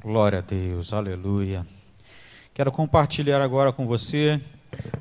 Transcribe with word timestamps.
Glória 0.00 0.38
a 0.38 0.42
Deus, 0.42 0.92
aleluia. 0.92 1.66
Quero 2.54 2.70
compartilhar 2.70 3.42
agora 3.42 3.72
com 3.72 3.84
você 3.84 4.40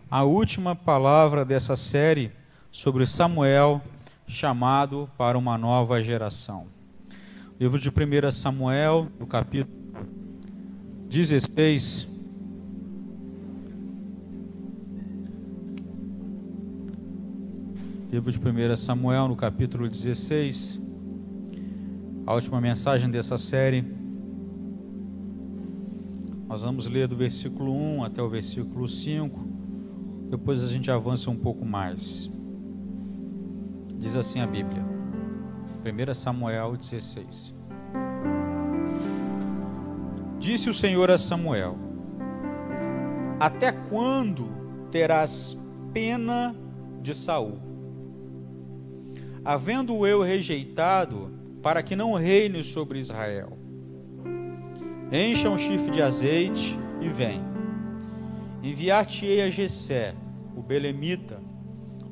a 0.09 0.23
última 0.23 0.75
palavra 0.75 1.45
dessa 1.45 1.75
série 1.75 2.31
sobre 2.71 3.05
Samuel, 3.05 3.79
chamado 4.27 5.07
para 5.15 5.37
uma 5.37 5.55
nova 5.55 6.01
geração. 6.01 6.65
Livro 7.59 7.79
de 7.79 7.89
1 7.89 8.31
Samuel, 8.31 9.07
no 9.19 9.27
capítulo 9.27 9.77
16. 11.07 12.07
Livro 18.11 18.31
de 18.31 18.39
1 18.39 18.75
Samuel, 18.75 19.27
no 19.27 19.35
capítulo 19.35 19.87
16. 19.87 20.81
A 22.25 22.33
última 22.33 22.59
mensagem 22.59 23.11
dessa 23.11 23.37
série. 23.37 23.96
Nós 26.47 26.61
vamos 26.63 26.87
ler 26.87 27.09
do 27.09 27.15
versículo 27.15 27.73
1 27.73 28.05
até 28.05 28.21
o 28.21 28.29
versículo 28.29 28.87
5. 28.87 29.37
Depois 30.29 30.63
a 30.63 30.67
gente 30.67 30.89
avança 30.89 31.29
um 31.29 31.35
pouco 31.35 31.65
mais. 31.65 32.31
Diz 33.97 34.15
assim 34.15 34.39
a 34.39 34.47
Bíblia. 34.47 34.81
1 35.83 36.13
Samuel 36.13 36.77
16. 36.77 37.53
Disse 40.39 40.69
o 40.69 40.73
Senhor 40.73 41.11
a 41.11 41.17
Samuel: 41.17 41.77
Até 43.37 43.73
quando 43.73 44.47
terás 44.89 45.57
pena 45.91 46.55
de 47.01 47.13
Saul? 47.13 47.59
Havendo 49.43 50.07
eu 50.07 50.21
rejeitado 50.21 51.29
para 51.61 51.83
que 51.83 51.95
não 51.95 52.13
reine 52.13 52.63
sobre 52.63 52.99
Israel. 52.99 53.56
Encha 55.11 55.49
um 55.49 55.57
chifre 55.57 55.91
de 55.91 56.01
azeite 56.01 56.77
e 56.99 57.07
vem. 57.07 57.41
Enviar-te-ei 58.61 59.41
a 59.41 59.49
Jessé, 59.49 60.13
o 60.55 60.61
belemita, 60.61 61.39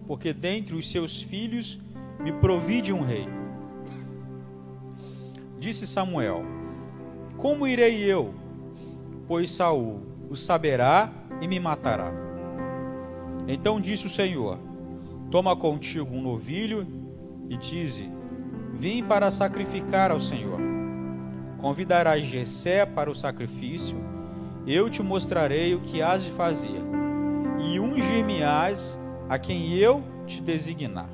porque 0.07 0.31
dentre 0.31 0.75
os 0.75 0.89
seus 0.89 1.21
filhos 1.21 1.81
me 2.19 2.31
provide 2.31 2.93
um 2.93 3.01
rei. 3.01 3.27
Disse 5.59 5.85
Samuel: 5.85 6.43
Como 7.37 7.67
irei 7.67 8.03
eu? 8.03 8.33
Pois 9.27 9.51
Saul 9.51 10.01
o 10.29 10.35
saberá 10.35 11.11
e 11.41 11.47
me 11.47 11.59
matará. 11.59 12.13
Então 13.47 13.81
disse 13.81 14.07
o 14.07 14.09
Senhor: 14.09 14.57
Toma 15.29 15.55
contigo 15.55 16.15
um 16.15 16.21
novilho 16.21 16.87
e 17.49 17.57
dize: 17.57 18.09
Vim 18.73 19.03
para 19.03 19.29
sacrificar 19.31 20.11
ao 20.11 20.19
Senhor. 20.19 20.64
Convidarás 21.65 22.23
Jessé 22.23 22.85
para 22.85 23.09
o 23.09 23.15
sacrifício, 23.15 23.97
eu 24.67 24.87
te 24.87 25.01
mostrarei 25.01 25.73
o 25.73 25.79
que 25.79 25.99
has 25.99 26.23
de 26.23 26.29
fazer, 26.29 26.79
e 27.59 27.79
ungir-me-ás 27.79 29.03
a 29.27 29.39
quem 29.39 29.73
eu 29.73 30.03
te 30.27 30.43
designar. 30.43 31.09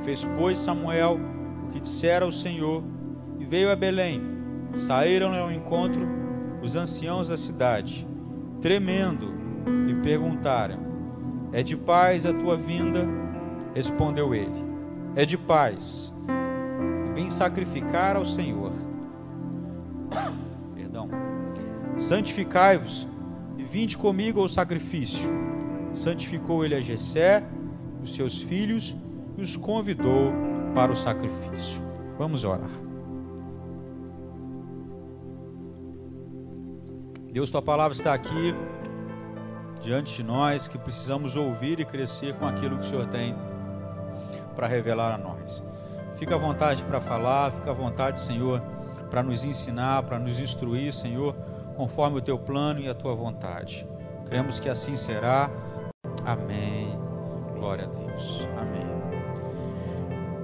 Fez, 0.00 0.24
pois, 0.38 0.58
Samuel 0.58 1.20
o 1.62 1.72
que 1.72 1.78
dissera 1.78 2.26
o 2.26 2.32
Senhor, 2.32 2.82
e 3.38 3.44
veio 3.44 3.70
a 3.70 3.76
Belém. 3.76 4.22
Saíram 4.74 5.34
ao 5.34 5.52
encontro 5.52 6.08
os 6.62 6.74
anciãos 6.74 7.28
da 7.28 7.36
cidade, 7.36 8.06
tremendo, 8.62 9.30
e 9.90 9.94
perguntaram: 9.96 10.78
É 11.52 11.62
de 11.62 11.76
paz 11.76 12.24
a 12.24 12.32
tua 12.32 12.56
vinda? 12.56 13.06
Respondeu 13.74 14.34
ele: 14.34 14.56
É 15.14 15.26
de 15.26 15.36
paz. 15.36 16.10
Vim 17.14 17.28
sacrificar 17.28 18.16
ao 18.16 18.24
Senhor. 18.24 18.85
Santificai-vos 21.96 23.06
e 23.56 23.64
vinde 23.64 23.96
comigo 23.96 24.40
ao 24.40 24.48
sacrifício. 24.48 25.28
Santificou 25.94 26.64
ele 26.64 26.74
a 26.74 26.80
Jessé, 26.80 27.42
os 28.02 28.14
seus 28.14 28.42
filhos 28.42 28.94
e 29.36 29.40
os 29.40 29.56
convidou 29.56 30.32
para 30.74 30.92
o 30.92 30.96
sacrifício. 30.96 31.80
Vamos 32.18 32.44
orar. 32.44 32.70
Deus, 37.32 37.50
tua 37.50 37.62
palavra 37.62 37.94
está 37.94 38.14
aqui 38.14 38.54
diante 39.80 40.14
de 40.14 40.22
nós 40.22 40.68
que 40.68 40.78
precisamos 40.78 41.36
ouvir 41.36 41.78
e 41.80 41.84
crescer 41.84 42.34
com 42.34 42.46
aquilo 42.46 42.78
que 42.78 42.86
o 42.86 42.88
Senhor 42.88 43.06
tem 43.08 43.34
para 44.54 44.66
revelar 44.66 45.14
a 45.14 45.18
nós. 45.18 45.62
Fica 46.16 46.34
à 46.34 46.38
vontade 46.38 46.82
para 46.84 47.00
falar, 47.00 47.52
fica 47.52 47.70
à 47.70 47.74
vontade, 47.74 48.20
Senhor, 48.20 48.60
para 49.10 49.22
nos 49.22 49.44
ensinar, 49.44 50.02
para 50.04 50.18
nos 50.18 50.40
instruir, 50.40 50.92
Senhor, 50.92 51.36
conforme 51.76 52.18
o 52.18 52.20
teu 52.20 52.38
plano 52.38 52.80
e 52.80 52.88
a 52.88 52.94
tua 52.94 53.14
vontade. 53.14 53.86
Cremos 54.26 54.58
que 54.58 54.68
assim 54.68 54.96
será. 54.96 55.50
Amém. 56.24 56.98
Glória 57.54 57.84
a 57.84 57.88
Deus. 57.88 58.48
Amém. 58.56 58.86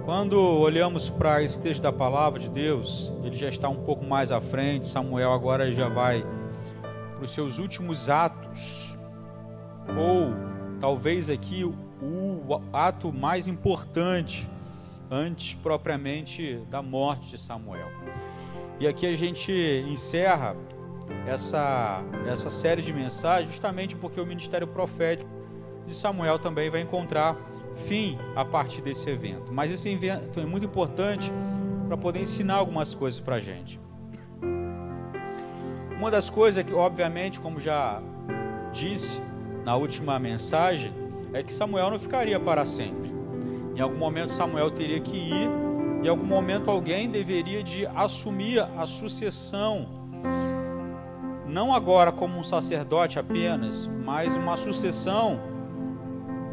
Quando 0.05 0.35
olhamos 0.39 1.09
para 1.09 1.43
esse 1.43 1.63
texto 1.63 1.83
da 1.83 1.93
palavra 1.93 2.39
de 2.39 2.51
Deus, 2.51 3.13
ele 3.23 3.37
já 3.37 3.49
está 3.49 3.69
um 3.69 3.85
pouco 3.85 4.05
mais 4.05 4.33
à 4.33 4.41
frente. 4.41 4.89
Samuel 4.89 5.33
agora 5.33 5.71
já 5.73 5.89
vai 5.89 6.25
para 7.15 7.25
os 7.25 7.31
seus 7.31 7.59
últimos 7.59 8.11
atos, 8.11 8.99
ou 9.97 10.33
talvez 10.81 11.31
aqui 11.31 11.65
o 11.65 12.61
ato 12.73 13.13
mais 13.13 13.47
importante 13.47 14.49
antes 15.09 15.55
propriamente 15.55 16.57
da 16.69 16.83
morte 16.83 17.29
de 17.29 17.39
Samuel. 17.39 17.89
E 18.81 18.89
aqui 18.89 19.07
a 19.07 19.15
gente 19.15 19.53
encerra 19.89 20.57
essa, 21.27 22.03
essa 22.27 22.51
série 22.51 22.83
de 22.83 22.93
mensagens 22.93 23.51
justamente 23.51 23.97
porque 23.97 24.21
o 24.21 24.27
ministério 24.27 24.67
profético 24.67 25.31
de 25.87 25.95
Samuel 25.95 26.39
também 26.39 26.71
vai 26.71 26.81
encontrar 26.81 27.37
fim 27.75 28.19
a 28.37 28.45
partir 28.45 28.81
desse 28.83 29.09
evento. 29.11 29.53
Mas 29.53 29.71
esse 29.71 29.89
evento 29.89 30.39
é 30.39 30.45
muito 30.45 30.67
importante 30.67 31.33
para 31.89 31.97
poder 31.97 32.21
ensinar 32.21 32.55
algumas 32.55 32.95
coisas 32.95 33.21
para 33.21 33.37
a 33.37 33.41
gente. 33.41 33.81
Uma 35.99 36.11
das 36.11 36.29
coisas 36.29 36.65
que, 36.65 36.75
obviamente, 36.75 37.39
como 37.39 37.61
já 37.61 38.03
disse 38.73 39.21
na 39.65 39.77
última 39.77 40.19
mensagem, 40.19 40.93
é 41.33 41.43
que 41.43 41.53
Samuel 41.53 41.91
não 41.91 41.99
ficaria 41.99 42.39
para 42.41 42.67
sempre. 42.67 43.13
Em 43.75 43.81
algum 43.81 43.97
momento 43.97 44.31
Samuel 44.31 44.71
teria 44.71 45.01
que 45.01 45.17
ir, 45.17 45.49
em 46.03 46.09
algum 46.09 46.27
momento 46.27 46.71
alguém 46.71 47.09
deveria 47.09 47.63
de 47.63 47.87
assumir 47.87 48.61
a 48.77 48.85
sucessão, 48.85 49.89
não 51.53 51.75
agora 51.75 52.11
como 52.11 52.39
um 52.39 52.43
sacerdote 52.43 53.19
apenas, 53.19 53.87
mas 53.87 54.39
uma 54.39 54.57
sucessão 54.57 55.39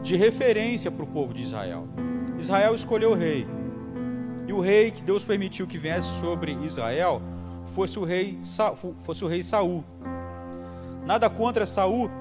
de 0.03 0.17
referência 0.17 0.91
para 0.91 1.03
o 1.03 1.07
povo 1.07 1.33
de 1.33 1.41
Israel. 1.41 1.87
Israel 2.37 2.75
escolheu 2.75 3.11
o 3.11 3.15
rei. 3.15 3.47
E 4.45 4.51
o 4.51 4.59
rei 4.59 4.91
que 4.91 5.01
Deus 5.01 5.23
permitiu 5.23 5.65
que 5.65 5.77
viesse 5.77 6.19
sobre 6.19 6.51
Israel 6.63 7.21
fosse 7.73 7.97
o 7.97 8.03
rei, 8.03 8.39
fosse 8.97 9.23
o 9.23 9.27
rei 9.27 9.41
Saul. 9.41 9.85
Nada 11.05 11.29
contra 11.29 11.65
Saul, 11.65 12.11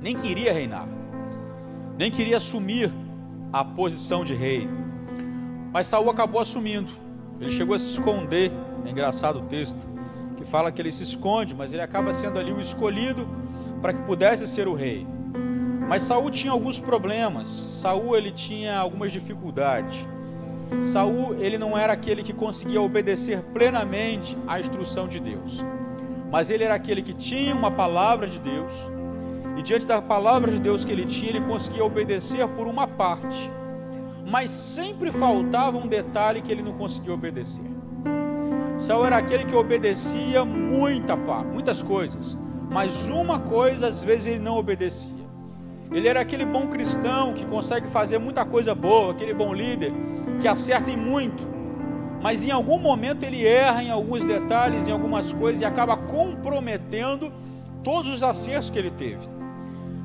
nem 0.00 0.16
queria 0.16 0.54
reinar, 0.54 0.88
nem 1.98 2.10
queria 2.10 2.38
assumir 2.38 2.90
a 3.52 3.62
posição 3.62 4.24
de 4.24 4.34
rei. 4.34 4.66
Mas 5.70 5.86
Saul 5.86 6.08
acabou 6.08 6.40
assumindo. 6.40 6.90
Ele 7.38 7.50
chegou 7.50 7.74
a 7.74 7.78
se 7.78 7.90
esconder. 7.90 8.50
É 8.86 8.90
engraçado 8.90 9.40
o 9.40 9.42
texto 9.42 9.99
que 10.40 10.46
fala 10.46 10.72
que 10.72 10.80
ele 10.80 10.90
se 10.90 11.02
esconde, 11.02 11.54
mas 11.54 11.74
ele 11.74 11.82
acaba 11.82 12.14
sendo 12.14 12.38
ali 12.38 12.50
o 12.50 12.60
escolhido 12.60 13.28
para 13.82 13.92
que 13.92 14.00
pudesse 14.02 14.46
ser 14.46 14.66
o 14.66 14.74
rei. 14.74 15.06
Mas 15.86 16.02
Saul 16.02 16.30
tinha 16.30 16.52
alguns 16.52 16.80
problemas. 16.80 17.48
Saul 17.48 18.16
ele 18.16 18.32
tinha 18.32 18.78
algumas 18.78 19.12
dificuldades. 19.12 20.08
Saul 20.80 21.34
ele 21.38 21.58
não 21.58 21.76
era 21.76 21.92
aquele 21.92 22.22
que 22.22 22.32
conseguia 22.32 22.80
obedecer 22.80 23.42
plenamente 23.52 24.36
à 24.46 24.58
instrução 24.58 25.06
de 25.06 25.20
Deus, 25.20 25.62
mas 26.30 26.48
ele 26.48 26.64
era 26.64 26.74
aquele 26.74 27.02
que 27.02 27.12
tinha 27.12 27.54
uma 27.54 27.70
palavra 27.70 28.26
de 28.26 28.38
Deus 28.38 28.88
e 29.58 29.62
diante 29.62 29.84
da 29.84 30.00
palavra 30.00 30.50
de 30.50 30.58
Deus 30.58 30.84
que 30.84 30.92
ele 30.92 31.04
tinha, 31.04 31.30
ele 31.30 31.40
conseguia 31.42 31.84
obedecer 31.84 32.46
por 32.48 32.66
uma 32.66 32.86
parte, 32.86 33.50
mas 34.24 34.50
sempre 34.50 35.12
faltava 35.12 35.76
um 35.76 35.86
detalhe 35.86 36.40
que 36.40 36.50
ele 36.50 36.62
não 36.62 36.72
conseguia 36.72 37.12
obedecer. 37.12 37.69
Saul 38.80 39.04
era 39.04 39.18
aquele 39.18 39.44
que 39.44 39.54
obedecia 39.54 40.42
muita, 40.42 41.14
muitas 41.14 41.82
coisas, 41.82 42.36
mas 42.70 43.10
uma 43.10 43.38
coisa 43.38 43.88
às 43.88 44.02
vezes 44.02 44.28
ele 44.28 44.38
não 44.38 44.56
obedecia. 44.56 45.20
Ele 45.92 46.08
era 46.08 46.20
aquele 46.20 46.46
bom 46.46 46.66
cristão 46.66 47.34
que 47.34 47.44
consegue 47.44 47.88
fazer 47.88 48.18
muita 48.18 48.42
coisa 48.42 48.74
boa, 48.74 49.10
aquele 49.12 49.34
bom 49.34 49.52
líder 49.52 49.92
que 50.40 50.48
acerta 50.48 50.90
em 50.90 50.96
muito, 50.96 51.46
mas 52.22 52.42
em 52.42 52.50
algum 52.50 52.78
momento 52.78 53.22
ele 53.22 53.46
erra 53.46 53.82
em 53.82 53.90
alguns 53.90 54.24
detalhes, 54.24 54.88
em 54.88 54.92
algumas 54.92 55.30
coisas 55.30 55.60
e 55.60 55.64
acaba 55.66 55.98
comprometendo 55.98 57.30
todos 57.84 58.10
os 58.10 58.22
acertos 58.22 58.70
que 58.70 58.78
ele 58.78 58.90
teve. 58.90 59.28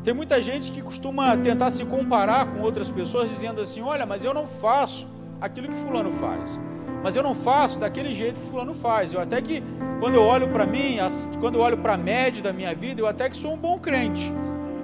Tem 0.04 0.14
muita 0.14 0.42
gente 0.42 0.70
que 0.74 0.82
costuma 0.82 1.38
tentar 1.38 1.72
se 1.72 1.86
comparar 1.86 2.48
com 2.48 2.60
outras 2.60 2.92
pessoas 2.92 3.30
dizendo 3.30 3.62
assim: 3.62 3.82
"Olha, 3.82 4.06
mas 4.06 4.26
eu 4.26 4.34
não 4.34 4.46
faço 4.46 5.08
aquilo 5.40 5.70
que 5.70 5.76
fulano 5.76 6.12
faz". 6.12 6.60
Mas 7.06 7.16
eu 7.16 7.22
não 7.22 7.36
faço 7.36 7.78
daquele 7.78 8.12
jeito 8.12 8.40
que 8.40 8.48
fulano 8.48 8.74
faz. 8.74 9.14
Eu 9.14 9.22
até 9.22 9.40
que 9.40 9.62
quando 10.00 10.16
eu 10.16 10.24
olho 10.24 10.48
para 10.48 10.66
mim, 10.66 10.98
quando 11.40 11.54
eu 11.54 11.62
olho 11.62 11.78
para 11.78 11.94
a 11.94 11.98
média 11.98 12.42
da 12.42 12.52
minha 12.52 12.74
vida, 12.74 13.00
eu 13.00 13.06
até 13.06 13.30
que 13.30 13.38
sou 13.38 13.54
um 13.54 13.58
bom 13.58 13.78
crente. 13.78 14.34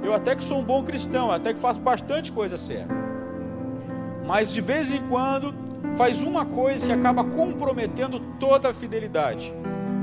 Eu 0.03 0.13
até 0.13 0.35
que 0.35 0.43
sou 0.43 0.59
um 0.59 0.63
bom 0.63 0.83
cristão, 0.83 1.31
até 1.31 1.51
que 1.51 1.59
faço 1.59 1.79
bastante 1.79 2.31
coisa 2.31 2.59
certa. 2.59 2.93
Mas 4.23 4.53
de 4.53 4.61
vez 4.61 4.91
em 4.91 5.01
quando 5.07 5.51
faz 5.95 6.21
uma 6.21 6.45
coisa 6.45 6.85
que 6.85 6.93
acaba 6.93 7.23
comprometendo 7.23 8.19
toda 8.39 8.69
a 8.69 8.73
fidelidade. 8.75 9.51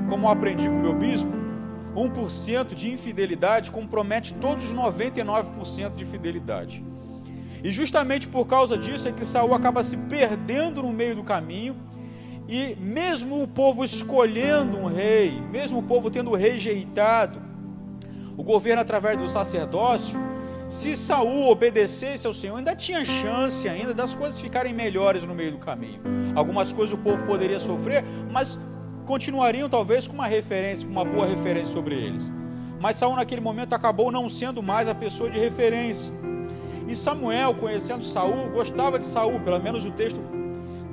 Como 0.09 0.27
eu 0.27 0.31
aprendi 0.33 0.69
com 0.69 0.75
meu 0.75 0.95
bispo, 0.95 1.31
1% 1.95 2.75
de 2.75 2.91
infidelidade 2.91 3.71
compromete 3.71 4.35
todos 4.35 4.65
os 4.65 4.75
99% 4.75 5.95
de 5.95 6.05
fidelidade. 6.05 6.85
E 7.63 7.71
justamente 7.71 8.27
por 8.27 8.45
causa 8.45 8.77
disso 8.77 9.09
é 9.09 9.13
que 9.13 9.25
Saul 9.25 9.55
acaba 9.55 9.85
se 9.85 9.97
perdendo 9.97 10.83
no 10.83 10.93
meio 10.93 11.15
do 11.15 11.23
caminho. 11.23 11.77
E 12.49 12.75
mesmo 12.77 13.43
o 13.43 13.47
povo 13.47 13.85
escolhendo 13.85 14.79
um 14.79 14.87
rei, 14.87 15.39
mesmo 15.51 15.81
o 15.81 15.83
povo 15.83 16.11
tendo 16.11 16.35
rejeitado 16.35 17.41
o 18.39 18.43
governo 18.43 18.81
através 18.81 19.19
do 19.19 19.29
sacerdócio, 19.29 20.19
se 20.69 20.97
Saul 20.97 21.51
obedecesse 21.51 22.27
ao 22.27 22.33
Senhor, 22.33 22.57
ainda 22.57 22.75
tinha 22.75 23.05
chance 23.05 23.69
ainda 23.69 23.93
das 23.93 24.15
coisas 24.15 24.41
ficarem 24.41 24.73
melhores 24.73 25.27
no 25.27 25.35
meio 25.35 25.53
do 25.53 25.59
caminho. 25.59 26.01
Algumas 26.35 26.73
coisas 26.73 26.99
o 26.99 27.03
povo 27.03 27.27
poderia 27.27 27.59
sofrer, 27.59 28.05
mas 28.31 28.59
continuariam 29.05 29.69
talvez 29.69 30.07
com 30.07 30.15
uma 30.15 30.27
referência, 30.27 30.87
com 30.87 30.93
uma 30.93 31.05
boa 31.05 31.27
referência 31.27 31.73
sobre 31.75 31.95
eles. 31.95 32.31
Mas 32.81 32.97
Saul 32.97 33.17
naquele 33.17 33.41
momento 33.41 33.73
acabou 33.75 34.13
não 34.13 34.29
sendo 34.29 34.63
mais 34.63 34.89
a 34.89 34.95
pessoa 34.95 35.31
de 35.31 35.39
referência. 35.39 36.13
E 36.87 36.95
Samuel, 36.95 37.55
conhecendo 37.55 38.05
Saul, 38.05 38.51
gostava 38.51 38.99
de 38.99 39.07
Saul, 39.07 39.41
pelo 39.41 39.59
menos 39.61 39.85
o 39.85 39.91
texto 39.91 40.21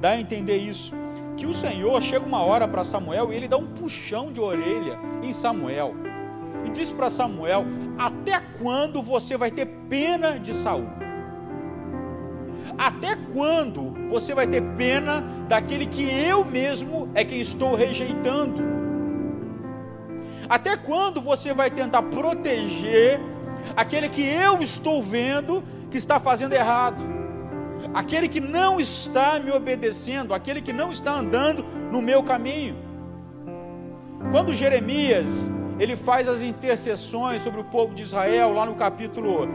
dá 0.01 0.12
a 0.12 0.19
entender 0.19 0.58
isso. 0.58 1.05
Que 1.38 1.46
o 1.46 1.54
Senhor 1.54 2.02
chega 2.02 2.26
uma 2.26 2.42
hora 2.42 2.68
para 2.68 2.84
Samuel 2.84 3.32
e 3.32 3.36
ele 3.36 3.48
dá 3.48 3.58
um 3.58 3.68
puxão 3.68 4.32
de 4.32 4.40
orelha 4.40 4.98
em 5.22 5.34
Samuel. 5.34 5.94
E 6.66 6.70
diz 6.70 6.92
para 6.92 7.10
Samuel: 7.10 7.66
Até 7.98 8.40
quando 8.60 9.02
você 9.02 9.38
vai 9.38 9.52
ter 9.52 9.68
pena 9.90 10.40
de 10.40 10.54
Saul? 10.54 10.88
Até 12.78 13.16
quando 13.16 13.94
você 14.10 14.34
vai 14.34 14.48
ter 14.48 14.62
pena 14.76 15.24
daquele 15.48 15.86
que 15.86 16.04
eu 16.04 16.44
mesmo 16.44 17.10
é 17.14 17.24
quem 17.24 17.40
estou 17.40 17.76
rejeitando? 17.76 18.64
Até 20.50 20.76
quando 20.76 21.22
você 21.22 21.54
vai 21.54 21.72
tentar 21.72 22.04
proteger 22.04 23.20
aquele 23.76 24.10
que 24.10 24.24
eu 24.24 24.62
estou 24.62 25.02
vendo 25.02 25.64
que 25.90 25.98
está 25.98 26.20
fazendo 26.20 26.54
errado, 26.54 27.04
aquele 27.95 28.27
que 28.27 28.42
não 28.42 28.77
está 28.77 29.39
me 29.39 29.50
obedecendo, 29.51 30.33
aquele 30.33 30.62
que 30.62 30.74
não 30.74 30.92
está 30.92 31.13
andando 31.13 31.63
no 31.89 32.01
meu 32.01 32.21
caminho. 32.21 32.75
Quando 34.31 34.53
Jeremias 34.53 35.50
ele 35.80 35.95
faz 35.95 36.27
as 36.27 36.42
intercessões 36.42 37.42
sobre 37.42 37.62
o 37.62 37.63
povo 37.63 37.95
de 37.95 38.03
Israel, 38.03 38.51
lá 38.51 38.65
no 38.65 38.75
capítulo 38.75 39.47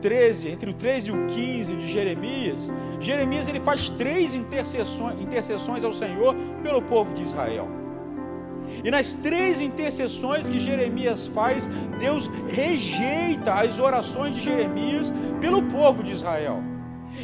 13, 0.00 0.50
entre 0.50 0.70
o 0.70 0.72
13 0.72 1.10
e 1.10 1.12
o 1.12 1.26
15 1.26 1.76
de 1.76 1.88
Jeremias, 1.88 2.70
Jeremias 3.00 3.48
ele 3.48 3.58
faz 3.58 3.88
três 3.88 4.36
intercessões, 4.36 5.20
intercessões 5.20 5.82
ao 5.82 5.92
Senhor 5.92 6.34
pelo 6.62 6.80
povo 6.80 7.12
de 7.12 7.22
Israel. 7.24 7.68
E 8.84 8.90
nas 8.90 9.14
três 9.14 9.60
intercessões 9.60 10.48
que 10.48 10.60
Jeremias 10.60 11.26
faz, 11.26 11.68
Deus 11.98 12.30
rejeita 12.48 13.54
as 13.54 13.80
orações 13.80 14.34
de 14.34 14.40
Jeremias 14.40 15.12
pelo 15.40 15.62
povo 15.64 16.04
de 16.04 16.12
Israel. 16.12 16.73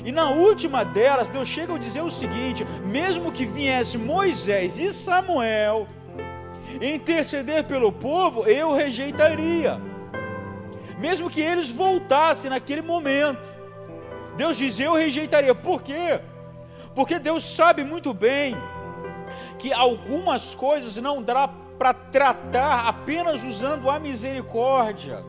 E 0.05 0.13
na 0.13 0.31
última 0.31 0.85
delas, 0.85 1.29
Deus 1.29 1.49
chega 1.49 1.75
a 1.75 1.79
dizer 1.79 2.03
o 2.03 2.11
seguinte: 2.11 2.65
mesmo 2.85 3.33
que 3.33 3.45
viesse 3.45 3.99
Moisés 3.99 4.79
e 4.79 4.93
Samuel 4.93 5.87
interceder 6.81 7.65
pelo 7.65 7.93
povo, 7.93 8.47
eu 8.47 8.75
rejeitaria. 8.75 9.81
Mesmo 10.99 11.31
que 11.31 11.41
eles 11.41 11.71
voltassem 11.71 12.51
naquele 12.51 12.83
momento, 12.83 13.49
Deus 14.37 14.57
diz: 14.57 14.79
eu 14.79 14.95
rejeitaria. 14.95 15.55
Por 15.55 15.83
quê? 15.83 16.21
Porque 16.95 17.19
Deus 17.19 17.45
sabe 17.45 17.85
muito 17.85 18.13
bem 18.13 18.57
que 19.59 19.73
algumas 19.73 20.55
coisas 20.55 20.97
não 20.97 21.23
dá 21.23 21.49
para 21.79 21.95
tratar 21.95 22.87
apenas 22.87 23.45
usando 23.45 23.89
a 23.89 23.99
misericórdia, 23.99 25.25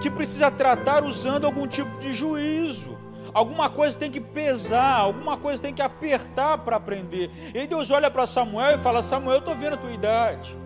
que 0.00 0.10
precisa 0.10 0.50
tratar 0.50 1.04
usando 1.04 1.44
algum 1.44 1.66
tipo 1.66 1.98
de 1.98 2.12
juízo. 2.12 2.96
Alguma 3.34 3.70
coisa 3.70 3.98
tem 3.98 4.10
que 4.10 4.20
pesar, 4.20 4.98
alguma 4.98 5.36
coisa 5.36 5.62
tem 5.62 5.72
que 5.72 5.82
apertar 5.82 6.58
para 6.58 6.76
aprender. 6.76 7.30
E 7.54 7.66
Deus 7.66 7.90
olha 7.90 8.10
para 8.10 8.26
Samuel 8.26 8.74
e 8.74 8.78
fala: 8.78 9.02
Samuel, 9.02 9.36
eu 9.36 9.40
estou 9.40 9.54
vendo 9.54 9.74
a 9.74 9.78
tua 9.78 9.92
idade, 9.92 10.56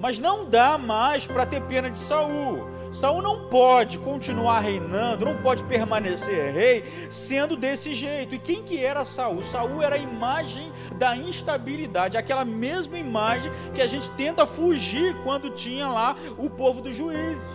mas 0.00 0.18
não 0.18 0.48
dá 0.48 0.78
mais 0.78 1.26
para 1.26 1.44
ter 1.44 1.62
pena 1.62 1.90
de 1.90 1.98
Saul. 1.98 2.68
Saul 2.92 3.22
não 3.22 3.48
pode 3.48 3.98
continuar 3.98 4.60
reinando, 4.60 5.24
não 5.24 5.36
pode 5.36 5.62
permanecer 5.62 6.52
rei 6.52 6.84
sendo 7.08 7.56
desse 7.56 7.94
jeito. 7.94 8.34
E 8.34 8.38
quem 8.38 8.64
que 8.64 8.84
era 8.84 9.04
Saul? 9.04 9.42
Saul 9.42 9.80
era 9.80 9.94
a 9.94 9.98
imagem 9.98 10.72
da 10.96 11.14
instabilidade, 11.14 12.16
aquela 12.16 12.44
mesma 12.44 12.98
imagem 12.98 13.52
que 13.72 13.80
a 13.80 13.86
gente 13.86 14.10
tenta 14.12 14.44
fugir 14.44 15.14
quando 15.22 15.50
tinha 15.50 15.86
lá 15.86 16.16
o 16.36 16.50
povo 16.50 16.80
dos 16.80 16.96
juízes. 16.96 17.46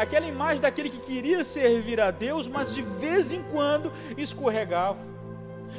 Aquela 0.00 0.24
imagem 0.24 0.62
daquele 0.62 0.88
que 0.88 0.96
queria 0.96 1.44
servir 1.44 2.00
a 2.00 2.10
Deus, 2.10 2.48
mas 2.48 2.74
de 2.74 2.80
vez 2.80 3.30
em 3.32 3.42
quando 3.42 3.92
escorregava. 4.16 4.98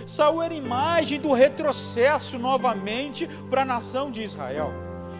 Saul 0.06 0.44
era 0.44 0.54
imagem 0.54 1.20
do 1.20 1.34
retrocesso 1.34 2.38
novamente 2.38 3.26
para 3.50 3.64
a 3.64 3.66
nação 3.66 4.12
de 4.12 4.22
Israel. 4.22 4.72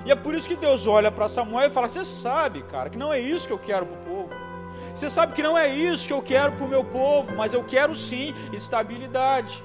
E 0.06 0.12
é 0.12 0.16
por 0.16 0.36
isso 0.36 0.48
que 0.48 0.56
Deus 0.56 0.86
olha 0.86 1.12
para 1.12 1.28
Samuel 1.28 1.66
e 1.66 1.72
fala: 1.72 1.90
Você 1.90 2.06
sabe, 2.06 2.62
cara, 2.62 2.92
que 2.92 2.98
não 2.98 3.12
é 3.12 3.20
isso 3.20 3.48
que 3.48 3.54
eu 3.54 3.58
quero 3.58 3.88
para 3.88 3.96
o 3.96 4.06
povo. 4.06 4.30
Você 4.94 5.10
sabe 5.10 5.34
que 5.34 5.42
não 5.42 5.58
é 5.58 5.68
isso 5.68 6.06
que 6.06 6.14
eu 6.14 6.22
quero 6.22 6.52
para 6.52 6.66
o 6.66 6.70
meu 6.70 6.84
povo, 6.84 7.36
mas 7.36 7.56
eu 7.56 7.64
quero 7.64 7.96
sim 7.96 8.36
estabilidade. 8.54 9.64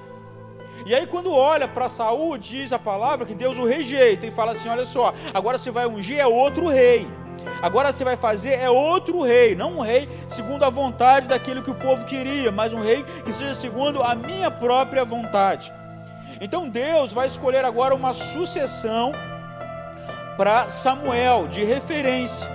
E 0.83 0.95
aí, 0.95 1.05
quando 1.05 1.31
olha 1.31 1.67
para 1.67 1.87
Saul, 1.89 2.39
diz 2.39 2.73
a 2.73 2.79
palavra 2.79 3.23
que 3.23 3.35
Deus 3.35 3.59
o 3.59 3.65
rejeita 3.67 4.25
e 4.25 4.31
fala 4.31 4.53
assim: 4.53 4.67
Olha 4.67 4.83
só, 4.83 5.13
agora 5.31 5.59
você 5.59 5.69
vai 5.69 5.85
ungir 5.85 6.17
é 6.17 6.25
outro 6.25 6.67
rei. 6.69 7.07
Agora 7.61 7.91
você 7.91 8.03
vai 8.03 8.15
fazer 8.15 8.53
é 8.53 8.69
outro 8.69 9.21
rei, 9.23 9.55
não 9.55 9.77
um 9.77 9.81
rei 9.81 10.07
segundo 10.27 10.63
a 10.63 10.69
vontade 10.69 11.27
daquilo 11.27 11.63
que 11.63 11.71
o 11.71 11.75
povo 11.75 12.05
queria, 12.05 12.51
mas 12.51 12.73
um 12.73 12.81
rei 12.81 13.03
que 13.25 13.33
seja 13.33 13.53
segundo 13.53 14.03
a 14.03 14.15
minha 14.15 14.51
própria 14.51 15.03
vontade. 15.03 15.73
Então 16.39 16.69
Deus 16.69 17.11
vai 17.11 17.27
escolher 17.27 17.65
agora 17.65 17.95
uma 17.95 18.13
sucessão 18.13 19.11
para 20.37 20.69
Samuel 20.69 21.47
de 21.47 21.63
referência. 21.63 22.47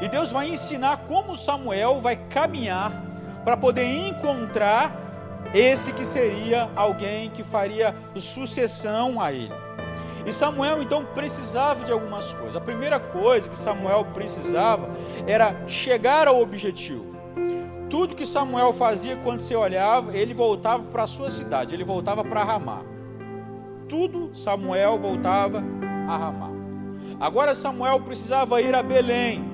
E 0.00 0.08
Deus 0.08 0.32
vai 0.32 0.48
ensinar 0.48 0.98
como 1.06 1.36
Samuel 1.36 2.00
vai 2.00 2.16
caminhar 2.16 2.92
para 3.44 3.56
poder 3.56 3.84
encontrar 3.84 4.92
esse 5.54 5.92
que 5.92 6.04
seria 6.04 6.68
alguém 6.74 7.30
que 7.30 7.44
faria 7.44 7.94
sucessão 8.16 9.20
a 9.20 9.32
ele. 9.32 9.52
E 10.24 10.32
Samuel 10.32 10.82
então 10.82 11.04
precisava 11.04 11.84
de 11.84 11.92
algumas 11.92 12.32
coisas. 12.32 12.56
A 12.56 12.60
primeira 12.60 13.00
coisa 13.00 13.48
que 13.48 13.56
Samuel 13.56 14.06
precisava 14.14 14.88
era 15.26 15.66
chegar 15.66 16.28
ao 16.28 16.40
objetivo. 16.40 17.12
Tudo 17.90 18.14
que 18.14 18.24
Samuel 18.24 18.72
fazia 18.72 19.16
quando 19.16 19.40
você 19.40 19.54
olhava, 19.54 20.16
ele 20.16 20.32
voltava 20.32 20.84
para 20.84 21.02
a 21.02 21.06
sua 21.06 21.28
cidade, 21.28 21.74
ele 21.74 21.84
voltava 21.84 22.24
para 22.24 22.42
Ramá. 22.42 22.80
Tudo 23.88 24.30
Samuel 24.34 24.98
voltava 24.98 25.62
a 26.08 26.16
Ramá. 26.16 26.50
Agora 27.20 27.54
Samuel 27.54 28.00
precisava 28.00 28.62
ir 28.62 28.74
a 28.74 28.82
Belém. 28.82 29.44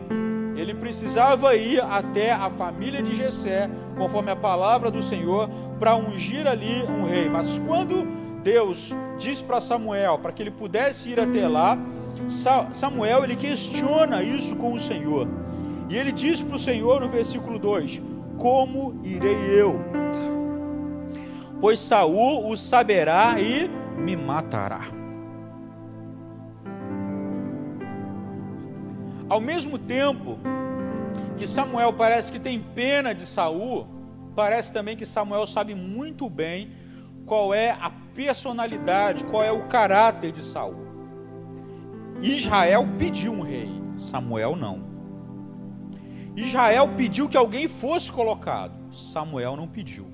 Ele 0.56 0.74
precisava 0.74 1.54
ir 1.54 1.80
até 1.80 2.32
a 2.32 2.50
família 2.50 3.02
de 3.02 3.14
Jessé, 3.14 3.68
conforme 3.96 4.30
a 4.30 4.36
palavra 4.36 4.90
do 4.90 5.02
Senhor, 5.02 5.48
para 5.78 5.96
ungir 5.96 6.46
ali 6.46 6.82
um 6.84 7.04
rei. 7.04 7.28
Mas 7.28 7.58
quando 7.58 8.06
Deus 8.48 8.96
diz 9.18 9.42
para 9.42 9.60
Samuel 9.60 10.18
para 10.20 10.32
que 10.32 10.42
ele 10.42 10.50
pudesse 10.50 11.10
ir 11.10 11.20
até 11.20 11.46
lá, 11.46 11.76
Samuel 12.72 13.22
ele 13.22 13.36
questiona 13.36 14.22
isso 14.22 14.56
com 14.56 14.72
o 14.72 14.80
Senhor. 14.80 15.28
E 15.90 15.98
ele 15.98 16.10
diz 16.10 16.40
para 16.40 16.56
o 16.56 16.58
Senhor 16.58 17.02
no 17.02 17.10
versículo 17.10 17.58
2: 17.58 18.00
Como 18.38 19.02
irei 19.04 19.36
eu? 19.54 19.78
Pois 21.60 21.78
Saul 21.78 22.50
o 22.50 22.56
saberá 22.56 23.38
e 23.38 23.68
me 23.98 24.16
matará. 24.16 24.80
Ao 29.28 29.42
mesmo 29.42 29.76
tempo 29.76 30.38
que 31.36 31.46
Samuel 31.46 31.92
parece 31.92 32.32
que 32.32 32.38
tem 32.38 32.58
pena 32.58 33.14
de 33.14 33.26
Saul, 33.26 33.86
parece 34.34 34.72
também 34.72 34.96
que 34.96 35.04
Samuel 35.04 35.46
sabe 35.46 35.74
muito 35.74 36.30
bem 36.30 36.87
qual 37.28 37.52
é 37.52 37.70
a 37.72 37.90
personalidade, 38.14 39.22
qual 39.24 39.44
é 39.44 39.52
o 39.52 39.68
caráter 39.68 40.32
de 40.32 40.42
Saul. 40.42 40.88
Israel 42.22 42.88
pediu 42.98 43.32
um 43.32 43.42
rei, 43.42 43.70
Samuel 43.96 44.56
não. 44.56 44.88
Israel 46.34 46.88
pediu 46.96 47.28
que 47.28 47.36
alguém 47.36 47.68
fosse 47.68 48.10
colocado, 48.10 48.72
Samuel 48.92 49.56
não 49.56 49.68
pediu. 49.68 50.06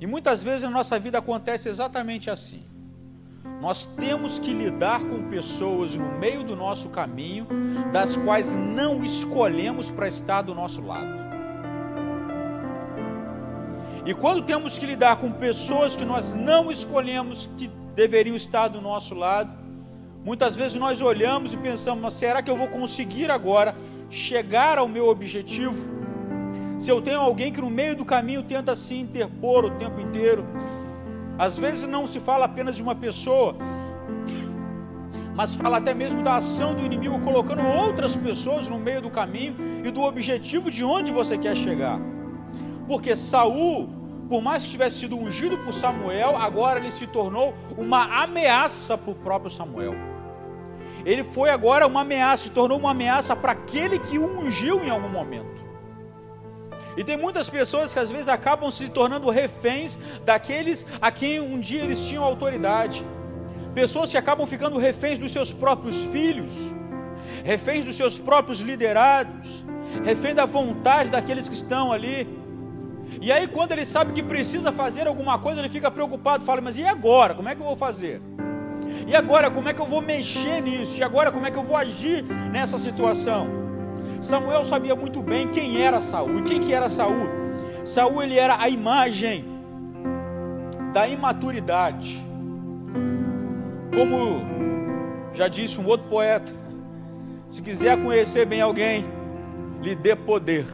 E 0.00 0.06
muitas 0.06 0.42
vezes 0.42 0.64
na 0.64 0.70
nossa 0.70 0.98
vida 0.98 1.18
acontece 1.18 1.68
exatamente 1.68 2.28
assim. 2.28 2.64
Nós 3.60 3.86
temos 3.86 4.38
que 4.38 4.52
lidar 4.52 5.00
com 5.00 5.30
pessoas 5.30 5.96
no 5.96 6.18
meio 6.18 6.42
do 6.44 6.54
nosso 6.54 6.90
caminho, 6.90 7.46
das 7.92 8.16
quais 8.16 8.54
não 8.54 9.02
escolhemos 9.02 9.90
para 9.90 10.08
estar 10.08 10.42
do 10.42 10.54
nosso 10.54 10.84
lado. 10.84 11.25
E 14.06 14.14
quando 14.14 14.40
temos 14.42 14.78
que 14.78 14.86
lidar 14.86 15.16
com 15.16 15.32
pessoas 15.32 15.96
que 15.96 16.04
nós 16.04 16.32
não 16.32 16.70
escolhemos 16.70 17.50
que 17.58 17.68
deveriam 17.96 18.36
estar 18.36 18.68
do 18.68 18.80
nosso 18.80 19.16
lado, 19.16 19.52
muitas 20.24 20.54
vezes 20.54 20.78
nós 20.78 21.02
olhamos 21.02 21.52
e 21.52 21.56
pensamos: 21.56 22.00
mas 22.00 22.14
será 22.14 22.40
que 22.40 22.48
eu 22.48 22.56
vou 22.56 22.68
conseguir 22.68 23.32
agora 23.32 23.74
chegar 24.08 24.78
ao 24.78 24.86
meu 24.86 25.08
objetivo? 25.08 25.96
Se 26.78 26.88
eu 26.88 27.02
tenho 27.02 27.18
alguém 27.18 27.52
que 27.52 27.60
no 27.60 27.68
meio 27.68 27.96
do 27.96 28.04
caminho 28.04 28.44
tenta 28.44 28.76
se 28.76 28.94
interpor 28.94 29.64
o 29.64 29.70
tempo 29.70 30.00
inteiro, 30.00 30.46
às 31.36 31.58
vezes 31.58 31.88
não 31.88 32.06
se 32.06 32.20
fala 32.20 32.44
apenas 32.44 32.76
de 32.76 32.84
uma 32.84 32.94
pessoa, 32.94 33.56
mas 35.34 35.56
fala 35.56 35.78
até 35.78 35.92
mesmo 35.92 36.22
da 36.22 36.36
ação 36.36 36.76
do 36.76 36.84
inimigo 36.84 37.18
colocando 37.22 37.66
outras 37.66 38.16
pessoas 38.16 38.68
no 38.68 38.78
meio 38.78 39.02
do 39.02 39.10
caminho 39.10 39.56
e 39.84 39.90
do 39.90 40.02
objetivo 40.02 40.70
de 40.70 40.84
onde 40.84 41.10
você 41.10 41.36
quer 41.36 41.56
chegar. 41.56 41.98
Porque 42.86 43.16
Saul, 43.16 43.88
por 44.28 44.42
mais 44.42 44.64
que 44.64 44.70
tivesse 44.70 45.00
sido 45.00 45.16
ungido 45.16 45.58
por 45.58 45.72
Samuel, 45.72 46.36
agora 46.36 46.78
ele 46.78 46.90
se 46.90 47.06
tornou 47.06 47.54
uma 47.76 48.22
ameaça 48.22 48.96
para 48.96 49.10
o 49.10 49.14
próprio 49.14 49.50
Samuel. 49.50 49.94
Ele 51.04 51.22
foi 51.22 51.50
agora 51.50 51.86
uma 51.86 52.00
ameaça, 52.00 52.44
se 52.44 52.50
tornou 52.50 52.78
uma 52.78 52.90
ameaça 52.90 53.36
para 53.36 53.52
aquele 53.52 53.98
que 53.98 54.18
o 54.18 54.40
ungiu 54.40 54.84
em 54.84 54.90
algum 54.90 55.08
momento. 55.08 55.56
E 56.96 57.04
tem 57.04 57.16
muitas 57.16 57.50
pessoas 57.50 57.92
que 57.92 57.98
às 57.98 58.10
vezes 58.10 58.28
acabam 58.28 58.70
se 58.70 58.88
tornando 58.88 59.28
reféns 59.28 59.98
daqueles 60.24 60.86
a 61.00 61.12
quem 61.12 61.38
um 61.38 61.60
dia 61.60 61.82
eles 61.82 62.04
tinham 62.04 62.24
autoridade. 62.24 63.04
Pessoas 63.74 64.10
que 64.10 64.16
acabam 64.16 64.46
ficando 64.46 64.78
reféns 64.78 65.18
dos 65.18 65.30
seus 65.30 65.52
próprios 65.52 66.02
filhos, 66.04 66.72
reféns 67.44 67.84
dos 67.84 67.94
seus 67.94 68.18
próprios 68.18 68.60
liderados, 68.60 69.62
refém 70.02 70.34
da 70.34 70.46
vontade 70.46 71.10
daqueles 71.10 71.48
que 71.48 71.54
estão 71.54 71.92
ali. 71.92 72.26
E 73.20 73.32
aí, 73.32 73.46
quando 73.46 73.72
ele 73.72 73.84
sabe 73.84 74.12
que 74.12 74.22
precisa 74.22 74.72
fazer 74.72 75.06
alguma 75.06 75.38
coisa, 75.38 75.60
ele 75.60 75.68
fica 75.68 75.90
preocupado, 75.90 76.44
fala: 76.44 76.60
Mas 76.60 76.76
e 76.76 76.84
agora? 76.84 77.34
Como 77.34 77.48
é 77.48 77.54
que 77.54 77.60
eu 77.60 77.66
vou 77.66 77.76
fazer? 77.76 78.20
E 79.06 79.14
agora, 79.14 79.50
como 79.50 79.68
é 79.68 79.74
que 79.74 79.80
eu 79.80 79.86
vou 79.86 80.00
mexer 80.00 80.60
nisso? 80.60 81.00
E 81.00 81.04
agora, 81.04 81.30
como 81.30 81.46
é 81.46 81.50
que 81.50 81.58
eu 81.58 81.62
vou 81.62 81.76
agir 81.76 82.22
nessa 82.50 82.78
situação? 82.78 83.48
Samuel 84.20 84.64
sabia 84.64 84.94
muito 84.94 85.22
bem 85.22 85.48
quem 85.48 85.82
era 85.82 86.00
Saul. 86.00 86.38
E 86.38 86.42
quem 86.42 86.60
que 86.60 86.72
era 86.72 86.88
Saul? 86.88 87.28
Saul 87.84 88.22
ele 88.22 88.38
era 88.38 88.60
a 88.60 88.68
imagem 88.68 89.44
da 90.92 91.06
imaturidade. 91.06 92.22
Como 93.94 94.44
já 95.32 95.48
disse 95.48 95.80
um 95.80 95.86
outro 95.86 96.08
poeta, 96.08 96.52
se 97.48 97.62
quiser 97.62 98.02
conhecer 98.02 98.46
bem 98.46 98.60
alguém, 98.60 99.04
lhe 99.82 99.94
dê 99.94 100.16
poder. 100.16 100.66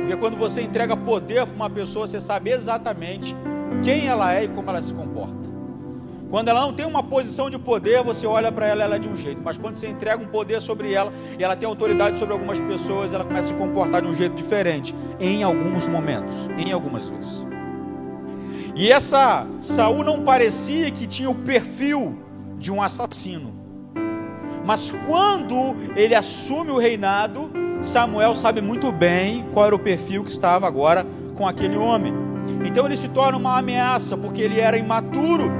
Porque 0.00 0.16
quando 0.16 0.36
você 0.36 0.62
entrega 0.62 0.96
poder 0.96 1.46
para 1.46 1.54
uma 1.54 1.70
pessoa, 1.70 2.06
você 2.06 2.20
sabe 2.20 2.50
exatamente 2.50 3.34
quem 3.82 4.08
ela 4.08 4.34
é 4.34 4.44
e 4.44 4.48
como 4.48 4.70
ela 4.70 4.80
se 4.80 4.92
comporta. 4.92 5.48
Quando 6.30 6.48
ela 6.48 6.60
não 6.60 6.74
tem 6.74 6.84
uma 6.84 7.02
posição 7.02 7.48
de 7.48 7.58
poder, 7.58 8.02
você 8.02 8.26
olha 8.26 8.52
para 8.52 8.66
ela, 8.66 8.84
ela 8.84 8.96
é 8.96 8.98
de 8.98 9.08
um 9.08 9.16
jeito. 9.16 9.40
Mas 9.42 9.56
quando 9.56 9.76
você 9.76 9.88
entrega 9.88 10.22
um 10.22 10.26
poder 10.26 10.60
sobre 10.60 10.92
ela 10.92 11.10
e 11.38 11.42
ela 11.42 11.56
tem 11.56 11.66
autoridade 11.66 12.18
sobre 12.18 12.34
algumas 12.34 12.60
pessoas, 12.60 13.14
ela 13.14 13.24
começa 13.24 13.46
a 13.46 13.48
se 13.48 13.54
comportar 13.54 14.02
de 14.02 14.08
um 14.08 14.14
jeito 14.14 14.34
diferente. 14.34 14.94
Em 15.18 15.42
alguns 15.42 15.88
momentos, 15.88 16.48
em 16.58 16.70
algumas 16.70 17.08
vezes. 17.08 17.42
E 18.76 18.92
essa 18.92 19.46
Saul 19.58 20.04
não 20.04 20.22
parecia 20.22 20.90
que 20.90 21.06
tinha 21.06 21.30
o 21.30 21.34
perfil 21.34 22.18
de 22.58 22.70
um 22.70 22.82
assassino. 22.82 23.54
Mas 24.64 24.94
quando 25.06 25.74
ele 25.96 26.14
assume 26.14 26.70
o 26.70 26.78
reinado, 26.78 27.50
Samuel 27.80 28.34
sabe 28.34 28.60
muito 28.60 28.90
bem 28.90 29.46
qual 29.52 29.66
era 29.66 29.74
o 29.74 29.78
perfil 29.78 30.24
que 30.24 30.30
estava 30.30 30.66
agora 30.66 31.06
com 31.36 31.46
aquele 31.46 31.76
homem. 31.76 32.12
Então 32.64 32.86
ele 32.86 32.96
se 32.96 33.08
torna 33.08 33.38
uma 33.38 33.58
ameaça, 33.58 34.16
porque 34.16 34.42
ele 34.42 34.60
era 34.60 34.76
imaturo 34.76 35.50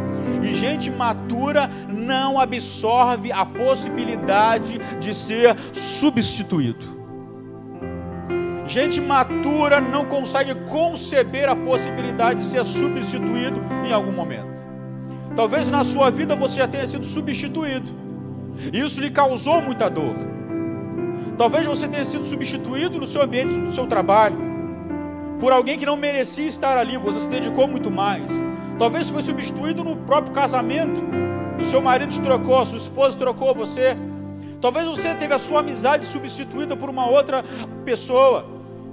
e 0.43 0.55
gente 0.55 0.91
matura 0.91 1.71
não 1.89 2.41
absorve 2.41 3.33
a 3.33 3.45
possibilidade 3.45 4.79
de 4.99 5.15
ser 5.15 5.57
substituído. 5.73 6.99
Gente 8.67 9.01
matura 9.01 9.81
não 9.81 10.05
consegue 10.05 10.55
conceber 10.67 11.49
a 11.49 11.57
possibilidade 11.57 12.41
de 12.41 12.45
ser 12.45 12.65
substituído 12.67 13.61
em 13.87 13.93
algum 13.93 14.13
momento. 14.13 14.59
Talvez 15.35 15.71
na 15.71 15.85
sua 15.85 16.11
vida 16.11 16.37
você 16.37 16.59
já 16.59 16.69
tenha 16.69 16.87
sido 16.87 17.07
substituído. 17.07 17.91
Isso 18.73 19.01
lhe 19.01 19.11
causou 19.11 19.63
muita 19.63 19.89
dor. 19.89 20.38
Talvez 21.39 21.65
você 21.65 21.87
tenha 21.87 22.05
sido 22.05 22.25
substituído 22.25 22.99
no 22.99 23.07
seu 23.07 23.23
ambiente, 23.23 23.55
no 23.55 23.71
seu 23.71 23.87
trabalho, 23.87 24.37
por 25.39 25.53
alguém 25.53 25.79
que 25.79 25.87
não 25.87 25.97
merecia 25.97 26.49
estar 26.49 26.77
ali, 26.77 26.99
você 26.99 27.21
se 27.21 27.29
dedicou 27.29 27.69
muito 27.69 27.93
mais. 27.93 28.29
Talvez 28.77 29.09
foi 29.09 29.23
substituído 29.23 29.85
no 29.85 29.95
próprio 29.95 30.35
casamento. 30.35 31.01
O 31.57 31.63
seu 31.63 31.81
marido 31.81 32.11
te 32.11 32.21
trocou, 32.21 32.59
a 32.59 32.67
sua 32.67 32.79
esposa 32.79 33.17
trocou 33.17 33.55
você. 33.55 33.97
Talvez 34.61 34.89
você 34.89 35.15
teve 35.15 35.33
a 35.33 35.39
sua 35.39 35.61
amizade 35.61 36.07
substituída 36.07 36.77
por 36.77 36.91
uma 36.91 37.09
outra 37.09 37.45
pessoa, 37.85 38.45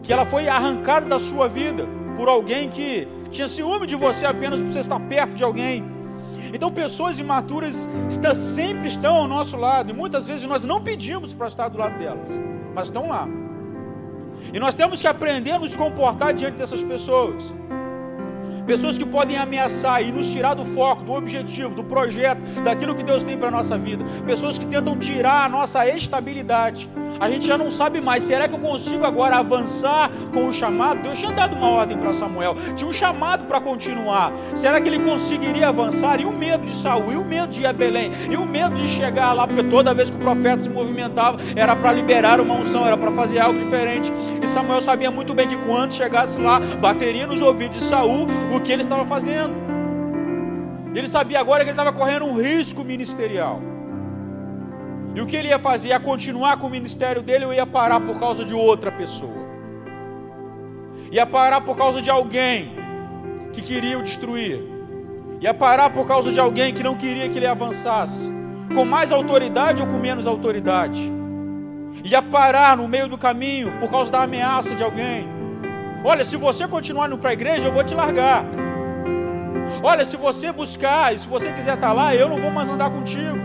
que 0.03 0.13
ela 0.13 0.25
foi 0.25 0.47
arrancada 0.47 1.07
da 1.07 1.17
sua 1.17 1.47
vida 1.47 1.87
por 2.15 2.29
alguém 2.29 2.69
que 2.69 3.07
tinha 3.31 3.47
ciúme 3.47 3.87
de 3.87 3.95
você 3.95 4.23
apenas 4.23 4.59
por 4.59 4.69
você 4.69 4.81
estar 4.81 4.99
perto 4.99 5.33
de 5.33 5.43
alguém. 5.43 5.94
Então, 6.53 6.71
pessoas 6.71 7.19
imaturas 7.19 7.87
está, 8.09 8.33
sempre 8.35 8.87
estão 8.87 9.15
ao 9.15 9.27
nosso 9.27 9.57
lado, 9.57 9.91
e 9.91 9.93
muitas 9.93 10.27
vezes 10.27 10.45
nós 10.45 10.63
não 10.63 10.81
pedimos 10.81 11.33
para 11.33 11.47
estar 11.47 11.67
do 11.69 11.77
lado 11.77 11.97
delas, 11.97 12.29
mas 12.73 12.87
estão 12.87 13.09
lá. 13.09 13.27
E 14.53 14.59
nós 14.59 14.75
temos 14.75 15.01
que 15.01 15.07
aprender 15.07 15.51
a 15.51 15.59
nos 15.59 15.75
comportar 15.75 16.33
diante 16.33 16.57
dessas 16.57 16.81
pessoas 16.81 17.53
pessoas 18.65 18.97
que 18.97 19.05
podem 19.05 19.37
ameaçar 19.37 20.01
e 20.01 20.11
nos 20.11 20.29
tirar 20.29 20.53
do 20.53 20.65
foco, 20.65 21.03
do 21.03 21.13
objetivo, 21.13 21.75
do 21.75 21.83
projeto, 21.83 22.39
daquilo 22.63 22.95
que 22.95 23.03
Deus 23.03 23.23
tem 23.23 23.37
para 23.37 23.47
a 23.47 23.51
nossa 23.51 23.77
vida, 23.77 24.03
pessoas 24.25 24.57
que 24.57 24.65
tentam 24.65 24.97
tirar 24.97 25.45
a 25.45 25.49
nossa 25.49 25.87
estabilidade. 25.87 26.89
A 27.19 27.29
gente 27.29 27.45
já 27.45 27.57
não 27.57 27.71
sabe 27.71 28.01
mais, 28.01 28.23
será 28.23 28.47
que 28.47 28.55
eu 28.55 28.59
consigo 28.59 29.05
agora 29.05 29.37
avançar 29.37 30.11
com 30.33 30.47
o 30.47 30.53
chamado? 30.53 31.01
Deus 31.01 31.17
tinha 31.17 31.31
dado 31.31 31.55
uma 31.55 31.69
ordem 31.69 31.97
para 31.97 32.11
Samuel, 32.11 32.55
tinha 32.75 32.89
um 32.89 32.93
chamado 32.93 33.45
para 33.45 33.61
continuar. 33.61 34.33
Será 34.53 34.81
que 34.81 34.89
ele 34.89 34.99
conseguiria 34.99 35.69
avançar? 35.69 36.19
E 36.19 36.25
o 36.25 36.33
medo 36.33 36.65
de 36.65 36.73
Saul, 36.73 37.13
e 37.13 37.15
o 37.15 37.23
medo 37.23 37.47
de 37.47 37.61
ir 37.61 37.65
a 37.65 37.73
Belém, 37.73 38.11
e 38.29 38.35
o 38.35 38.45
medo 38.45 38.75
de 38.75 38.87
chegar 38.87 39.31
lá, 39.33 39.47
porque 39.47 39.63
toda 39.63 39.93
vez 39.93 40.09
que 40.09 40.17
o 40.17 40.19
profeta 40.19 40.63
se 40.63 40.69
movimentava, 40.69 41.37
era 41.55 41.75
para 41.75 41.93
liberar 41.93 42.41
uma 42.41 42.55
unção, 42.55 42.85
era 42.85 42.97
para 42.97 43.11
fazer 43.11 43.39
algo 43.39 43.57
diferente. 43.59 44.11
Samuel 44.55 44.79
sabia 44.79 45.11
muito 45.11 45.33
bem 45.33 45.49
que 45.49 45.57
quando 45.57 45.93
chegasse 45.93 46.39
lá, 46.39 46.61
bateria 46.79 47.27
nos 47.27 47.41
ouvidos 47.41 47.77
de 47.77 47.83
Saul 47.83 48.25
o 48.55 48.61
que 48.61 48.71
ele 48.71 48.83
estava 48.83 49.05
fazendo. 49.05 49.53
Ele 50.95 51.09
sabia 51.09 51.41
agora 51.41 51.65
que 51.65 51.71
ele 51.71 51.77
estava 51.77 51.91
correndo 51.91 52.23
um 52.23 52.41
risco 52.41 52.81
ministerial. 52.81 53.59
E 55.13 55.19
o 55.19 55.25
que 55.25 55.35
ele 55.35 55.49
ia 55.49 55.59
fazer? 55.59 55.89
Ia 55.89 55.99
continuar 55.99 56.55
com 56.55 56.67
o 56.67 56.69
ministério 56.69 57.21
dele 57.21 57.43
ou 57.43 57.53
ia 57.53 57.65
parar 57.65 57.99
por 57.99 58.17
causa 58.17 58.45
de 58.45 58.53
outra 58.53 58.93
pessoa? 58.93 59.45
Ia 61.11 61.25
parar 61.25 61.59
por 61.59 61.75
causa 61.75 62.01
de 62.01 62.09
alguém 62.09 62.71
que 63.51 63.61
queria 63.61 63.99
o 63.99 64.03
destruir. 64.03 64.63
Ia 65.41 65.53
parar 65.53 65.89
por 65.89 66.07
causa 66.07 66.31
de 66.31 66.39
alguém 66.39 66.73
que 66.73 66.81
não 66.81 66.95
queria 66.95 67.27
que 67.27 67.37
ele 67.37 67.45
avançasse. 67.45 68.31
Com 68.73 68.85
mais 68.85 69.11
autoridade 69.11 69.81
ou 69.81 69.87
com 69.89 69.97
menos 69.97 70.25
autoridade. 70.25 71.14
Ia 72.05 72.21
parar 72.21 72.77
no 72.77 72.87
meio 72.87 73.07
do 73.07 73.17
caminho 73.17 73.79
por 73.79 73.89
causa 73.89 74.11
da 74.11 74.21
ameaça 74.21 74.75
de 74.75 74.83
alguém. 74.83 75.27
Olha, 76.03 76.23
se 76.23 76.37
você 76.37 76.67
continuar 76.67 77.07
indo 77.07 77.17
para 77.17 77.31
a 77.31 77.33
igreja, 77.33 77.67
eu 77.67 77.71
vou 77.71 77.83
te 77.83 77.95
largar. 77.95 78.45
Olha, 79.81 80.05
se 80.05 80.15
você 80.15 80.51
buscar 80.51 81.15
e 81.15 81.17
se 81.17 81.27
você 81.27 81.51
quiser 81.51 81.73
estar 81.73 81.93
lá, 81.93 82.13
eu 82.13 82.29
não 82.29 82.37
vou 82.37 82.51
mais 82.51 82.69
andar 82.69 82.91
contigo. 82.91 83.39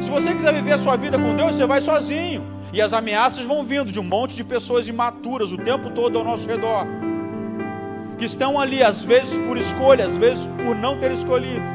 Se 0.00 0.10
você 0.10 0.34
quiser 0.34 0.52
viver 0.52 0.72
a 0.72 0.78
sua 0.78 0.96
vida 0.96 1.16
com 1.16 1.36
Deus, 1.36 1.54
você 1.54 1.66
vai 1.66 1.80
sozinho. 1.80 2.44
E 2.72 2.82
as 2.82 2.92
ameaças 2.92 3.44
vão 3.44 3.62
vindo 3.62 3.92
de 3.92 4.00
um 4.00 4.04
monte 4.04 4.34
de 4.34 4.42
pessoas 4.42 4.88
imaturas 4.88 5.52
o 5.52 5.58
tempo 5.58 5.88
todo 5.90 6.18
ao 6.18 6.24
nosso 6.24 6.48
redor. 6.48 6.84
Que 8.18 8.24
estão 8.24 8.58
ali, 8.58 8.82
às 8.82 9.04
vezes 9.04 9.38
por 9.46 9.56
escolha, 9.56 10.04
às 10.04 10.16
vezes 10.16 10.48
por 10.64 10.74
não 10.74 10.98
ter 10.98 11.12
escolhido. 11.12 11.66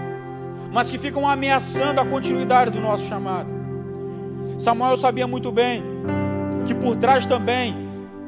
Mas 0.70 0.92
que 0.92 0.98
ficam 0.98 1.30
ameaçando 1.30 2.02
a 2.02 2.06
continuidade 2.06 2.72
do 2.72 2.82
nosso 2.82 3.08
chamado. 3.08 3.48
Samuel 4.58 4.98
sabia 4.98 5.26
muito 5.26 5.50
bem 5.50 5.99
que 6.70 6.76
por 6.76 6.96
trás 6.96 7.26
também 7.26 7.76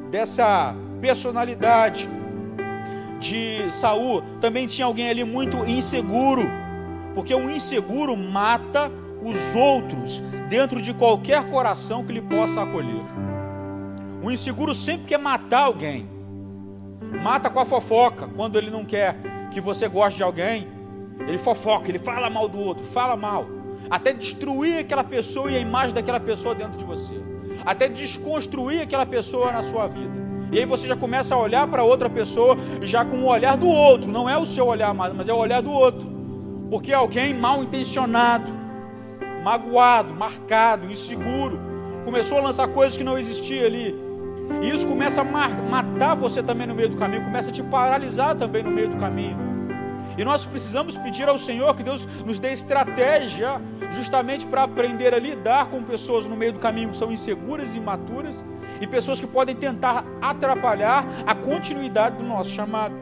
dessa 0.09 0.73
personalidade 0.99 2.09
de 3.19 3.69
Saul 3.69 4.23
também 4.41 4.65
tinha 4.65 4.87
alguém 4.87 5.11
ali 5.11 5.23
muito 5.23 5.57
inseguro, 5.57 6.41
porque 7.13 7.35
o 7.35 7.51
inseguro 7.51 8.17
mata 8.17 8.91
os 9.21 9.53
outros 9.53 10.23
dentro 10.49 10.81
de 10.81 10.91
qualquer 10.91 11.51
coração 11.51 12.03
que 12.03 12.11
lhe 12.11 12.21
possa 12.21 12.63
acolher. 12.63 13.03
O 14.23 14.31
inseguro 14.31 14.73
sempre 14.73 15.05
quer 15.05 15.19
matar 15.19 15.65
alguém. 15.65 16.09
Mata 17.21 17.47
com 17.47 17.59
a 17.59 17.65
fofoca 17.65 18.27
quando 18.35 18.57
ele 18.57 18.71
não 18.71 18.83
quer 18.83 19.17
que 19.51 19.61
você 19.61 19.87
goste 19.87 20.17
de 20.17 20.23
alguém. 20.23 20.67
Ele 21.27 21.37
fofoca, 21.37 21.89
ele 21.89 21.99
fala 21.99 22.27
mal 22.27 22.49
do 22.49 22.59
outro, 22.59 22.83
fala 22.83 23.15
mal, 23.15 23.45
até 23.87 24.11
destruir 24.11 24.79
aquela 24.79 25.03
pessoa 25.03 25.51
e 25.51 25.55
a 25.55 25.59
imagem 25.59 25.93
daquela 25.93 26.19
pessoa 26.19 26.55
dentro 26.55 26.79
de 26.79 26.85
você, 26.85 27.13
até 27.65 27.87
desconstruir 27.87 28.81
aquela 28.81 29.05
pessoa 29.05 29.51
na 29.51 29.63
sua 29.63 29.87
vida. 29.87 30.21
E 30.51 30.59
aí 30.59 30.65
você 30.65 30.87
já 30.87 30.95
começa 30.95 31.33
a 31.33 31.37
olhar 31.37 31.65
para 31.67 31.83
outra 31.83 32.09
pessoa 32.09 32.57
já 32.81 33.05
com 33.05 33.17
o 33.17 33.27
olhar 33.27 33.55
do 33.55 33.67
outro, 33.67 34.11
não 34.11 34.29
é 34.29 34.37
o 34.37 34.45
seu 34.45 34.67
olhar 34.67 34.93
mais, 34.93 35.13
mas 35.13 35.29
é 35.29 35.33
o 35.33 35.37
olhar 35.37 35.61
do 35.61 35.71
outro. 35.71 36.05
Porque 36.69 36.91
alguém 36.91 37.33
mal 37.33 37.63
intencionado, 37.63 38.51
magoado, 39.43 40.13
marcado, 40.13 40.89
inseguro, 40.91 41.59
começou 42.03 42.37
a 42.37 42.41
lançar 42.41 42.67
coisas 42.67 42.97
que 42.97 43.03
não 43.03 43.17
existiam 43.17 43.65
ali. 43.65 43.95
E 44.61 44.69
isso 44.69 44.85
começa 44.85 45.21
a 45.21 45.23
matar 45.23 46.15
você 46.15 46.43
também 46.43 46.67
no 46.67 46.75
meio 46.75 46.89
do 46.89 46.97
caminho, 46.97 47.23
começa 47.23 47.49
a 47.49 47.53
te 47.53 47.63
paralisar 47.63 48.35
também 48.35 48.61
no 48.61 48.71
meio 48.71 48.89
do 48.89 48.97
caminho. 48.97 49.50
E 50.21 50.23
nós 50.23 50.45
precisamos 50.45 50.95
pedir 50.95 51.27
ao 51.27 51.39
Senhor 51.39 51.75
que 51.75 51.81
Deus 51.81 52.07
nos 52.23 52.37
dê 52.37 52.51
estratégia, 52.51 53.59
justamente 53.89 54.45
para 54.45 54.61
aprender 54.61 55.15
a 55.15 55.17
lidar 55.17 55.65
com 55.65 55.81
pessoas 55.81 56.27
no 56.27 56.35
meio 56.35 56.53
do 56.53 56.59
caminho 56.59 56.89
que 56.89 56.95
são 56.97 57.11
inseguras 57.11 57.73
e 57.73 57.79
imaturas, 57.79 58.45
e 58.79 58.85
pessoas 58.85 59.19
que 59.19 59.25
podem 59.25 59.55
tentar 59.55 60.05
atrapalhar 60.21 61.03
a 61.25 61.33
continuidade 61.33 62.17
do 62.17 62.23
nosso 62.23 62.51
chamado. 62.51 62.93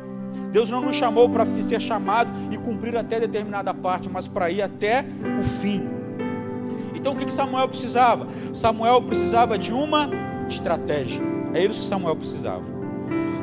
Deus 0.54 0.70
não 0.70 0.80
nos 0.80 0.96
chamou 0.96 1.30
para 1.30 1.46
ser 1.46 1.82
chamado 1.82 2.32
e 2.52 2.58
cumprir 2.58 2.96
até 2.96 3.20
determinada 3.20 3.74
parte, 3.74 4.08
mas 4.10 4.26
para 4.26 4.50
ir 4.50 4.62
até 4.62 5.04
o 5.38 5.44
fim. 5.44 5.90
Então 6.96 7.12
o 7.12 7.16
que 7.18 7.30
Samuel 7.30 7.68
precisava? 7.68 8.30
Samuel 8.54 9.02
precisava 9.02 9.58
de 9.58 9.74
uma 9.74 10.10
estratégia. 10.48 11.22
É 11.54 11.66
isso 11.66 11.82
que 11.82 11.86
Samuel 11.86 12.16
precisava. 12.16 12.79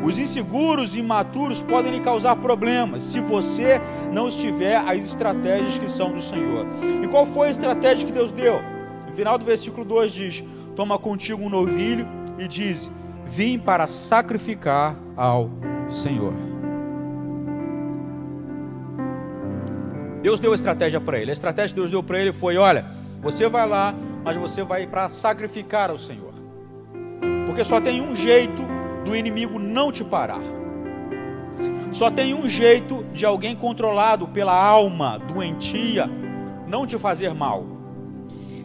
Os 0.07 0.21
inseguros 0.21 0.95
e 0.95 1.01
imaturos 1.01 1.61
podem 1.61 1.91
lhe 1.91 2.01
causar 2.01 2.37
problemas 2.37 3.03
se 3.03 3.19
você 3.19 3.81
não 4.13 4.29
estiver 4.29 4.77
as 4.77 4.99
estratégias 5.03 5.79
que 5.79 5.91
são 5.91 6.13
do 6.13 6.23
Senhor. 6.23 6.65
E 7.03 7.09
qual 7.09 7.27
foi 7.27 7.49
a 7.49 7.51
estratégia 7.51 8.07
que 8.07 8.13
Deus 8.13 8.31
deu? 8.31 8.63
No 9.05 9.13
final 9.13 9.37
do 9.37 9.45
versículo 9.45 9.85
2 9.85 10.13
diz: 10.13 10.45
Toma 10.77 10.97
contigo 10.97 11.43
um 11.43 11.49
novilho 11.49 12.07
e 12.39 12.47
diz: 12.47 12.89
Vim 13.25 13.59
para 13.59 13.89
sacrificar 13.89 14.95
ao 15.17 15.51
Senhor. 15.89 16.33
Deus 20.23 20.39
deu 20.39 20.53
a 20.53 20.55
estratégia 20.55 21.01
para 21.01 21.19
ele. 21.19 21.31
A 21.31 21.33
estratégia 21.33 21.75
que 21.75 21.81
Deus 21.81 21.91
deu 21.91 22.01
para 22.01 22.21
ele 22.21 22.33
foi: 22.33 22.57
olha, 22.57 22.85
você 23.21 23.49
vai 23.49 23.69
lá, 23.69 23.93
mas 24.23 24.37
você 24.37 24.63
vai 24.63 24.87
para 24.87 25.09
sacrificar 25.09 25.91
ao 25.91 25.99
Senhor. 25.99 26.33
Porque 27.45 27.65
só 27.65 27.81
tem 27.81 28.01
um 28.01 28.15
jeito 28.15 28.76
do 29.07 29.15
inimigo 29.15 29.59
não 29.59 29.93
te 29.93 30.05
parar. 30.05 30.43
Só 31.93 32.11
tem 32.11 32.35
um 32.35 32.47
jeito 32.47 33.07
de 33.15 33.25
alguém 33.25 33.55
controlado 33.55 34.27
pela 34.27 34.53
alma 34.53 35.19
doentia 35.33 36.11
não 36.67 36.85
te 36.85 36.99
fazer 36.99 37.33
mal. 37.33 37.65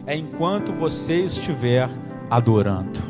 É 0.04 0.16
enquanto 0.16 0.72
você 0.72 1.20
estiver 1.20 1.88
adorando. 2.28 3.00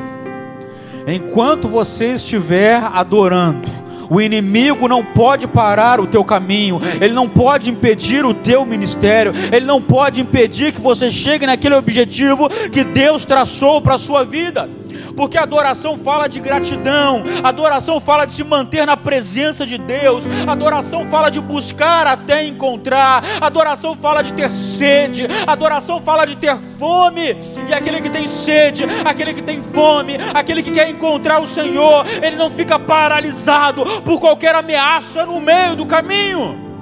Enquanto 1.09 1.67
você 1.67 2.13
estiver 2.13 2.77
adorando 2.77 3.83
o 4.11 4.21
inimigo 4.21 4.87
não 4.89 5.03
pode 5.03 5.49
parar 5.49 5.99
o 5.99 6.07
teu 6.07 6.23
caminho, 6.23 6.79
ele 7.01 7.15
não 7.15 7.27
pode 7.27 7.71
impedir 7.71 8.27
o 8.27 8.35
teu 8.35 8.67
ministério, 8.67 9.33
ele 9.51 9.65
não 9.65 9.81
pode 9.81 10.21
impedir 10.21 10.71
que 10.71 10.83
você 10.83 11.11
chegue 11.11 11.47
naquele 11.47 11.77
objetivo 11.77 12.51
que 12.71 12.85
Deus 12.85 13.25
traçou 13.25 13.81
para 13.81 13.95
a 13.95 13.99
sua 13.99 14.23
vida 14.23 14.69
porque 15.17 15.39
adoração 15.39 15.97
fala 15.97 16.29
de 16.29 16.41
gratidão, 16.41 17.23
adoração 17.43 18.01
fala 18.01 18.25
de 18.25 18.33
se 18.33 18.45
manter 18.45 18.87
na 18.87 18.97
presença 18.97 19.67
de 19.67 19.79
Deus, 19.79 20.25
adoração 20.47 21.07
fala 21.07 21.31
de 21.31 21.41
buscar 21.41 22.07
até 22.07 22.45
encontrar, 22.45 23.23
adoração 23.41 23.95
fala 23.95 24.23
de 24.23 24.33
ter 24.33 24.51
sede, 24.53 25.27
adoração 25.47 26.01
fala 26.01 26.25
de 26.25 26.37
ter 26.37 26.57
fome, 26.79 27.37
e 27.69 27.75
aquele 27.75 28.01
que 28.01 28.11
tem 28.11 28.27
sede, 28.27 28.85
aquele 29.05 29.35
que 29.35 29.43
tem 29.43 29.63
fome, 29.63 30.17
aquele 30.35 30.63
que 30.63 30.71
quer 30.71 30.89
encontrar 30.89 31.41
o 31.41 31.47
Senhor, 31.47 32.07
ele 32.23 32.37
não 32.37 32.51
fica 32.51 32.79
paralisado 32.79 33.85
por 34.03 34.21
qualquer 34.21 34.55
ameaça 34.55 35.25
no 35.27 35.41
meio 35.41 35.77
do 35.77 35.87
caminho. 35.87 36.73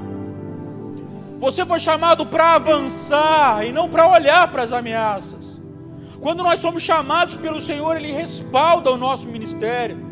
Você 1.39 1.65
foi 1.65 1.79
chamado 1.79 2.27
para 2.27 2.55
avançar 2.55 3.67
e 3.67 3.73
não 3.73 3.89
para 3.89 4.07
olhar 4.07 4.47
para 4.49 4.63
as 4.63 4.75
ameaças. 4.75 5.50
Quando 6.21 6.43
nós 6.43 6.59
somos 6.59 6.83
chamados 6.83 7.35
pelo 7.37 7.59
Senhor, 7.61 7.97
Ele 7.97 8.13
respalda 8.13 8.91
o 8.91 8.97
nosso 8.97 9.27
ministério. 9.27 10.11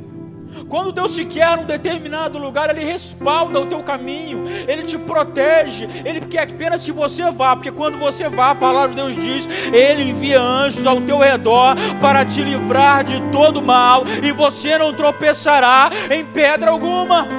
Quando 0.69 0.93
Deus 0.93 1.15
te 1.15 1.27
quer 1.27 1.59
num 1.59 1.67
determinado 1.67 2.39
lugar, 2.39 2.71
Ele 2.71 2.85
respalda 2.85 3.61
o 3.61 3.67
teu 3.67 3.83
caminho, 3.83 4.45
Ele 4.67 4.83
te 4.83 4.97
protege, 4.97 5.87
Ele 6.05 6.21
quer 6.23 6.45
apenas 6.45 6.85
que 6.85 6.93
você 6.93 7.31
vá, 7.31 7.55
porque 7.55 7.71
quando 7.71 7.99
você 7.99 8.29
vá, 8.29 8.51
a 8.51 8.55
palavra 8.55 8.89
de 8.89 8.97
Deus 8.97 9.17
diz: 9.17 9.47
Ele 9.73 10.11
envia 10.11 10.41
anjos 10.41 10.87
ao 10.87 11.01
teu 11.03 11.19
redor 11.19 11.77
para 12.01 12.25
te 12.25 12.43
livrar 12.43 13.05
de 13.05 13.21
todo 13.31 13.61
mal, 13.61 14.05
e 14.23 14.33
você 14.33 14.79
não 14.79 14.95
tropeçará 14.95 15.91
em 16.11 16.25
pedra 16.25 16.71
alguma 16.71 17.38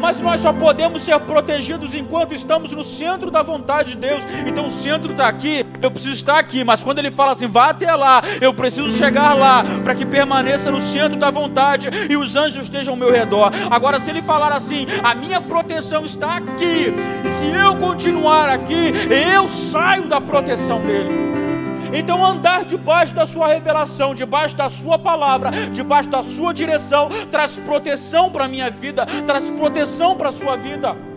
mas 0.00 0.20
nós 0.20 0.40
só 0.40 0.52
podemos 0.52 1.02
ser 1.02 1.18
protegidos 1.20 1.94
enquanto 1.94 2.34
estamos 2.34 2.72
no 2.72 2.82
centro 2.82 3.30
da 3.30 3.42
vontade 3.42 3.90
de 3.90 3.96
Deus. 3.98 4.22
Então 4.46 4.66
o 4.66 4.70
centro 4.70 5.12
está 5.12 5.28
aqui, 5.28 5.66
eu 5.80 5.90
preciso 5.90 6.14
estar 6.14 6.38
aqui, 6.38 6.64
mas 6.64 6.82
quando 6.82 6.98
ele 6.98 7.10
fala 7.10 7.32
assim, 7.32 7.46
vá 7.46 7.70
até 7.70 7.94
lá, 7.94 8.22
eu 8.40 8.52
preciso 8.54 8.90
chegar 8.96 9.34
lá 9.34 9.62
para 9.82 9.94
que 9.94 10.06
permaneça 10.06 10.70
no 10.70 10.80
centro 10.80 11.18
da 11.18 11.30
vontade 11.30 11.88
e 12.08 12.16
os 12.16 12.36
anjos 12.36 12.64
estejam 12.64 12.94
ao 12.94 12.98
meu 12.98 13.12
redor. 13.12 13.50
Agora, 13.70 14.00
se 14.00 14.10
ele 14.10 14.22
falar 14.22 14.52
assim, 14.52 14.86
a 15.02 15.14
minha 15.14 15.40
proteção 15.40 16.04
está 16.04 16.36
aqui, 16.36 16.92
e 17.24 17.28
se 17.38 17.46
eu 17.46 17.76
continuar 17.76 18.48
aqui, 18.48 18.92
eu 19.34 19.48
saio 19.48 20.06
da 20.08 20.20
proteção 20.20 20.80
dele. 20.80 21.37
Então, 21.92 22.24
andar 22.24 22.64
debaixo 22.64 23.14
da 23.14 23.26
sua 23.26 23.48
revelação, 23.48 24.14
debaixo 24.14 24.56
da 24.56 24.68
sua 24.68 24.98
palavra, 24.98 25.50
debaixo 25.72 26.08
da 26.08 26.22
sua 26.22 26.52
direção, 26.52 27.08
traz 27.30 27.56
proteção 27.56 28.30
para 28.30 28.44
a 28.44 28.48
minha 28.48 28.70
vida, 28.70 29.06
traz 29.26 29.50
proteção 29.50 30.16
para 30.16 30.28
a 30.28 30.32
sua 30.32 30.56
vida. 30.56 31.07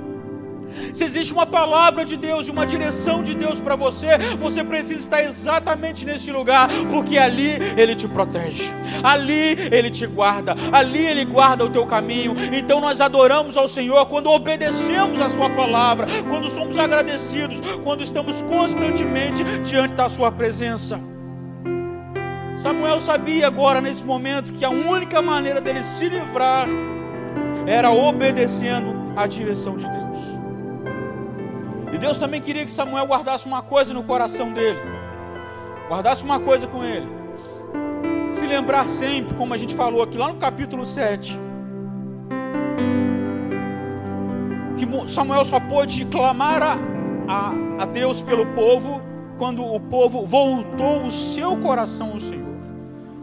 Se 0.94 1.04
existe 1.04 1.34
uma 1.34 1.46
palavra 1.46 2.04
de 2.04 2.18
Deus 2.18 2.48
e 2.48 2.52
uma 2.52 2.66
direção 2.66 3.24
de 3.24 3.34
Deus 3.34 3.60
para 3.60 3.76
você, 3.76 4.18
você 4.40 4.64
precisa 4.64 5.00
estar 5.00 5.24
exatamente 5.24 6.06
nesse 6.06 6.32
lugar, 6.32 6.68
porque 6.90 7.18
ali 7.18 7.58
Ele 7.78 7.96
te 7.96 8.08
protege, 8.08 8.72
ali 9.04 9.58
Ele 9.72 9.90
te 9.90 10.06
guarda, 10.06 10.56
ali 10.72 11.06
Ele 11.06 11.26
guarda 11.26 11.66
o 11.66 11.70
teu 11.70 11.86
caminho. 11.86 12.34
Então 12.54 12.80
nós 12.82 13.02
adoramos 13.02 13.58
ao 13.58 13.68
Senhor 13.68 14.06
quando 14.08 14.30
obedecemos 14.30 15.20
a 15.22 15.30
Sua 15.30 15.50
palavra, 15.50 16.06
quando 16.30 16.50
somos 16.50 16.78
agradecidos, 16.78 17.62
quando 17.84 18.04
estamos 18.04 18.42
constantemente 18.42 19.44
diante 19.64 19.94
da 19.94 20.10
Sua 20.10 20.32
presença. 20.32 21.00
Samuel 22.56 23.00
sabia 23.00 23.48
agora, 23.48 23.82
nesse 23.82 24.04
momento, 24.04 24.52
que 24.52 24.64
a 24.64 24.70
única 24.70 25.22
maneira 25.22 25.62
dele 25.62 25.84
se 25.84 26.08
livrar 26.10 26.68
era 27.66 27.90
obedecendo 27.90 29.14
à 29.16 29.26
direção 29.26 29.78
de 29.78 29.90
Deus. 29.90 30.31
E 31.92 31.98
Deus 31.98 32.18
também 32.18 32.42
queria 32.42 32.64
que 32.66 32.72
Samuel 32.72 33.06
guardasse 33.06 33.46
uma 33.46 33.62
coisa 33.62 33.94
no 33.94 34.04
coração 34.04 34.52
dele. 34.52 34.80
Guardasse 35.90 36.24
uma 36.24 36.40
coisa 36.40 36.68
com 36.68 36.84
ele. 36.84 37.08
Se 38.32 38.48
lembrar 38.48 38.90
sempre, 38.90 39.36
como 39.36 39.54
a 39.54 39.58
gente 39.58 39.76
falou 39.76 40.02
aqui 40.02 40.18
lá 40.18 40.30
no 40.30 40.36
capítulo 40.36 40.86
7, 40.86 41.38
que 44.78 45.10
Samuel 45.10 45.44
só 45.44 45.60
pôde 45.60 46.06
clamar 46.06 46.64
a, 46.64 46.78
a, 47.28 47.84
a 47.84 47.86
Deus 47.86 48.22
pelo 48.22 48.46
povo 48.48 49.02
quando 49.38 49.66
o 49.66 49.80
povo 49.80 50.26
voltou 50.26 51.04
o 51.04 51.12
seu 51.12 51.58
coração 51.58 52.14
ao 52.14 52.20
Senhor. 52.20 52.52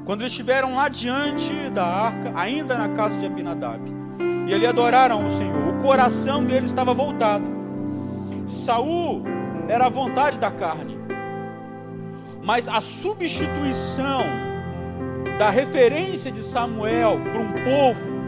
Quando 0.04 0.22
eles 0.22 0.33
estiveram 0.33 0.74
lá 0.74 0.88
diante 0.88 1.52
da 1.70 1.85
arca, 1.85 2.33
ainda 2.35 2.76
na 2.76 2.90
casa 2.90 3.18
de 3.18 3.26
Abinadab, 3.26 3.81
e 4.46 4.54
ali 4.54 4.66
adoraram 4.66 5.24
o 5.24 5.28
Senhor, 5.28 5.74
o 5.74 5.83
coração 5.83 6.44
deles 6.44 6.70
estava 6.70 6.94
voltado. 6.94 7.58
Saul 8.49 9.23
era 9.69 9.87
a 9.87 9.89
vontade 9.89 10.39
da 10.39 10.51
carne. 10.51 10.99
Mas 12.43 12.69
a 12.69 12.81
substituição 12.81 14.23
da 15.39 15.51
referência 15.51 16.33
de 16.33 16.43
Samuel 16.43 17.21
para 17.21 17.41
um 17.41 17.53
povo 17.53 18.19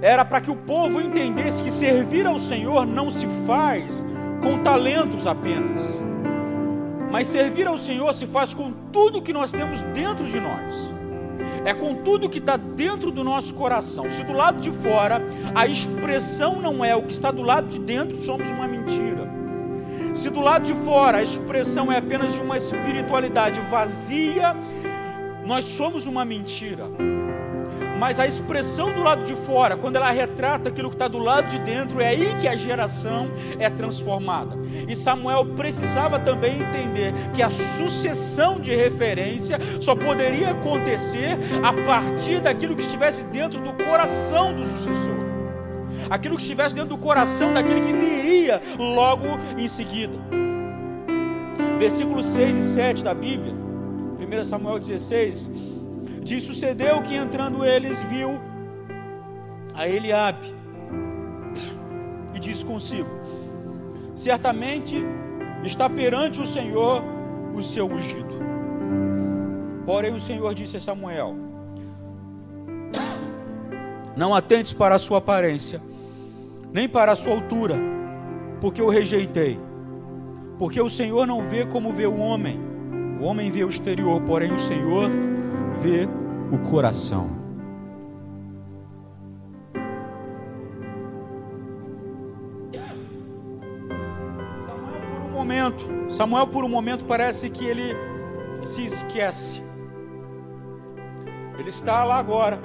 era 0.00 0.24
para 0.24 0.40
que 0.40 0.50
o 0.50 0.56
povo 0.56 1.00
entendesse 1.00 1.62
que 1.62 1.70
servir 1.70 2.26
ao 2.26 2.38
Senhor 2.38 2.86
não 2.86 3.10
se 3.10 3.26
faz 3.46 4.04
com 4.42 4.58
talentos 4.62 5.26
apenas, 5.26 6.02
mas 7.10 7.26
servir 7.26 7.66
ao 7.66 7.78
Senhor 7.78 8.12
se 8.14 8.26
faz 8.26 8.52
com 8.52 8.72
tudo 8.92 9.22
que 9.22 9.32
nós 9.32 9.50
temos 9.50 9.80
dentro 9.82 10.26
de 10.26 10.40
nós 10.40 10.95
é 11.66 11.74
com 11.74 11.96
tudo 11.96 12.28
que 12.28 12.38
está 12.38 12.56
dentro 12.56 13.10
do 13.10 13.24
nosso 13.24 13.52
coração. 13.52 14.08
Se 14.08 14.22
do 14.22 14.32
lado 14.32 14.60
de 14.60 14.70
fora 14.70 15.20
a 15.52 15.66
expressão 15.66 16.60
não 16.60 16.84
é 16.84 16.94
o 16.94 17.02
que 17.02 17.12
está 17.12 17.32
do 17.32 17.42
lado 17.42 17.66
de 17.66 17.80
dentro, 17.80 18.16
somos 18.16 18.52
uma 18.52 18.68
mentira. 18.68 19.28
Se 20.14 20.30
do 20.30 20.40
lado 20.40 20.64
de 20.64 20.74
fora 20.74 21.18
a 21.18 21.22
expressão 21.22 21.90
é 21.90 21.98
apenas 21.98 22.34
de 22.34 22.40
uma 22.40 22.56
espiritualidade 22.56 23.60
vazia, 23.68 24.54
nós 25.44 25.64
somos 25.64 26.06
uma 26.06 26.24
mentira. 26.24 26.88
Mas 27.98 28.20
a 28.20 28.26
expressão 28.26 28.92
do 28.92 29.02
lado 29.02 29.24
de 29.24 29.34
fora, 29.34 29.76
quando 29.76 29.96
ela 29.96 30.10
retrata 30.10 30.68
aquilo 30.68 30.90
que 30.90 30.96
está 30.96 31.08
do 31.08 31.18
lado 31.18 31.48
de 31.48 31.58
dentro, 31.58 32.00
é 32.00 32.08
aí 32.08 32.34
que 32.38 32.46
a 32.46 32.56
geração 32.56 33.30
é 33.58 33.70
transformada. 33.70 34.56
E 34.86 34.94
Samuel 34.94 35.46
precisava 35.56 36.18
também 36.18 36.60
entender 36.60 37.12
que 37.32 37.42
a 37.42 37.50
sucessão 37.50 38.60
de 38.60 38.74
referência 38.74 39.58
só 39.80 39.94
poderia 39.94 40.50
acontecer 40.50 41.38
a 41.62 41.72
partir 41.72 42.40
daquilo 42.40 42.74
que 42.74 42.82
estivesse 42.82 43.24
dentro 43.24 43.60
do 43.60 43.72
coração 43.84 44.54
do 44.54 44.64
sucessor. 44.64 45.16
Aquilo 46.10 46.36
que 46.36 46.42
estivesse 46.42 46.74
dentro 46.74 46.90
do 46.90 46.98
coração 46.98 47.52
daquele 47.52 47.80
que 47.80 47.92
viria 47.92 48.60
logo 48.78 49.38
em 49.56 49.66
seguida. 49.66 50.18
Versículos 51.78 52.26
6 52.26 52.56
e 52.56 52.64
7 52.64 53.04
da 53.04 53.14
Bíblia, 53.14 53.52
1 53.52 54.44
Samuel 54.44 54.78
16 54.78 55.75
Diz: 56.26 56.42
Sucedeu 56.42 57.00
que 57.02 57.14
entrando 57.14 57.64
eles 57.64 58.02
viu 58.02 58.40
a 59.72 59.88
Eliabe 59.88 60.52
e 62.34 62.40
disse 62.40 62.64
consigo: 62.64 63.08
Certamente 64.16 64.96
está 65.62 65.88
perante 65.88 66.40
o 66.40 66.46
Senhor 66.46 67.00
o 67.54 67.62
seu 67.62 67.86
ungido. 67.86 68.34
Porém, 69.84 70.14
o 70.14 70.18
Senhor 70.18 70.52
disse 70.52 70.78
a 70.78 70.80
Samuel: 70.80 71.36
Não 74.16 74.34
atentes 74.34 74.72
para 74.72 74.96
a 74.96 74.98
sua 74.98 75.18
aparência, 75.18 75.80
nem 76.72 76.88
para 76.88 77.12
a 77.12 77.16
sua 77.16 77.34
altura, 77.34 77.76
porque 78.60 78.80
eu 78.80 78.88
rejeitei. 78.88 79.60
Porque 80.58 80.80
o 80.80 80.90
Senhor 80.90 81.24
não 81.24 81.48
vê 81.48 81.64
como 81.64 81.92
vê 81.92 82.06
o 82.06 82.16
homem, 82.16 82.58
o 83.20 83.24
homem 83.24 83.48
vê 83.48 83.62
o 83.62 83.68
exterior, 83.68 84.20
porém 84.22 84.52
o 84.52 84.58
Senhor 84.58 85.08
vê 85.78 86.08
o 86.52 86.58
coração. 86.70 87.30
Samuel 94.60 95.00
por 95.10 95.24
um 95.24 95.30
momento, 95.30 96.10
Samuel 96.10 96.46
por 96.46 96.64
um 96.64 96.68
momento 96.68 97.04
parece 97.04 97.50
que 97.50 97.64
ele 97.64 97.94
se 98.64 98.84
esquece. 98.84 99.62
Ele 101.58 101.68
está 101.68 102.04
lá 102.04 102.16
agora, 102.16 102.58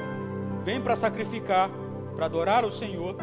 vem 0.63 0.81
para 0.81 0.95
sacrificar, 0.95 1.69
para 2.15 2.25
adorar 2.25 2.65
o 2.65 2.71
Senhor, 2.71 3.15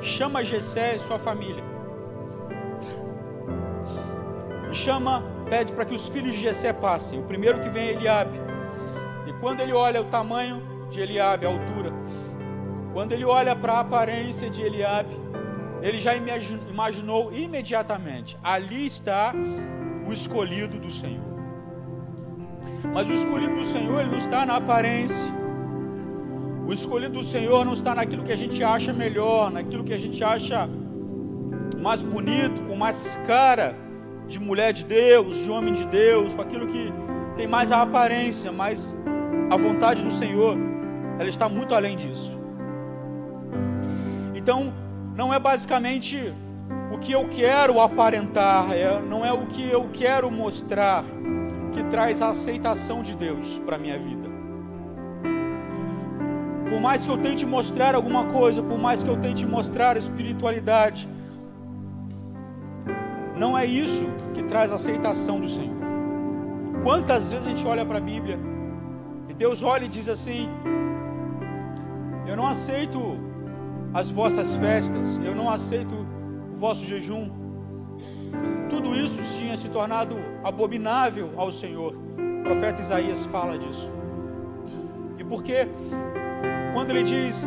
chama 0.00 0.44
Jessé 0.44 0.94
e 0.94 0.98
sua 0.98 1.18
família. 1.18 1.64
E 4.70 4.74
chama, 4.74 5.22
pede 5.48 5.72
para 5.72 5.84
que 5.84 5.94
os 5.94 6.06
filhos 6.06 6.34
de 6.34 6.40
Jessé 6.40 6.72
passem. 6.72 7.18
O 7.20 7.24
primeiro 7.24 7.60
que 7.60 7.70
vem 7.70 7.88
é 7.88 7.92
Eliabe. 7.92 8.55
E 9.26 9.32
quando 9.34 9.60
ele 9.60 9.72
olha 9.72 10.00
o 10.00 10.04
tamanho 10.04 10.62
de 10.90 11.00
Eliabe, 11.00 11.46
a 11.46 11.48
altura, 11.48 11.92
quando 12.92 13.12
ele 13.12 13.24
olha 13.24 13.54
para 13.54 13.74
a 13.74 13.80
aparência 13.80 14.48
de 14.48 14.62
Eliabe, 14.62 15.14
ele 15.82 15.98
já 15.98 16.12
imaginou 16.14 17.32
imediatamente: 17.32 18.38
ali 18.42 18.86
está 18.86 19.34
o 20.08 20.12
escolhido 20.12 20.78
do 20.78 20.90
Senhor. 20.90 21.36
Mas 22.92 23.10
o 23.10 23.12
escolhido 23.12 23.54
do 23.54 23.66
Senhor, 23.66 24.00
ele 24.00 24.10
não 24.10 24.16
está 24.16 24.46
na 24.46 24.56
aparência. 24.56 25.26
O 26.66 26.72
escolhido 26.72 27.14
do 27.14 27.22
Senhor 27.22 27.64
não 27.64 27.74
está 27.74 27.94
naquilo 27.94 28.24
que 28.24 28.32
a 28.32 28.36
gente 28.36 28.62
acha 28.62 28.92
melhor, 28.92 29.50
naquilo 29.50 29.84
que 29.84 29.92
a 29.92 29.98
gente 29.98 30.22
acha 30.24 30.68
mais 31.78 32.02
bonito, 32.02 32.62
com 32.62 32.74
mais 32.74 33.16
cara 33.26 33.76
de 34.26 34.40
mulher 34.40 34.72
de 34.72 34.84
Deus, 34.84 35.36
de 35.44 35.50
homem 35.50 35.72
de 35.72 35.86
Deus, 35.86 36.34
com 36.34 36.42
aquilo 36.42 36.66
que 36.66 36.92
tem 37.36 37.46
mais 37.46 37.70
a 37.70 37.82
aparência, 37.82 38.50
mas 38.50 38.96
a 39.50 39.56
vontade 39.56 40.02
do 40.02 40.10
Senhor, 40.10 40.56
ela 41.18 41.28
está 41.28 41.48
muito 41.48 41.74
além 41.74 41.96
disso. 41.96 42.36
Então, 44.34 44.72
não 45.14 45.32
é 45.32 45.38
basicamente 45.38 46.32
o 46.92 46.98
que 46.98 47.12
eu 47.12 47.26
quero 47.28 47.80
aparentar, 47.80 48.72
é, 48.72 49.00
não 49.00 49.24
é 49.24 49.32
o 49.32 49.46
que 49.46 49.68
eu 49.68 49.88
quero 49.92 50.30
mostrar 50.30 51.04
que 51.72 51.82
traz 51.84 52.22
a 52.22 52.30
aceitação 52.30 53.02
de 53.02 53.14
Deus 53.14 53.58
para 53.58 53.76
a 53.76 53.78
minha 53.78 53.98
vida. 53.98 54.26
Por 56.68 56.80
mais 56.80 57.06
que 57.06 57.12
eu 57.12 57.18
tente 57.18 57.46
mostrar 57.46 57.94
alguma 57.94 58.26
coisa, 58.26 58.62
por 58.62 58.78
mais 58.78 59.04
que 59.04 59.08
eu 59.08 59.16
tente 59.16 59.46
mostrar 59.46 59.96
espiritualidade, 59.96 61.08
não 63.36 63.56
é 63.56 63.64
isso 63.64 64.06
que 64.34 64.42
traz 64.42 64.72
aceitação 64.72 65.40
do 65.40 65.48
Senhor. 65.48 65.76
Quantas 66.82 67.30
vezes 67.30 67.46
a 67.46 67.50
gente 67.50 67.66
olha 67.66 67.84
para 67.84 67.98
a 67.98 68.00
Bíblia 68.00 68.38
Deus 69.36 69.62
olha 69.62 69.84
e 69.84 69.88
diz 69.88 70.08
assim: 70.08 70.48
Eu 72.26 72.36
não 72.36 72.46
aceito 72.46 73.18
as 73.92 74.10
vossas 74.10 74.56
festas, 74.56 75.18
eu 75.22 75.34
não 75.34 75.50
aceito 75.50 75.94
o 76.52 76.56
vosso 76.56 76.84
jejum. 76.84 77.30
Tudo 78.68 78.94
isso 78.94 79.20
tinha 79.38 79.56
se 79.56 79.68
tornado 79.70 80.16
abominável 80.42 81.32
ao 81.36 81.52
Senhor. 81.52 81.94
O 81.94 82.42
profeta 82.42 82.80
Isaías 82.80 83.24
fala 83.26 83.58
disso. 83.58 83.90
E 85.18 85.24
porque 85.24 85.68
quando 86.72 86.90
ele 86.90 87.02
diz 87.02 87.44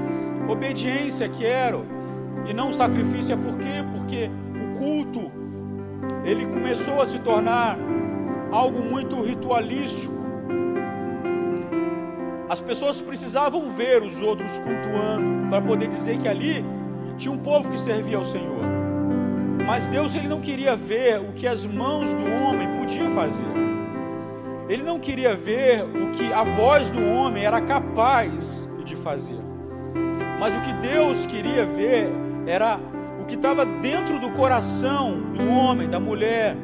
obediência 0.48 1.30
quero 1.30 1.86
e 2.48 2.54
não 2.54 2.72
sacrifício 2.72 3.34
é 3.34 3.38
por 3.38 3.58
quê? 3.58 3.84
Porque 3.96 4.30
o 4.64 4.78
culto 4.78 5.32
ele 6.24 6.46
começou 6.48 7.02
a 7.02 7.06
se 7.06 7.20
tornar 7.20 7.78
algo 8.52 8.82
muito 8.82 9.22
ritualístico 9.22 10.19
as 12.50 12.60
pessoas 12.60 13.00
precisavam 13.00 13.72
ver 13.72 14.02
os 14.02 14.22
outros 14.22 14.58
cultuando 14.58 15.48
para 15.50 15.62
poder 15.62 15.88
dizer 15.88 16.18
que 16.18 16.28
ali 16.28 16.66
tinha 17.16 17.32
um 17.32 17.38
povo 17.38 17.70
que 17.70 17.80
servia 17.80 18.18
ao 18.18 18.26
Senhor. 18.26 18.64
Mas 19.68 19.86
Deus 19.86 20.16
ele 20.16 20.28
não 20.28 20.42
queria 20.42 20.76
ver 20.76 21.20
o 21.20 21.32
que 21.32 21.48
as 21.48 21.64
mãos 21.64 22.12
do 22.12 22.26
homem 22.26 22.68
podiam 22.80 23.12
fazer. 23.12 23.46
Ele 24.68 24.82
não 24.82 25.00
queria 25.00 25.36
ver 25.36 25.84
o 25.84 26.10
que 26.10 26.34
a 26.34 26.44
voz 26.44 26.90
do 26.90 27.04
homem 27.04 27.46
era 27.46 27.62
capaz 27.62 28.68
de 28.84 28.96
fazer. 28.96 29.40
Mas 30.40 30.56
o 30.56 30.62
que 30.62 30.74
Deus 30.74 31.28
queria 31.28 31.68
ver 31.68 32.10
era 32.48 32.80
o 33.22 33.26
que 33.26 33.36
estava 33.36 33.64
dentro 33.64 34.20
do 34.20 34.32
coração 34.32 35.22
do 35.34 35.48
homem, 35.50 35.88
da 35.88 36.00
mulher, 36.00 36.56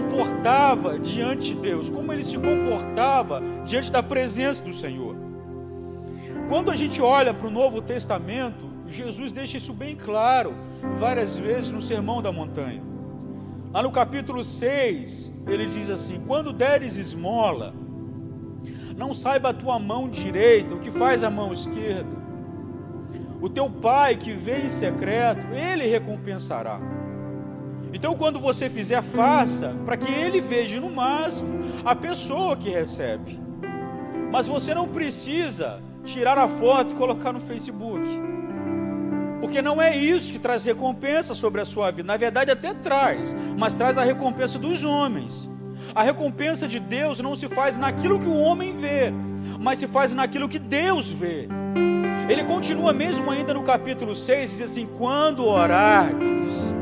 comportava 0.00 0.98
diante 0.98 1.54
de 1.54 1.60
Deus, 1.60 1.88
como 1.88 2.12
ele 2.12 2.24
se 2.24 2.38
comportava 2.38 3.42
diante 3.64 3.92
da 3.92 4.02
presença 4.02 4.64
do 4.64 4.72
Senhor. 4.72 5.14
Quando 6.48 6.70
a 6.70 6.74
gente 6.74 7.00
olha 7.02 7.34
para 7.34 7.46
o 7.46 7.50
Novo 7.50 7.82
Testamento, 7.82 8.68
Jesus 8.88 9.30
deixa 9.30 9.56
isso 9.56 9.72
bem 9.72 9.94
claro 9.94 10.54
várias 10.96 11.38
vezes 11.38 11.72
no 11.72 11.80
Sermão 11.80 12.22
da 12.22 12.32
Montanha. 12.32 12.82
Lá 13.72 13.82
no 13.82 13.92
capítulo 13.92 14.42
6, 14.42 15.32
ele 15.46 15.66
diz 15.66 15.90
assim: 15.90 16.20
Quando 16.26 16.52
deres 16.52 16.96
esmola, 16.96 17.72
não 18.96 19.14
saiba 19.14 19.50
a 19.50 19.54
tua 19.54 19.78
mão 19.78 20.08
direita 20.08 20.74
o 20.74 20.80
que 20.80 20.90
faz 20.90 21.22
a 21.22 21.30
mão 21.30 21.52
esquerda. 21.52 22.18
O 23.40 23.48
teu 23.48 23.70
pai 23.70 24.16
que 24.16 24.32
vê 24.32 24.62
em 24.62 24.68
secreto, 24.68 25.46
ele 25.54 25.86
recompensará. 25.86 26.80
Então, 27.92 28.14
quando 28.14 28.38
você 28.38 28.68
fizer, 28.68 29.02
faça 29.02 29.74
para 29.84 29.96
que 29.96 30.10
ele 30.10 30.40
veja 30.40 30.80
no 30.80 30.90
máximo 30.90 31.60
a 31.84 31.94
pessoa 31.94 32.56
que 32.56 32.70
recebe. 32.70 33.38
Mas 34.30 34.46
você 34.46 34.74
não 34.74 34.88
precisa 34.88 35.80
tirar 36.04 36.38
a 36.38 36.48
foto 36.48 36.92
e 36.92 36.96
colocar 36.96 37.32
no 37.32 37.40
Facebook. 37.40 38.06
Porque 39.40 39.62
não 39.62 39.80
é 39.80 39.96
isso 39.96 40.32
que 40.32 40.38
traz 40.38 40.64
recompensa 40.64 41.34
sobre 41.34 41.60
a 41.60 41.64
sua 41.64 41.90
vida. 41.90 42.06
Na 42.06 42.16
verdade, 42.16 42.50
até 42.50 42.74
traz, 42.74 43.34
mas 43.56 43.74
traz 43.74 43.98
a 43.98 44.04
recompensa 44.04 44.58
dos 44.58 44.84
homens. 44.84 45.48
A 45.94 46.02
recompensa 46.02 46.68
de 46.68 46.78
Deus 46.78 47.20
não 47.20 47.34
se 47.34 47.48
faz 47.48 47.76
naquilo 47.76 48.18
que 48.18 48.28
o 48.28 48.38
homem 48.38 48.74
vê, 48.74 49.12
mas 49.58 49.78
se 49.78 49.88
faz 49.88 50.12
naquilo 50.12 50.48
que 50.48 50.58
Deus 50.58 51.10
vê. 51.10 51.48
Ele 52.28 52.44
continua 52.44 52.92
mesmo 52.92 53.28
ainda 53.30 53.52
no 53.52 53.64
capítulo 53.64 54.14
6, 54.14 54.50
diz 54.50 54.62
assim: 54.62 54.88
quando 54.98 55.44
orardes, 55.44 56.72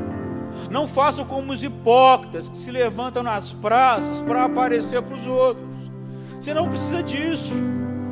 não 0.70 0.87
façam 0.87 1.24
como 1.24 1.52
os 1.52 1.64
hipócritas 1.64 2.48
que 2.48 2.57
se 2.57 2.70
levantam 2.70 3.22
nas 3.22 3.52
praças 3.52 4.20
para 4.20 4.44
aparecer 4.44 5.00
para 5.02 5.14
os 5.14 5.26
outros. 5.26 5.66
Você 6.38 6.52
não 6.52 6.68
precisa 6.68 7.02
disso. 7.02 7.54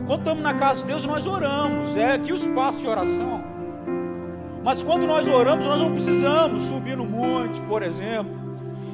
Quando 0.06 0.20
estamos 0.20 0.42
na 0.42 0.54
casa 0.54 0.80
de 0.80 0.86
Deus, 0.86 1.04
nós 1.04 1.26
oramos. 1.26 1.96
É 1.96 2.14
aqui 2.14 2.32
o 2.32 2.36
espaço 2.36 2.80
de 2.80 2.88
oração. 2.88 3.44
Mas 4.64 4.82
quando 4.82 5.06
nós 5.06 5.28
oramos, 5.28 5.66
nós 5.66 5.80
não 5.80 5.92
precisamos 5.92 6.62
subir 6.64 6.96
no 6.96 7.04
monte, 7.04 7.60
por 7.62 7.82
exemplo, 7.82 8.34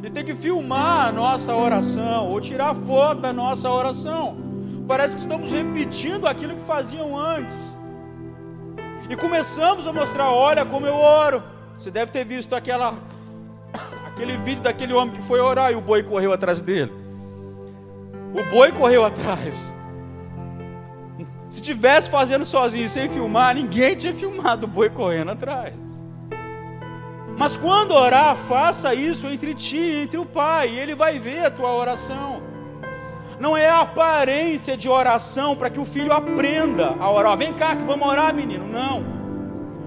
e 0.02 0.10
ter 0.10 0.24
que 0.24 0.34
filmar 0.34 1.08
a 1.08 1.12
nossa 1.12 1.54
oração 1.54 2.28
ou 2.28 2.40
tirar 2.40 2.74
foto 2.74 3.20
da 3.20 3.32
nossa 3.32 3.70
oração. 3.70 4.36
Parece 4.86 5.14
que 5.14 5.22
estamos 5.22 5.50
repetindo 5.50 6.26
aquilo 6.26 6.56
que 6.56 6.62
faziam 6.62 7.18
antes. 7.18 7.74
E 9.08 9.16
começamos 9.16 9.86
a 9.86 9.92
mostrar: 9.92 10.30
olha 10.30 10.66
como 10.66 10.86
eu 10.86 10.94
oro. 10.94 11.42
Você 11.78 11.90
deve 11.90 12.12
ter 12.12 12.24
visto 12.24 12.54
aquela 12.54 12.94
Aquele 14.22 14.36
vídeo 14.36 14.62
daquele 14.62 14.92
homem 14.92 15.12
que 15.12 15.20
foi 15.20 15.40
orar 15.40 15.72
e 15.72 15.74
o 15.74 15.80
boi 15.80 16.04
correu 16.04 16.32
atrás 16.32 16.60
dele. 16.60 16.92
O 18.32 18.54
boi 18.54 18.70
correu 18.70 19.04
atrás. 19.04 19.72
Se 21.50 21.60
tivesse 21.60 22.08
fazendo 22.08 22.44
sozinho 22.44 22.88
sem 22.88 23.08
filmar, 23.08 23.52
ninguém 23.52 23.96
tinha 23.96 24.14
filmado 24.14 24.64
o 24.64 24.68
boi 24.68 24.88
correndo 24.88 25.32
atrás. 25.32 25.74
Mas 27.36 27.56
quando 27.56 27.96
orar, 27.96 28.36
faça 28.36 28.94
isso 28.94 29.26
entre 29.26 29.54
ti 29.54 29.78
e 29.78 30.02
entre 30.02 30.18
o 30.18 30.24
Pai, 30.24 30.68
e 30.68 30.78
Ele 30.78 30.94
vai 30.94 31.18
ver 31.18 31.46
a 31.46 31.50
tua 31.50 31.74
oração. 31.74 32.40
Não 33.40 33.56
é 33.56 33.68
a 33.68 33.80
aparência 33.80 34.76
de 34.76 34.88
oração 34.88 35.56
para 35.56 35.68
que 35.68 35.80
o 35.80 35.84
filho 35.84 36.12
aprenda 36.12 36.94
a 37.00 37.10
orar. 37.10 37.36
Vem 37.36 37.52
cá 37.52 37.74
que 37.74 37.82
vamos 37.82 38.06
orar, 38.06 38.32
menino. 38.32 38.68
Não. 38.68 39.21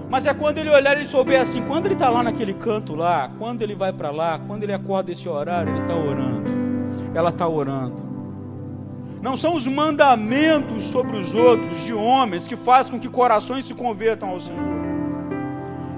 Mas 0.08 0.26
é 0.26 0.32
quando 0.32 0.58
ele 0.58 0.70
olhar 0.70 1.00
e 1.00 1.04
souber 1.04 1.40
assim, 1.40 1.62
quando 1.62 1.86
ele 1.86 1.94
está 1.94 2.08
lá 2.08 2.22
naquele 2.22 2.54
canto 2.54 2.94
lá, 2.94 3.30
quando 3.38 3.62
ele 3.62 3.74
vai 3.74 3.92
para 3.92 4.10
lá, 4.10 4.40
quando 4.46 4.62
ele 4.62 4.72
acorda 4.72 5.10
esse 5.10 5.28
horário, 5.28 5.72
ele 5.72 5.80
está 5.80 5.94
orando. 5.94 6.56
Ela 7.12 7.30
está 7.30 7.48
orando. 7.48 8.06
Não 9.20 9.36
são 9.36 9.54
os 9.54 9.66
mandamentos 9.66 10.84
sobre 10.84 11.16
os 11.16 11.34
outros 11.34 11.84
de 11.84 11.92
homens 11.92 12.46
que 12.46 12.54
fazem 12.54 12.92
com 12.92 13.00
que 13.00 13.08
corações 13.08 13.64
se 13.64 13.74
convertam 13.74 14.28
ao 14.28 14.38
Senhor. 14.38 14.76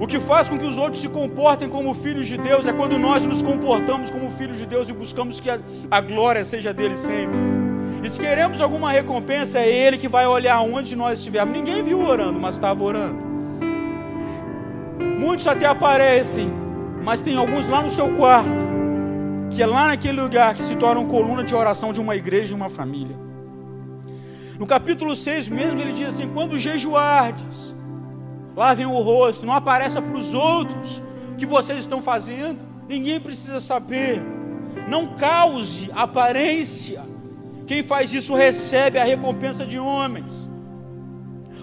O 0.00 0.06
que 0.06 0.20
faz 0.20 0.48
com 0.48 0.56
que 0.56 0.64
os 0.64 0.78
outros 0.78 1.02
se 1.02 1.08
comportem 1.08 1.68
como 1.68 1.92
filhos 1.92 2.26
de 2.26 2.38
Deus 2.38 2.66
é 2.66 2.72
quando 2.72 2.98
nós 2.98 3.26
nos 3.26 3.42
comportamos 3.42 4.10
como 4.10 4.30
filhos 4.30 4.56
de 4.56 4.64
Deus 4.64 4.88
e 4.88 4.92
buscamos 4.92 5.40
que 5.40 5.50
a, 5.50 5.58
a 5.90 6.00
glória 6.00 6.44
seja 6.44 6.72
dele 6.72 6.96
sempre. 6.96 7.36
E 8.02 8.08
se 8.08 8.18
queremos 8.18 8.60
alguma 8.60 8.92
recompensa, 8.92 9.58
é 9.58 9.68
Ele 9.68 9.98
que 9.98 10.08
vai 10.08 10.26
olhar 10.26 10.60
onde 10.60 10.94
nós 10.94 11.18
estivermos. 11.18 11.52
Ninguém 11.52 11.82
viu 11.82 12.00
orando, 12.00 12.38
mas 12.38 12.54
estava 12.54 12.82
orando. 12.82 13.27
Muitos 15.28 15.46
até 15.46 15.66
aparecem, 15.66 16.50
mas 17.04 17.20
tem 17.20 17.36
alguns 17.36 17.68
lá 17.68 17.82
no 17.82 17.90
seu 17.90 18.16
quarto, 18.16 18.66
que 19.50 19.62
é 19.62 19.66
lá 19.66 19.88
naquele 19.88 20.18
lugar 20.22 20.54
que 20.54 20.62
se 20.62 20.74
tornam 20.74 21.06
coluna 21.06 21.44
de 21.44 21.54
oração 21.54 21.92
de 21.92 22.00
uma 22.00 22.16
igreja, 22.16 22.46
de 22.46 22.54
uma 22.54 22.70
família. 22.70 23.14
No 24.58 24.66
capítulo 24.66 25.14
6 25.14 25.48
mesmo, 25.48 25.78
ele 25.82 25.92
diz 25.92 26.08
assim: 26.08 26.30
quando 26.32 26.56
jejuardes, 26.56 27.74
lavem 28.56 28.86
o 28.86 28.98
rosto, 29.02 29.44
não 29.44 29.52
apareça 29.52 30.00
para 30.00 30.16
os 30.16 30.32
outros 30.32 31.02
que 31.36 31.44
vocês 31.44 31.80
estão 31.80 32.00
fazendo, 32.00 32.64
ninguém 32.88 33.20
precisa 33.20 33.60
saber, 33.60 34.22
não 34.88 35.08
cause 35.08 35.90
aparência. 35.94 37.04
Quem 37.66 37.82
faz 37.82 38.14
isso 38.14 38.34
recebe 38.34 38.98
a 38.98 39.04
recompensa 39.04 39.66
de 39.66 39.78
homens, 39.78 40.48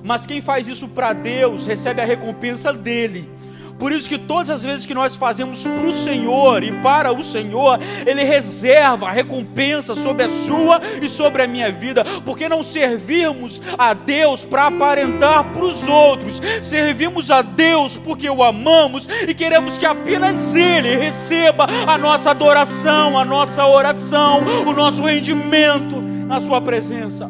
mas 0.03 0.23
quem 0.23 0.39
faz 0.39 0.67
isso 0.67 0.89
para 0.89 1.13
Deus 1.13 1.65
recebe 1.65 1.99
a 1.99 2.05
recompensa 2.05 2.71
dele. 2.71 3.33
Por 3.77 3.91
isso 3.91 4.07
que 4.07 4.17
todas 4.17 4.49
as 4.49 4.63
vezes 4.63 4.85
que 4.85 4.93
nós 4.93 5.15
fazemos 5.17 5.63
para 5.63 5.85
o 5.85 5.91
Senhor 5.91 6.63
e 6.63 6.71
para 6.81 7.11
o 7.11 7.21
Senhor, 7.21 7.79
Ele 8.05 8.23
reserva 8.23 9.07
a 9.07 9.11
recompensa 9.11 9.93
sobre 9.93 10.23
a 10.23 10.29
sua 10.29 10.79
e 11.01 11.09
sobre 11.09 11.43
a 11.43 11.47
minha 11.47 11.69
vida, 11.71 12.03
porque 12.25 12.47
não 12.47 12.63
servimos 12.63 13.61
a 13.77 13.93
Deus 13.93 14.45
para 14.45 14.67
aparentar 14.67 15.51
para 15.51 15.65
os 15.65 15.87
outros, 15.87 16.41
servimos 16.61 17.29
a 17.29 17.41
Deus 17.41 17.97
porque 17.97 18.29
o 18.29 18.43
amamos 18.43 19.09
e 19.27 19.33
queremos 19.33 19.77
que 19.77 19.85
apenas 19.85 20.55
Ele 20.55 20.95
receba 20.95 21.67
a 21.85 21.97
nossa 21.97 22.31
adoração, 22.31 23.19
a 23.19 23.25
nossa 23.25 23.65
oração, 23.65 24.41
o 24.65 24.71
nosso 24.71 25.03
rendimento 25.03 25.99
na 26.27 26.39
Sua 26.39 26.61
presença. 26.61 27.29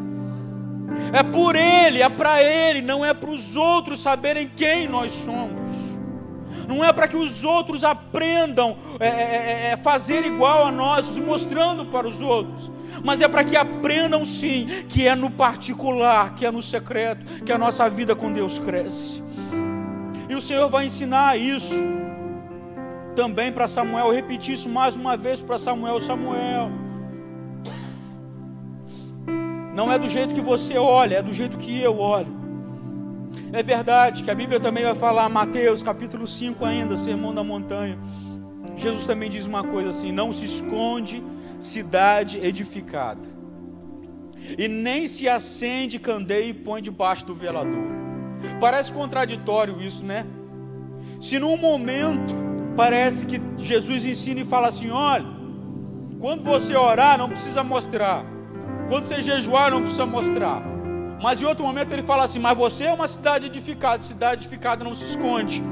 É 1.12 1.24
por 1.24 1.56
Ele, 1.56 2.04
é 2.04 2.10
para 2.10 2.44
Ele, 2.44 2.82
não 2.82 3.04
é 3.04 3.16
para 3.16 3.32
os 3.32 3.56
outros 3.56 4.00
saberem 4.00 4.52
quem 4.56 4.88
nós 4.88 5.12
somos 5.12 5.95
não 6.68 6.84
é 6.84 6.92
para 6.92 7.08
que 7.08 7.18
os 7.18 7.44
outros 7.44 7.84
aprendam 7.84 8.78
é, 9.00 9.08
é, 9.08 9.12
é, 9.12 9.72
é 9.72 9.78
fazer 9.78 10.26
igual 10.26 10.66
a 10.66 10.72
nós, 10.72 11.18
mostrando 11.18 11.86
para 11.86 12.08
os 12.08 12.22
outros, 12.22 12.72
mas 13.04 13.22
é 13.22 13.28
para 13.28 13.44
que 13.44 13.56
aprendam 13.56 14.24
sim 14.26 14.86
que 14.90 15.08
é 15.08 15.16
no 15.16 15.30
particular, 15.30 16.36
que 16.36 16.46
é 16.46 16.52
no 16.52 16.62
secreto, 16.62 17.44
que 17.44 17.52
a 17.52 17.58
nossa 17.58 17.90
vida 17.90 18.16
com 18.16 18.32
Deus 18.32 18.60
cresce. 18.60 19.24
E 20.30 20.36
o 20.36 20.42
Senhor 20.42 20.68
vai 20.70 20.86
ensinar 20.86 21.38
isso 21.38 21.76
também 23.16 23.52
para 23.52 23.68
Samuel, 23.68 24.12
repetir 24.12 24.54
isso 24.54 24.68
mais 24.68 24.96
uma 24.96 25.16
vez 25.16 25.42
para 25.42 25.58
Samuel: 25.58 26.00
Samuel, 26.00 26.70
não 29.74 29.92
é 29.92 29.98
do 29.98 30.10
jeito 30.10 30.34
que 30.34 30.42
você 30.42 30.78
olha, 30.78 31.18
é 31.18 31.22
do 31.22 31.34
jeito 31.34 31.58
que 31.58 31.82
eu 31.82 31.98
olho. 32.00 32.45
É 33.56 33.64
verdade 33.64 34.22
que 34.22 34.30
a 34.30 34.36
Bíblia 34.36 34.60
também 34.60 34.84
vai 34.84 34.96
falar, 34.96 35.30
Mateus 35.30 35.82
capítulo 35.82 36.28
5 36.28 36.66
ainda, 36.66 36.98
Sermão 36.98 37.34
da 37.34 37.42
Montanha. 37.42 37.98
Jesus 38.76 39.06
também 39.06 39.30
diz 39.30 39.48
uma 39.48 39.64
coisa 39.64 39.92
assim: 39.92 40.12
não 40.12 40.34
se 40.34 40.44
esconde 40.44 41.24
cidade 41.58 42.38
edificada, 42.38 43.22
e 44.58 44.68
nem 44.68 45.08
se 45.08 45.30
acende 45.30 45.98
candeia 46.00 46.50
e 46.50 46.54
põe 46.54 46.82
debaixo 46.82 47.26
do 47.26 47.34
velador. 47.34 47.86
Parece 48.60 48.92
contraditório 48.92 49.82
isso, 49.82 50.06
né? 50.06 50.26
Se 51.22 51.40
num 51.40 51.56
momento 51.56 52.36
parece 52.76 53.26
que 53.26 53.42
Jesus 53.58 54.06
ensina 54.06 54.42
e 54.42 54.46
fala 54.46 54.68
assim: 54.68 54.90
olha, 54.90 55.28
quando 56.20 56.44
você 56.44 56.76
orar, 56.76 57.18
não 57.18 57.30
precisa 57.30 57.64
mostrar, 57.64 58.26
quando 58.90 59.06
você 59.06 59.22
jejuar, 59.22 59.72
não 59.72 59.84
precisa 59.84 60.06
mostrar. 60.06 60.75
Mas 61.22 61.42
em 61.42 61.46
outro 61.46 61.66
momento 61.66 61.92
ele 61.92 62.04
fala 62.04 62.24
assim: 62.24 62.40
Mas 62.40 62.58
você 62.58 62.86
é 62.86 62.94
uma 62.94 63.08
cidade 63.08 63.48
edificada, 63.48 64.02
cidade 64.02 64.42
edificada 64.42 64.84
não 64.84 64.94
se 64.94 65.06
esconde. 65.06 65.64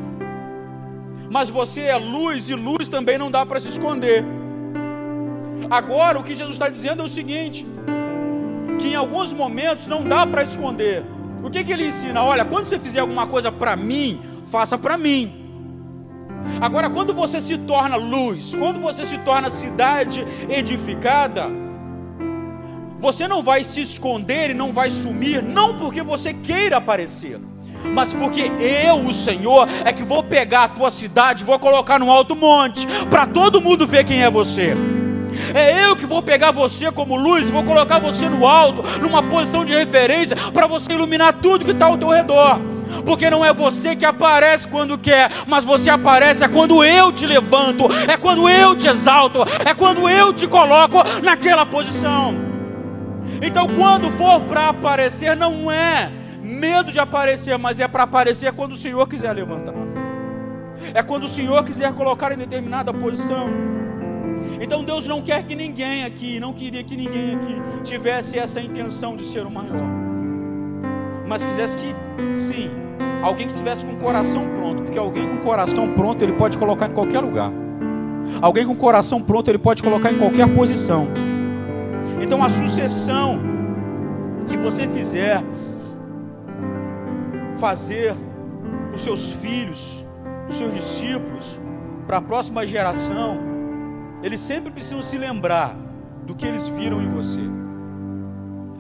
Mas 1.30 1.50
você 1.50 1.82
é 1.82 1.98
luz 1.98 2.50
e 2.50 2.56
luz 2.56 2.88
também 2.88 3.18
não 3.18 3.32
dá 3.32 3.46
para 3.46 3.60
se 3.60 3.68
esconder. 3.70 4.24
Agora 5.70 6.20
o 6.20 6.24
que 6.24 6.36
Jesus 6.36 6.56
está 6.56 6.70
dizendo 6.70 7.02
é 7.02 7.06
o 7.06 7.10
seguinte: 7.10 7.66
que 8.80 8.90
em 8.90 8.96
alguns 8.96 9.34
momentos 9.34 9.88
não 9.88 10.04
dá 10.04 10.26
para 10.26 10.44
esconder. 10.44 11.04
O 11.44 11.50
que, 11.50 11.64
que 11.64 11.74
ele 11.74 11.88
ensina? 11.88 12.24
Olha, 12.24 12.46
quando 12.46 12.66
você 12.66 12.80
fizer 12.80 13.02
alguma 13.02 13.28
coisa 13.28 13.52
para 13.52 13.76
mim, 13.76 14.22
faça 14.46 14.78
para 14.78 14.98
mim. 14.98 15.44
Agora, 16.62 16.90
quando 16.90 17.14
você 17.14 17.42
se 17.42 17.58
torna 17.58 17.96
luz, 17.96 18.56
quando 18.56 18.80
você 18.80 19.06
se 19.06 19.18
torna 19.20 19.50
cidade 19.50 20.26
edificada, 20.50 21.50
você 23.04 23.28
não 23.28 23.42
vai 23.42 23.66
se 23.66 23.82
esconder 23.82 24.52
e 24.52 24.54
não 24.54 24.72
vai 24.72 24.90
sumir, 24.90 25.44
não 25.44 25.76
porque 25.76 26.02
você 26.02 26.34
queira 26.34 26.78
aparecer, 26.78 27.38
mas 27.84 28.14
porque 28.14 28.50
eu, 28.62 28.96
o 28.96 29.12
Senhor, 29.12 29.68
é 29.84 29.92
que 29.92 30.04
vou 30.04 30.24
pegar 30.24 30.64
a 30.64 30.68
tua 30.70 30.90
cidade, 30.90 31.44
vou 31.44 31.60
colocar 31.60 32.00
no 32.00 32.10
alto 32.10 32.34
monte, 32.34 32.88
para 33.10 33.26
todo 33.26 33.60
mundo 33.60 33.86
ver 33.86 34.06
quem 34.06 34.24
é 34.24 34.30
você. 34.30 34.74
É 35.54 35.86
eu 35.86 35.98
que 35.98 36.06
vou 36.06 36.22
pegar 36.22 36.52
você 36.52 36.94
como 36.94 37.18
luz, 37.18 37.50
vou 37.50 37.64
colocar 37.64 38.00
você 38.00 38.30
no 38.30 38.48
alto, 38.48 38.84
numa 39.02 39.22
posição 39.22 39.66
de 39.66 39.74
referência, 39.76 40.38
para 40.54 40.66
você 40.66 40.94
iluminar 40.94 41.34
tudo 41.42 41.66
que 41.66 41.72
está 41.72 41.88
ao 41.88 41.98
teu 41.98 42.08
redor. 42.08 42.62
Porque 43.06 43.30
não 43.30 43.44
é 43.44 43.52
você 43.52 43.98
que 43.98 44.06
aparece 44.06 44.66
quando 44.66 44.98
quer, 44.98 45.30
mas 45.46 45.66
você 45.66 45.90
aparece 45.90 46.46
é 46.46 46.48
quando 46.48 46.82
eu 46.86 47.12
te 47.12 47.26
levanto, 47.26 47.86
é 48.08 48.16
quando 48.16 48.48
eu 48.48 48.78
te 48.78 48.88
exalto, 48.88 49.40
é 49.66 49.74
quando 49.74 50.08
eu 50.08 50.32
te 50.32 50.48
coloco 50.48 51.00
naquela 51.22 51.66
posição. 51.66 52.53
Então, 53.46 53.68
quando 53.68 54.10
for 54.12 54.40
para 54.42 54.70
aparecer, 54.70 55.36
não 55.36 55.70
é 55.70 56.10
medo 56.42 56.92
de 56.92 57.00
aparecer, 57.00 57.58
mas 57.58 57.80
é 57.80 57.88
para 57.88 58.04
aparecer 58.04 58.54
quando 58.54 58.72
o 58.72 58.78
Senhor 58.78 59.08
quiser 59.08 59.34
levantar. 59.34 59.74
É 60.94 61.04
quando 61.04 61.24
o 61.24 61.28
Senhor 61.28 61.64
quiser 61.64 61.94
colocar 61.94 62.32
em 62.32 62.38
determinada 62.38 62.94
posição. 62.94 63.50
Então 64.62 64.84
Deus 64.84 65.08
não 65.08 65.22
quer 65.22 65.44
que 65.44 65.56
ninguém 65.56 66.06
aqui, 66.06 66.40
não 66.40 66.54
queria 66.54 66.84
que 66.84 66.96
ninguém 66.96 67.36
aqui 67.36 67.62
tivesse 67.84 68.38
essa 68.38 68.62
intenção 68.62 69.16
de 69.16 69.24
ser 69.24 69.46
o 69.46 69.52
maior. 69.52 69.88
Mas 71.28 71.44
quisesse 71.44 71.78
que, 71.78 71.96
sim, 72.36 72.70
alguém 73.22 73.48
que 73.48 73.54
tivesse 73.54 73.86
com 73.86 73.94
o 73.94 73.98
coração 73.98 74.48
pronto, 74.56 74.84
porque 74.84 74.98
alguém 74.98 75.28
com 75.28 75.36
o 75.36 75.40
coração 75.40 75.94
pronto 75.94 76.22
ele 76.22 76.34
pode 76.34 76.58
colocar 76.58 76.90
em 76.90 76.94
qualquer 76.94 77.20
lugar. 77.20 77.52
Alguém 78.42 78.66
com 78.66 78.74
o 78.74 78.78
coração 78.78 79.22
pronto 79.22 79.50
ele 79.50 79.58
pode 79.58 79.82
colocar 79.82 80.12
em 80.12 80.18
qualquer 80.18 80.48
posição. 80.54 81.08
Então 82.24 82.42
a 82.42 82.50
sucessão 82.50 83.38
que 84.48 84.56
você 84.56 84.88
fizer, 84.88 85.44
fazer 87.58 88.16
os 88.94 89.02
seus 89.02 89.28
filhos, 89.28 90.06
os 90.48 90.56
seus 90.56 90.74
discípulos, 90.74 91.60
para 92.08 92.18
a 92.18 92.22
próxima 92.22 92.66
geração, 92.66 93.38
eles 94.24 94.40
sempre 94.40 94.72
precisam 94.72 95.02
se 95.02 95.18
lembrar 95.18 95.76
do 96.26 96.34
que 96.34 96.46
eles 96.46 96.66
viram 96.70 97.02
em 97.02 97.10
você. 97.10 97.42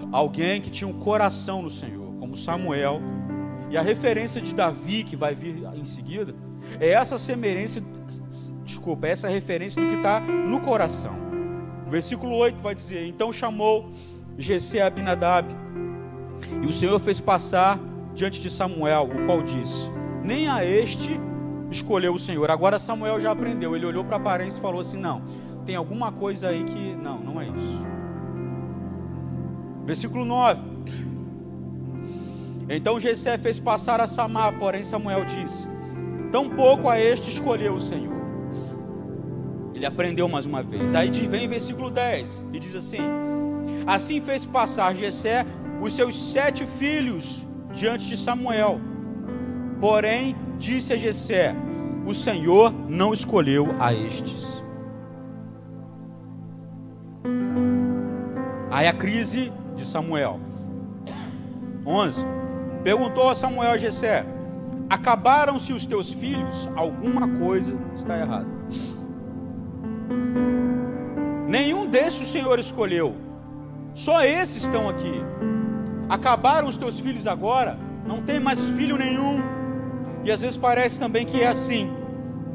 Alguém 0.09 0.61
que 0.61 0.69
tinha 0.69 0.87
um 0.87 0.93
coração 0.93 1.61
no 1.61 1.69
Senhor, 1.69 2.15
como 2.17 2.37
Samuel, 2.37 3.01
e 3.69 3.77
a 3.77 3.81
referência 3.81 4.41
de 4.41 4.53
Davi, 4.55 5.03
que 5.03 5.17
vai 5.17 5.35
vir 5.35 5.67
em 5.75 5.83
seguida, 5.83 6.33
é 6.79 6.91
essa 6.91 7.17
semelhança, 7.17 7.83
desculpa, 8.63 9.07
é 9.07 9.11
essa 9.11 9.27
referência 9.27 9.81
do 9.81 9.89
que 9.89 9.95
está 9.95 10.21
no 10.21 10.61
coração 10.61 11.32
versículo 11.93 12.35
8 12.35 12.59
vai 12.59 12.73
dizer: 12.73 13.05
Então 13.07 13.31
chamou 13.31 13.91
Gessé 14.35 14.81
Abinadab, 14.81 15.47
e 16.63 16.65
o 16.65 16.73
Senhor 16.73 16.99
fez 16.99 17.19
passar 17.19 17.79
diante 18.15 18.41
de 18.41 18.49
Samuel, 18.49 19.11
o 19.13 19.25
qual 19.27 19.43
disse: 19.43 19.87
Nem 20.23 20.47
a 20.47 20.65
este 20.65 21.19
escolheu 21.69 22.15
o 22.15 22.19
Senhor. 22.19 22.49
Agora 22.49 22.79
Samuel 22.79 23.21
já 23.21 23.31
aprendeu, 23.31 23.75
ele 23.75 23.85
olhou 23.85 24.03
para 24.03 24.15
a 24.15 24.19
aparência 24.19 24.57
e 24.57 24.61
falou 24.61 24.81
assim: 24.81 24.99
Não, 24.99 25.21
tem 25.67 25.75
alguma 25.75 26.11
coisa 26.11 26.49
aí 26.49 26.63
que. 26.63 26.95
Não, 26.95 27.19
não 27.19 27.39
é 27.39 27.47
isso. 27.47 27.85
Versículo 29.85 30.25
9. 30.25 30.73
Então 32.69 32.99
Jessé 32.99 33.37
fez 33.37 33.59
passar 33.59 34.01
a 34.01 34.07
Samar, 34.07 34.57
porém 34.57 34.83
Samuel 34.83 35.25
disse: 35.25 35.67
Tampouco 36.31 36.89
a 36.89 36.99
este 36.99 37.29
escolheu 37.29 37.75
o 37.75 37.79
Senhor. 37.79 38.12
Ele 39.83 39.87
aprendeu 39.87 40.29
mais 40.29 40.45
uma 40.45 40.63
vez. 40.63 40.95
Aí 40.95 41.11
vem 41.11 41.45
versículo 41.45 41.89
10 41.91 42.41
e 42.53 42.59
diz 42.59 42.73
assim: 42.73 43.01
Assim 43.85 44.21
fez 44.21 44.45
passar 44.45 44.95
Jessé 44.95 45.45
os 45.81 45.93
seus 45.93 46.31
sete 46.31 46.65
filhos 46.65 47.45
diante 47.73 48.07
de 48.07 48.15
Samuel. 48.15 48.79
Porém, 49.81 50.37
disse 50.57 50.93
a 50.93 50.97
Jessé: 50.97 51.53
O 52.05 52.15
Senhor 52.15 52.71
não 52.87 53.11
escolheu 53.13 53.75
a 53.77 53.93
estes. 53.93 54.63
Aí 58.71 58.87
a 58.87 58.93
crise 58.93 59.51
de 59.75 59.85
Samuel. 59.85 60.39
11. 61.85 62.25
Perguntou 62.85 63.27
a 63.27 63.35
Samuel 63.35 63.71
a 63.71 63.77
Jessé: 63.77 64.25
Acabaram-se 64.89 65.73
os 65.73 65.85
teus 65.85 66.13
filhos? 66.13 66.69
Alguma 66.73 67.27
coisa 67.37 67.77
está 67.93 68.17
errada. 68.17 68.52
Nenhum 71.53 71.85
desses 71.85 72.21
o 72.21 72.25
Senhor 72.25 72.57
escolheu. 72.57 73.13
Só 73.93 74.23
esses 74.25 74.63
estão 74.63 74.89
aqui. 74.89 75.21
Acabaram 76.09 76.67
os 76.67 76.77
teus 76.77 76.99
filhos 76.99 77.27
agora? 77.27 77.77
Não 78.07 78.23
tem 78.23 78.39
mais 78.39 78.71
filho 78.71 78.97
nenhum. 78.97 79.39
E 80.23 80.31
às 80.31 80.41
vezes 80.41 80.57
parece 80.57 80.99
também 80.99 81.27
que 81.27 81.43
é 81.43 81.47
assim 81.47 81.91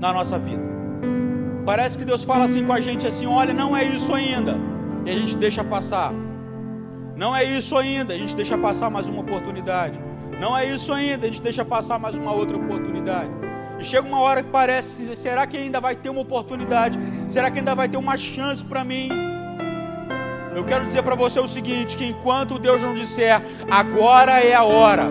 na 0.01 0.13
nossa 0.13 0.37
vida. 0.37 0.61
Parece 1.65 1.97
que 1.97 2.05
Deus 2.05 2.25
fala 2.25 2.47
assim 2.47 2.67
com 2.67 2.73
a 2.73 2.81
gente 2.81 3.07
assim: 3.07 3.27
olha, 3.27 3.55
não 3.55 3.77
é 3.77 3.85
isso 3.85 4.13
ainda. 4.13 4.57
E 5.07 5.11
a 5.11 5.15
gente 5.15 5.37
deixa 5.37 5.63
passar. 5.63 6.13
Não 7.15 7.37
é 7.37 7.45
isso 7.45 7.79
ainda, 7.79 8.15
a 8.15 8.19
gente 8.19 8.35
deixa 8.35 8.59
passar 8.59 8.91
mais 8.91 9.09
uma 9.09 9.21
oportunidade. 9.21 9.97
Não 10.41 10.59
é 10.59 10.67
isso 10.75 10.93
ainda, 10.93 11.25
a 11.25 11.31
gente 11.31 11.41
deixa 11.41 11.65
passar 11.65 12.01
mais 12.01 12.17
uma 12.17 12.33
outra 12.33 12.57
oportunidade. 12.57 13.31
E 13.79 13.85
chega 13.85 14.07
uma 14.07 14.21
hora 14.21 14.43
que 14.43 14.51
parece: 14.51 15.15
será 15.15 15.47
que 15.47 15.57
ainda 15.57 15.81
vai 15.81 15.95
ter 15.95 16.11
uma 16.11 16.21
oportunidade? 16.21 16.99
Será 17.29 17.51
que 17.51 17.59
ainda 17.59 17.75
vai 17.75 17.89
ter 17.89 17.97
uma 17.97 18.17
chance 18.17 18.65
para 18.65 18.85
mim? 18.85 19.09
Eu 20.55 20.65
quero 20.65 20.85
dizer 20.85 21.03
para 21.03 21.15
você 21.15 21.39
o 21.39 21.47
seguinte: 21.47 21.97
que 21.97 22.05
enquanto 22.05 22.59
Deus 22.59 22.83
não 22.83 22.93
disser 22.93 23.41
agora 23.71 24.41
é 24.41 24.53
a 24.53 24.65
hora, 24.65 25.09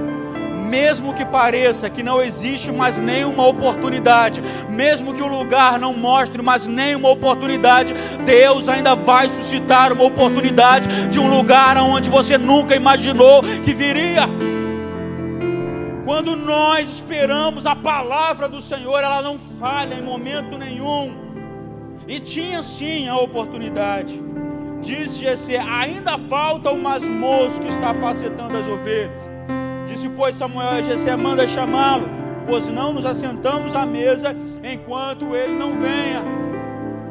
mesmo 0.67 1.13
que 1.13 1.23
pareça 1.23 1.89
que 1.89 2.03
não 2.03 2.21
existe 2.21 2.69
mais 2.69 2.97
nenhuma 2.97 3.47
oportunidade, 3.47 4.41
mesmo 4.69 5.13
que 5.13 5.23
o 5.23 5.27
lugar 5.27 5.79
não 5.79 5.93
mostre 5.93 6.41
mais 6.41 6.65
nenhuma 6.65 7.09
oportunidade, 7.09 7.93
Deus 8.25 8.67
ainda 8.67 8.95
vai 8.95 9.29
suscitar 9.29 9.93
uma 9.93 10.03
oportunidade 10.03 11.07
de 11.07 11.19
um 11.19 11.29
lugar 11.29 11.77
onde 11.77 12.09
você 12.09 12.37
nunca 12.37 12.75
imaginou 12.75 13.41
que 13.63 13.73
viria. 13.73 14.27
Quando 16.07 16.37
nós 16.37 16.89
esperamos 16.89 17.65
a 17.65 17.75
palavra 17.75 18.47
do 18.47 18.61
Senhor, 18.61 18.97
ela 18.97 19.21
não 19.21 19.37
falha 19.37 19.93
em 19.93 20.01
momento 20.01 20.57
nenhum. 20.57 21.13
E 22.07 22.17
tinha 22.21 22.61
sim 22.61 23.09
a 23.09 23.17
oportunidade. 23.17 24.23
Disse 24.79 25.19
Jesse: 25.19 25.57
ainda 25.57 26.17
falta 26.17 26.71
o 26.71 26.81
masmoço 26.81 27.59
que 27.59 27.67
está 27.67 27.89
apacetando 27.89 28.55
as 28.55 28.65
ovelhas. 28.69 29.21
Disse, 29.85 30.07
pois, 30.07 30.37
Samuel 30.37 30.69
a 30.69 30.81
Jesse: 30.81 31.13
manda 31.17 31.45
chamá-lo, 31.45 32.07
pois 32.45 32.69
não 32.69 32.93
nos 32.93 33.05
assentamos 33.05 33.75
à 33.75 33.85
mesa 33.85 34.33
enquanto 34.63 35.35
ele 35.35 35.57
não 35.57 35.77
venha. 35.77 36.23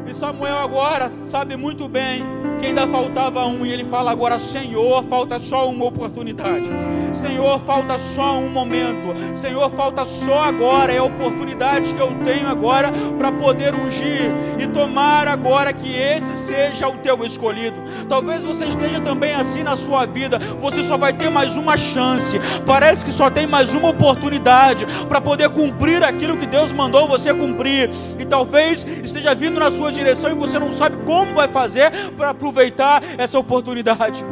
E 0.07 0.15
Samuel 0.15 0.57
agora 0.57 1.13
sabe 1.23 1.55
muito 1.55 1.87
bem 1.87 2.25
que 2.59 2.67
ainda 2.67 2.87
faltava 2.87 3.45
um, 3.47 3.65
e 3.65 3.73
ele 3.73 3.85
fala 3.85 4.11
agora: 4.11 4.39
Senhor, 4.39 5.03
falta 5.05 5.39
só 5.39 5.69
uma 5.69 5.85
oportunidade. 5.85 6.69
Senhor, 7.13 7.59
falta 7.61 7.99
só 7.99 8.39
um 8.39 8.49
momento. 8.49 9.15
Senhor, 9.35 9.69
falta 9.71 10.05
só 10.05 10.45
agora. 10.45 10.93
É 10.93 10.99
a 10.99 11.05
oportunidade 11.05 11.95
que 11.95 12.01
eu 12.01 12.13
tenho 12.25 12.49
agora 12.49 12.93
para 13.19 13.33
poder 13.33 13.75
ungir 13.75 14.31
e 14.59 14.67
tomar 14.67 15.29
agora 15.29 15.73
que 15.73 15.95
esse 15.95 16.37
seja 16.37 16.89
o 16.89 16.99
teu 16.99 17.25
escolhido. 17.25 17.77
Talvez 18.09 18.45
você 18.45 18.67
esteja 18.67 19.01
também 19.01 19.35
assim 19.35 19.63
na 19.63 19.77
sua 19.77 20.07
vida. 20.07 20.39
Você 20.61 20.83
só 20.83 20.97
vai 20.97 21.13
ter 21.13 21.29
mais 21.29 21.57
uma 21.57 21.77
chance. 21.77 22.39
Parece 22.65 23.05
que 23.05 23.13
só 23.13 23.31
tem 23.31 23.47
mais 23.47 23.75
uma 23.75 23.91
oportunidade 23.91 24.87
para 25.09 25.21
poder 25.21 25.51
cumprir 25.51 26.03
aquilo 26.03 26.37
que 26.37 26.47
Deus 26.47 26.73
mandou 26.73 27.09
você 27.09 27.33
cumprir. 27.33 27.91
E 28.19 28.25
talvez 28.25 28.85
esteja 29.03 29.35
vindo 29.35 29.59
na 29.59 29.71
sua 29.71 29.91
direção 29.91 30.31
e 30.31 30.35
você 30.35 30.59
não 30.59 30.71
sabe 30.71 30.97
como 31.05 31.35
vai 31.35 31.49
fazer 31.49 31.91
para 32.17 32.35
aproveitar 32.47 33.03
essa 33.19 33.39
oportunidade. 33.39 34.25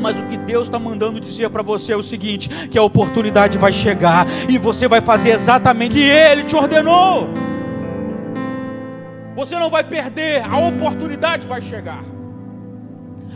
Mas 0.00 0.18
o 0.18 0.26
que 0.26 0.36
Deus 0.36 0.68
está 0.68 0.78
mandando 0.78 1.20
dizer 1.20 1.50
para 1.50 1.62
você 1.62 1.92
é 1.92 1.96
o 1.96 2.02
seguinte: 2.02 2.48
que 2.68 2.78
a 2.78 2.82
oportunidade 2.82 3.58
vai 3.58 3.72
chegar 3.72 4.26
e 4.48 4.58
você 4.58 4.86
vai 4.86 5.00
fazer 5.00 5.30
exatamente 5.30 5.92
o 5.92 5.94
que 5.94 6.02
Ele 6.02 6.44
te 6.44 6.54
ordenou. 6.54 7.28
Você 9.34 9.58
não 9.58 9.70
vai 9.70 9.82
perder, 9.82 10.44
a 10.44 10.58
oportunidade 10.58 11.46
vai 11.46 11.62
chegar. 11.62 12.04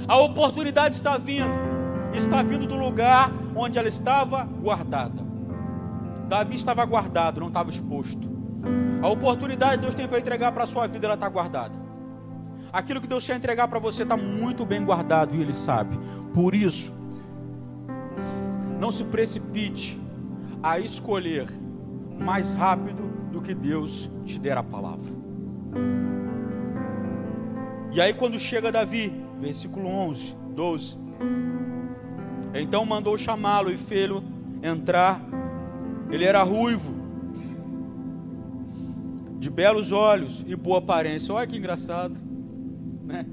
A 0.07 0.19
oportunidade 0.19 0.95
está 0.95 1.16
vindo, 1.16 1.51
está 2.12 2.42
vindo 2.42 2.66
do 2.66 2.77
lugar 2.77 3.33
onde 3.55 3.79
ela 3.79 3.88
estava 3.88 4.45
guardada. 4.45 5.25
Davi 6.29 6.55
estava 6.57 6.85
guardado, 6.85 7.40
não 7.40 7.49
estava 7.49 7.71
exposto. 7.71 8.27
A 9.03 9.09
oportunidade 9.09 9.81
Deus 9.81 9.95
tem 9.95 10.07
para 10.07 10.19
entregar 10.19 10.53
para 10.53 10.64
a 10.64 10.66
sua 10.66 10.87
vida, 10.87 11.07
ela 11.07 11.14
está 11.14 11.29
guardada. 11.29 11.86
Aquilo 12.76 13.00
que 13.00 13.06
Deus 13.06 13.26
quer 13.26 13.34
entregar 13.34 13.68
para 13.68 13.78
você 13.78 14.02
está 14.02 14.18
muito 14.18 14.66
bem 14.66 14.84
guardado 14.84 15.34
e 15.34 15.40
Ele 15.40 15.54
sabe. 15.54 15.98
Por 16.34 16.54
isso, 16.54 16.92
não 18.78 18.92
se 18.92 19.02
precipite 19.04 19.98
a 20.62 20.78
escolher 20.78 21.46
mais 22.18 22.52
rápido 22.52 23.02
do 23.32 23.40
que 23.40 23.54
Deus 23.54 24.10
te 24.26 24.38
der 24.38 24.58
a 24.58 24.62
palavra. 24.62 25.10
E 27.92 27.98
aí, 27.98 28.12
quando 28.12 28.38
chega 28.38 28.70
Davi, 28.70 29.10
versículo 29.40 29.88
11, 29.88 30.36
12. 30.54 30.96
Então 32.52 32.84
mandou 32.84 33.16
chamá-lo 33.16 33.72
e 33.72 33.78
fê-lo 33.78 34.22
entrar. 34.62 35.22
Ele 36.10 36.26
era 36.26 36.42
ruivo, 36.42 36.94
de 39.38 39.48
belos 39.48 39.92
olhos 39.92 40.44
e 40.46 40.54
boa 40.54 40.76
aparência. 40.76 41.32
Olha 41.32 41.46
que 41.46 41.56
engraçado 41.56 42.26
né? 43.07 43.25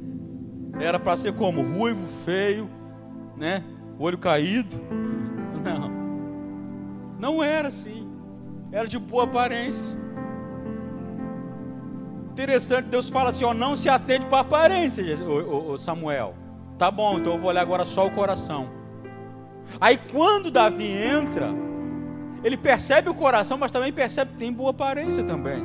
Era 0.80 1.00
para 1.00 1.18
ser 1.18 1.34
como 1.34 1.62
ruivo, 1.62 2.06
feio, 2.24 2.70
né? 3.36 3.64
Olho 4.00 4.18
caído. 4.18 4.80
Não. 5.64 5.92
Não 7.20 7.44
era 7.44 7.68
assim. 7.68 8.08
Era 8.72 8.88
de 8.88 8.98
boa 8.98 9.26
aparência. 9.26 9.98
Interessante, 12.32 12.88
Deus 12.88 13.10
fala 13.10 13.30
assim, 13.30 13.46
ó, 13.46 13.54
não 13.54 13.76
se 13.78 13.88
atende 13.88 14.26
para 14.26 14.40
aparência, 14.40 15.04
Samuel. 15.78 16.34
Tá 16.80 16.90
bom, 16.90 17.18
então 17.20 17.34
eu 17.34 17.40
vou 17.40 17.50
olhar 17.50 17.62
agora 17.62 17.86
só 17.86 18.08
o 18.08 18.12
coração. 18.12 18.68
Aí 19.80 19.98
quando 20.12 20.50
Davi 20.50 20.88
entra, 20.88 21.50
ele 22.44 22.58
percebe 22.58 23.10
o 23.10 23.14
coração, 23.14 23.58
mas 23.58 23.72
também 23.72 23.94
percebe 23.94 24.32
que 24.32 24.38
tem 24.38 24.52
boa 24.52 24.72
aparência 24.72 25.24
também. 25.24 25.64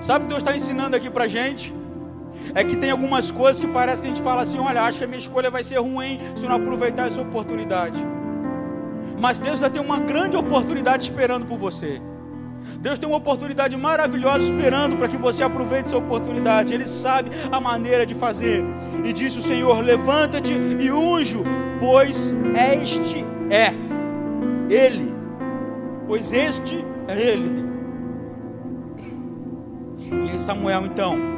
Sabe 0.00 0.20
o 0.20 0.26
que 0.26 0.28
Deus 0.30 0.42
está 0.42 0.56
ensinando 0.56 0.96
aqui 0.96 1.10
para 1.10 1.26
gente? 1.26 1.72
É 2.54 2.64
que 2.64 2.76
tem 2.76 2.90
algumas 2.90 3.30
coisas 3.30 3.60
que 3.60 3.66
parece 3.66 4.02
que 4.02 4.08
a 4.08 4.12
gente 4.12 4.22
fala 4.22 4.42
assim: 4.42 4.58
olha, 4.58 4.82
acho 4.82 4.98
que 4.98 5.04
a 5.04 5.06
minha 5.06 5.18
escolha 5.18 5.50
vai 5.50 5.62
ser 5.62 5.78
ruim 5.78 6.18
se 6.34 6.44
eu 6.44 6.50
não 6.50 6.56
aproveitar 6.56 7.06
essa 7.06 7.20
oportunidade. 7.20 7.98
Mas 9.18 9.38
Deus 9.38 9.60
já 9.60 9.70
tem 9.70 9.80
uma 9.80 10.00
grande 10.00 10.36
oportunidade 10.36 11.04
esperando 11.04 11.46
por 11.46 11.56
você. 11.56 12.00
Deus 12.78 12.98
tem 12.98 13.08
uma 13.08 13.18
oportunidade 13.18 13.76
maravilhosa 13.76 14.50
esperando 14.50 14.96
para 14.96 15.08
que 15.08 15.16
você 15.16 15.42
aproveite 15.42 15.88
essa 15.88 15.98
oportunidade. 15.98 16.74
Ele 16.74 16.86
sabe 16.86 17.30
a 17.50 17.60
maneira 17.60 18.04
de 18.04 18.14
fazer. 18.14 18.64
E 19.04 19.12
disse 19.12 19.38
o 19.38 19.42
Senhor: 19.42 19.80
Levanta-te 19.82 20.52
e 20.52 20.92
unjo, 20.92 21.44
pois 21.78 22.34
este 22.54 23.24
é 23.50 23.72
Ele. 24.68 25.14
Pois 26.06 26.32
este 26.32 26.84
é 27.08 27.18
Ele. 27.18 27.64
E 30.34 30.38
Samuel, 30.38 30.86
então, 30.86 31.33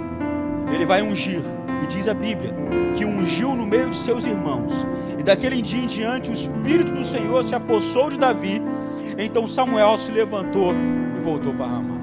ele 0.72 0.86
vai 0.86 1.02
ungir. 1.02 1.40
E 1.82 1.86
diz 1.86 2.08
a 2.08 2.14
Bíblia 2.14 2.54
que 2.96 3.04
ungiu 3.04 3.54
no 3.54 3.66
meio 3.66 3.90
de 3.90 3.96
seus 3.96 4.24
irmãos. 4.24 4.86
E 5.18 5.22
daquele 5.22 5.60
dia 5.60 5.82
em 5.82 5.86
diante 5.86 6.30
o 6.30 6.32
Espírito 6.32 6.90
do 6.92 7.04
Senhor 7.04 7.42
se 7.44 7.54
apossou 7.54 8.10
de 8.10 8.18
Davi. 8.18 8.62
Então 9.18 9.46
Samuel 9.46 9.96
se 9.98 10.10
levantou 10.10 10.72
e 10.72 11.20
voltou 11.20 11.54
para 11.54 11.66
Ramá. 11.66 11.96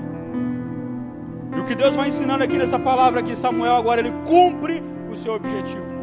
E 1.55 1.59
o 1.59 1.63
que 1.63 1.75
Deus 1.75 1.95
vai 1.95 2.07
ensinando 2.07 2.43
aqui 2.43 2.57
nessa 2.57 2.79
palavra 2.79 3.21
que 3.21 3.35
Samuel 3.35 3.75
agora 3.75 4.01
ele 4.01 4.13
cumpre 4.25 4.83
o 5.11 5.15
seu 5.15 5.33
objetivo. 5.33 5.93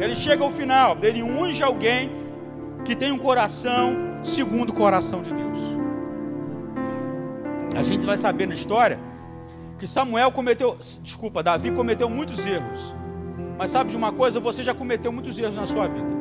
Ele 0.00 0.14
chega 0.14 0.42
ao 0.42 0.50
final, 0.50 0.96
ele 1.02 1.22
unge 1.22 1.62
alguém 1.62 2.10
que 2.84 2.94
tem 2.96 3.12
um 3.12 3.18
coração 3.18 3.96
segundo 4.22 4.70
o 4.70 4.72
coração 4.72 5.20
de 5.22 5.32
Deus. 5.32 5.58
A 7.76 7.82
gente 7.82 8.06
vai 8.06 8.16
saber 8.16 8.46
na 8.46 8.54
história 8.54 8.98
que 9.78 9.86
Samuel 9.86 10.32
cometeu, 10.32 10.76
desculpa, 10.76 11.42
Davi 11.42 11.70
cometeu 11.70 12.10
muitos 12.10 12.44
erros. 12.44 12.94
Mas 13.56 13.70
sabe 13.70 13.90
de 13.90 13.96
uma 13.96 14.12
coisa? 14.12 14.40
Você 14.40 14.62
já 14.62 14.74
cometeu 14.74 15.12
muitos 15.12 15.38
erros 15.38 15.56
na 15.56 15.66
sua 15.66 15.86
vida. 15.86 16.18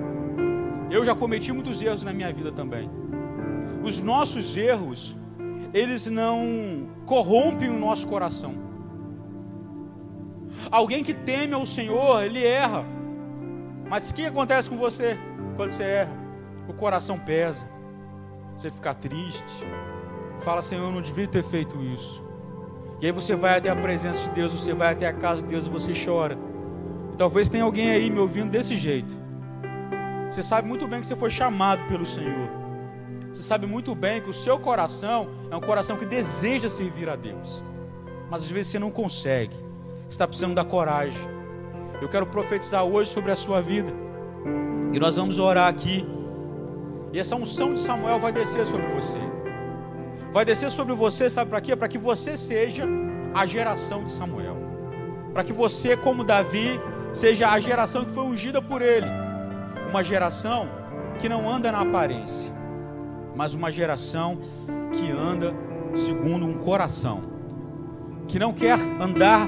Eu 0.90 1.04
já 1.04 1.16
cometi 1.16 1.52
muitos 1.52 1.82
erros 1.82 2.04
na 2.04 2.14
minha 2.14 2.32
vida 2.32 2.52
também. 2.52 2.90
os 3.84 4.00
nossos 4.00 4.58
erros, 4.58 5.16
eles 5.74 6.08
não 6.08 6.88
corrompem 7.06 7.70
o 7.70 7.80
nosso 7.80 8.08
coração. 8.08 8.54
Alguém 10.72 11.04
que 11.04 11.14
teme 11.14 11.54
ao 11.54 11.66
Senhor, 11.66 12.24
ele 12.24 12.44
erra. 12.44 12.86
Mas 13.90 14.10
o 14.10 14.14
que 14.14 14.26
acontece 14.26 14.70
com 14.70 14.78
você 14.78 15.18
quando 15.56 15.72
você 15.72 15.84
erra? 15.84 16.14
O 16.68 16.74
coração 16.74 17.18
pesa, 17.18 17.70
você 18.56 18.70
fica 18.70 18.94
triste, 18.94 19.66
fala: 20.42 20.62
Senhor, 20.62 20.84
eu 20.86 20.92
não 20.92 21.02
devia 21.02 21.28
ter 21.28 21.44
feito 21.44 21.82
isso. 21.82 22.27
E 23.00 23.06
aí 23.06 23.12
você 23.12 23.36
vai 23.36 23.58
até 23.58 23.70
a 23.70 23.76
presença 23.76 24.28
de 24.28 24.30
Deus, 24.36 24.54
você 24.54 24.74
vai 24.74 24.94
até 24.94 25.08
a 25.08 25.14
casa 25.14 25.44
de 25.44 25.50
Deus 25.50 25.68
e 25.68 25.70
você 25.70 25.94
chora. 25.94 26.38
E 27.14 27.18
talvez 27.18 27.48
tenha 27.48 27.64
alguém 27.64 27.92
aí 27.92 28.10
me 28.10 28.20
ouvindo 28.20 28.50
desse 28.50 28.76
jeito. 28.76 29.16
Você 30.28 30.42
sabe 30.42 30.68
muito 30.68 30.88
bem 30.88 31.00
que 31.00 31.08
você 31.08 31.16
foi 31.16 31.30
chamado 31.30 31.88
pelo 31.88 32.06
Senhor. 32.06 32.50
Você 33.32 33.44
sabe 33.44 33.68
muito 33.68 33.94
bem 33.94 34.20
que 34.20 34.30
o 34.30 34.34
seu 34.34 34.58
coração 34.58 35.28
é 35.52 35.56
um 35.56 35.62
coração 35.62 35.96
que 35.96 36.06
deseja 36.06 36.70
servir 36.70 37.08
a 37.08 37.16
Deus. 37.16 37.64
Mas 38.32 38.44
às 38.44 38.50
vezes 38.50 38.72
você 38.72 38.80
não 38.80 38.90
consegue. 38.90 39.56
Você 39.56 40.10
está 40.10 40.28
precisando 40.28 40.56
da 40.56 40.66
coragem. 40.66 41.22
Eu 42.02 42.10
quero 42.10 42.26
profetizar 42.26 42.84
hoje 42.84 43.12
sobre 43.12 43.32
a 43.32 43.36
sua 43.36 43.62
vida. 43.62 43.94
E 44.92 45.00
nós 45.00 45.18
vamos 45.18 45.38
orar 45.38 45.68
aqui. 45.68 46.04
E 47.14 47.20
essa 47.20 47.36
unção 47.36 47.76
de 47.76 47.80
Samuel 47.80 48.20
vai 48.20 48.32
descer 48.32 48.66
sobre 48.66 48.88
você 48.88 49.37
vai 50.38 50.46
descer 50.46 50.70
sobre 50.70 50.94
você, 50.94 51.32
sabe 51.32 51.50
para 51.50 51.60
quê? 51.60 51.76
Para 51.76 51.88
que 51.88 51.98
você 51.98 52.38
seja 52.38 52.86
a 53.34 53.44
geração 53.48 54.04
de 54.04 54.12
Samuel. 54.12 54.56
Para 55.34 55.44
que 55.44 55.52
você, 55.52 55.98
como 55.98 56.24
Davi, 56.24 56.80
seja 57.12 57.50
a 57.50 57.60
geração 57.60 58.06
que 58.06 58.12
foi 58.12 58.24
ungida 58.24 58.62
por 58.62 58.84
ele. 58.84 59.08
Uma 59.90 60.04
geração 60.04 60.70
que 61.18 61.28
não 61.28 61.50
anda 61.50 61.72
na 61.72 61.82
aparência, 61.82 62.54
mas 63.36 63.56
uma 63.56 63.72
geração 63.72 64.38
que 64.92 65.12
anda 65.12 65.56
segundo 65.96 66.46
um 66.46 66.60
coração. 66.60 67.24
Que 68.28 68.38
não 68.38 68.54
quer 68.54 68.78
andar 69.02 69.48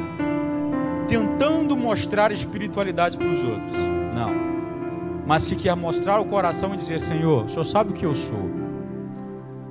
tentando 1.08 1.78
mostrar 1.78 2.32
espiritualidade 2.32 3.16
para 3.16 3.28
os 3.28 3.44
outros. 3.44 3.78
Não. 4.16 4.32
Mas 5.28 5.46
que 5.46 5.56
quer 5.56 5.76
mostrar 5.76 6.20
o 6.20 6.26
coração 6.26 6.74
e 6.74 6.78
dizer: 6.78 7.00
Senhor, 7.00 7.46
o 7.46 7.48
Senhor 7.48 7.64
sabe 7.64 7.92
o 7.92 7.94
que 7.94 8.08
eu 8.08 8.16
sou. 8.16 8.69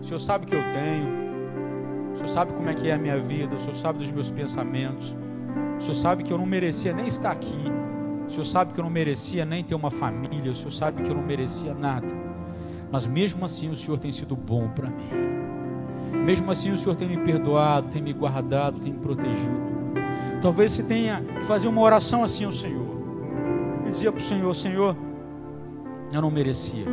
O 0.01 0.05
Senhor 0.05 0.18
sabe 0.18 0.44
o 0.44 0.49
que 0.49 0.55
eu 0.55 0.62
tenho. 0.62 2.12
O 2.12 2.16
Senhor 2.16 2.28
sabe 2.28 2.53
como 2.53 2.68
é 2.68 2.74
que 2.74 2.88
é 2.88 2.94
a 2.94 2.99
minha 2.99 3.18
vida. 3.18 3.57
O 3.57 3.59
Senhor 3.59 3.74
sabe 3.74 3.99
dos 3.99 4.11
meus 4.11 4.30
pensamentos. 4.30 5.16
O 5.78 5.80
Senhor 5.80 5.94
sabe 5.94 6.22
que 6.22 6.32
eu 6.32 6.38
não 6.38 6.46
merecia 6.46 6.92
nem 6.92 7.07
estar 7.07 7.30
aqui. 7.30 7.72
O 8.26 8.30
Senhor 8.30 8.44
sabe 8.44 8.72
que 8.72 8.80
eu 8.80 8.84
não 8.84 8.90
merecia 8.90 9.44
nem 9.44 9.62
ter 9.62 9.74
uma 9.74 9.90
família. 9.90 10.53
O 10.53 10.55
Senhor 10.55 10.70
sabe 10.70 11.03
que 11.03 11.09
eu 11.09 11.14
não 11.14 11.22
merecia 11.22 11.74
nada. 11.74 12.09
Mas 12.90 13.07
mesmo 13.07 13.44
assim 13.44 13.70
o 13.70 13.76
Senhor 13.76 13.99
tem 13.99 14.11
sido 14.12 14.34
bom 14.34 14.68
para 14.68 14.88
mim. 14.88 16.24
Mesmo 16.24 16.51
assim 16.51 16.70
o 16.70 16.78
Senhor 16.78 16.94
tem 16.94 17.09
me 17.09 17.18
perdoado, 17.18 17.88
tem 17.88 18.03
me 18.03 18.12
guardado, 18.12 18.80
tem 18.80 18.92
me 18.92 18.99
protegido. 18.99 19.68
Talvez 20.40 20.72
você 20.72 20.82
tenha 20.82 21.22
que 21.22 21.44
fazer 21.44 21.68
uma 21.68 21.80
oração 21.80 22.22
assim 22.22 22.44
ao 22.44 22.53
Senhor. 22.53 22.86
E 23.86 23.90
dizer 23.90 24.11
para 24.11 24.18
o 24.18 24.22
Senhor: 24.22 24.55
Senhor, 24.55 24.96
eu 26.12 26.22
não 26.22 26.30
merecia, 26.30 26.84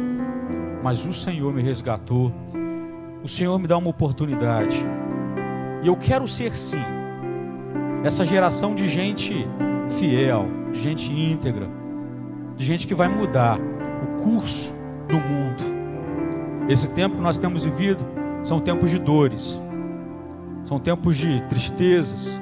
mas 0.83 1.05
o 1.05 1.13
Senhor 1.13 1.53
me 1.53 1.61
resgatou 1.61 2.31
o 3.25 3.27
Senhor 3.27 3.57
me 3.57 3.65
dá 3.65 3.75
uma 3.75 3.89
oportunidade. 3.89 4.77
E 5.81 5.87
eu 5.87 5.95
quero 5.95 6.27
ser 6.27 6.55
sim 6.55 6.81
essa 8.03 8.23
geração 8.23 8.75
de 8.75 8.87
gente 8.87 9.47
fiel, 9.97 10.45
de 10.71 10.79
gente 10.79 11.11
íntegra, 11.11 11.67
de 12.55 12.63
gente 12.63 12.85
que 12.85 12.93
vai 12.93 13.07
mudar 13.07 13.57
o 13.59 14.21
curso 14.21 14.75
do 15.07 15.17
mundo. 15.17 15.63
Esse 16.69 16.89
tempo 16.89 17.15
que 17.15 17.21
nós 17.21 17.35
temos 17.35 17.63
vivido 17.63 18.05
são 18.43 18.59
tempos 18.59 18.91
de 18.91 18.99
dores, 18.99 19.59
são 20.63 20.79
tempos 20.79 21.17
de 21.17 21.41
tristezas, 21.49 22.39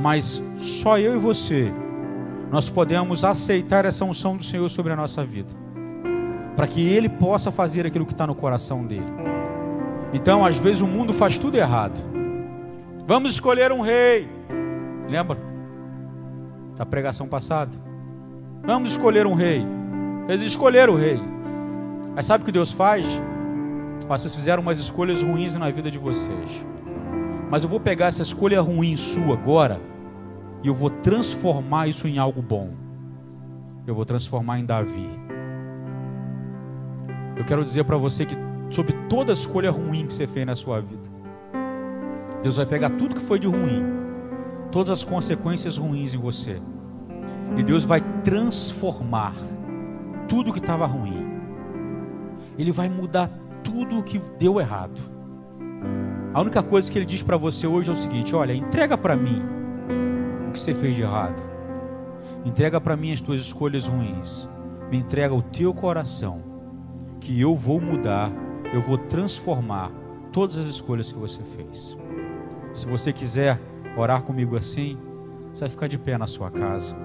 mas 0.00 0.40
só 0.56 1.00
eu 1.00 1.16
e 1.16 1.18
você 1.18 1.72
nós 2.48 2.68
podemos 2.68 3.24
aceitar 3.24 3.84
essa 3.84 4.04
unção 4.04 4.36
do 4.36 4.44
Senhor 4.44 4.68
sobre 4.68 4.92
a 4.92 4.96
nossa 4.96 5.24
vida, 5.24 5.50
para 6.54 6.68
que 6.68 6.80
Ele 6.80 7.08
possa 7.08 7.50
fazer 7.50 7.84
aquilo 7.84 8.06
que 8.06 8.12
está 8.12 8.24
no 8.24 8.36
coração 8.36 8.86
dele. 8.86 9.33
Então, 10.14 10.44
às 10.44 10.56
vezes, 10.56 10.80
o 10.80 10.86
mundo 10.86 11.12
faz 11.12 11.36
tudo 11.36 11.56
errado. 11.56 11.98
Vamos 13.04 13.32
escolher 13.32 13.72
um 13.72 13.80
rei. 13.80 14.28
Lembra? 15.08 15.36
Da 16.76 16.86
pregação 16.86 17.26
passada. 17.26 17.72
Vamos 18.64 18.92
escolher 18.92 19.26
um 19.26 19.34
rei. 19.34 19.66
Eles 20.28 20.42
escolheram 20.42 20.94
o 20.94 20.96
rei. 20.96 21.20
Mas 22.14 22.26
sabe 22.26 22.42
o 22.42 22.44
que 22.46 22.52
Deus 22.52 22.70
faz? 22.72 23.04
Vocês 24.06 24.34
fizeram 24.34 24.62
umas 24.62 24.78
escolhas 24.78 25.22
ruins 25.22 25.56
na 25.56 25.68
vida 25.70 25.90
de 25.90 25.98
vocês. 25.98 26.64
Mas 27.50 27.64
eu 27.64 27.68
vou 27.68 27.80
pegar 27.80 28.06
essa 28.06 28.22
escolha 28.22 28.60
ruim 28.60 28.96
sua 28.96 29.34
agora 29.34 29.80
e 30.62 30.68
eu 30.68 30.74
vou 30.74 30.90
transformar 30.90 31.88
isso 31.88 32.06
em 32.06 32.18
algo 32.18 32.40
bom. 32.40 32.70
Eu 33.86 33.94
vou 33.94 34.04
transformar 34.04 34.60
em 34.60 34.64
Davi. 34.64 35.10
Eu 37.36 37.44
quero 37.44 37.64
dizer 37.64 37.84
para 37.84 37.96
você 37.96 38.24
que 38.24 38.36
sobre 38.74 38.92
toda 39.08 39.32
escolha 39.32 39.70
ruim 39.70 40.04
que 40.04 40.12
você 40.12 40.26
fez 40.26 40.44
na 40.44 40.56
sua 40.56 40.80
vida. 40.80 41.08
Deus 42.42 42.56
vai 42.56 42.66
pegar 42.66 42.90
tudo 42.90 43.14
que 43.14 43.20
foi 43.20 43.38
de 43.38 43.46
ruim, 43.46 43.84
todas 44.72 44.90
as 44.90 45.04
consequências 45.04 45.76
ruins 45.76 46.12
em 46.12 46.18
você, 46.18 46.60
e 47.56 47.62
Deus 47.62 47.84
vai 47.84 48.00
transformar 48.24 49.34
tudo 50.28 50.52
que 50.52 50.58
estava 50.58 50.86
ruim. 50.86 51.24
Ele 52.58 52.72
vai 52.72 52.88
mudar 52.88 53.30
tudo 53.62 54.00
o 54.00 54.02
que 54.02 54.20
deu 54.38 54.60
errado. 54.60 55.00
A 56.34 56.40
única 56.40 56.60
coisa 56.60 56.90
que 56.90 56.98
ele 56.98 57.06
diz 57.06 57.22
para 57.22 57.36
você 57.36 57.68
hoje 57.68 57.90
é 57.90 57.92
o 57.92 57.96
seguinte: 57.96 58.34
olha, 58.34 58.52
entrega 58.52 58.98
para 58.98 59.16
mim 59.16 59.40
o 60.48 60.52
que 60.52 60.58
você 60.58 60.74
fez 60.74 60.96
de 60.96 61.02
errado. 61.02 61.40
Entrega 62.44 62.80
para 62.80 62.96
mim 62.96 63.12
as 63.12 63.20
tuas 63.20 63.40
escolhas 63.40 63.86
ruins. 63.86 64.48
Me 64.90 64.98
entrega 64.98 65.32
o 65.32 65.42
teu 65.42 65.72
coração, 65.72 66.42
que 67.20 67.40
eu 67.40 67.54
vou 67.54 67.80
mudar 67.80 68.30
eu 68.74 68.80
vou 68.82 68.98
transformar 68.98 69.92
todas 70.32 70.58
as 70.58 70.66
escolhas 70.66 71.12
que 71.12 71.18
você 71.18 71.40
fez. 71.44 71.96
Se 72.72 72.88
você 72.88 73.12
quiser 73.12 73.60
orar 73.96 74.22
comigo 74.22 74.56
assim, 74.56 74.98
você 75.52 75.60
vai 75.60 75.70
ficar 75.70 75.86
de 75.86 75.96
pé 75.96 76.18
na 76.18 76.26
sua 76.26 76.50
casa. 76.50 76.96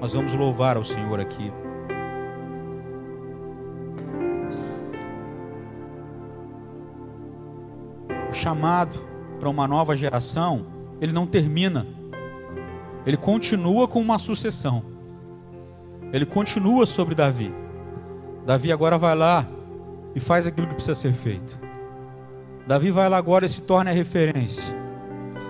Nós 0.00 0.14
vamos 0.14 0.32
louvar 0.32 0.78
ao 0.78 0.84
Senhor 0.84 1.20
aqui. 1.20 1.52
O 8.30 8.32
chamado 8.32 8.98
para 9.38 9.50
uma 9.50 9.68
nova 9.68 9.94
geração, 9.94 10.64
ele 10.98 11.12
não 11.12 11.26
termina. 11.26 11.86
Ele 13.04 13.18
continua 13.18 13.86
com 13.86 14.00
uma 14.00 14.18
sucessão. 14.18 14.82
Ele 16.10 16.24
continua 16.24 16.86
sobre 16.86 17.14
Davi. 17.14 17.63
Davi 18.46 18.70
agora 18.70 18.98
vai 18.98 19.14
lá 19.14 19.46
e 20.14 20.20
faz 20.20 20.46
aquilo 20.46 20.66
que 20.66 20.74
precisa 20.74 20.94
ser 20.94 21.12
feito. 21.12 21.58
Davi 22.66 22.90
vai 22.90 23.08
lá 23.08 23.16
agora 23.16 23.46
e 23.46 23.48
se 23.48 23.62
torna 23.62 23.90
a 23.90 23.94
referência. 23.94 24.74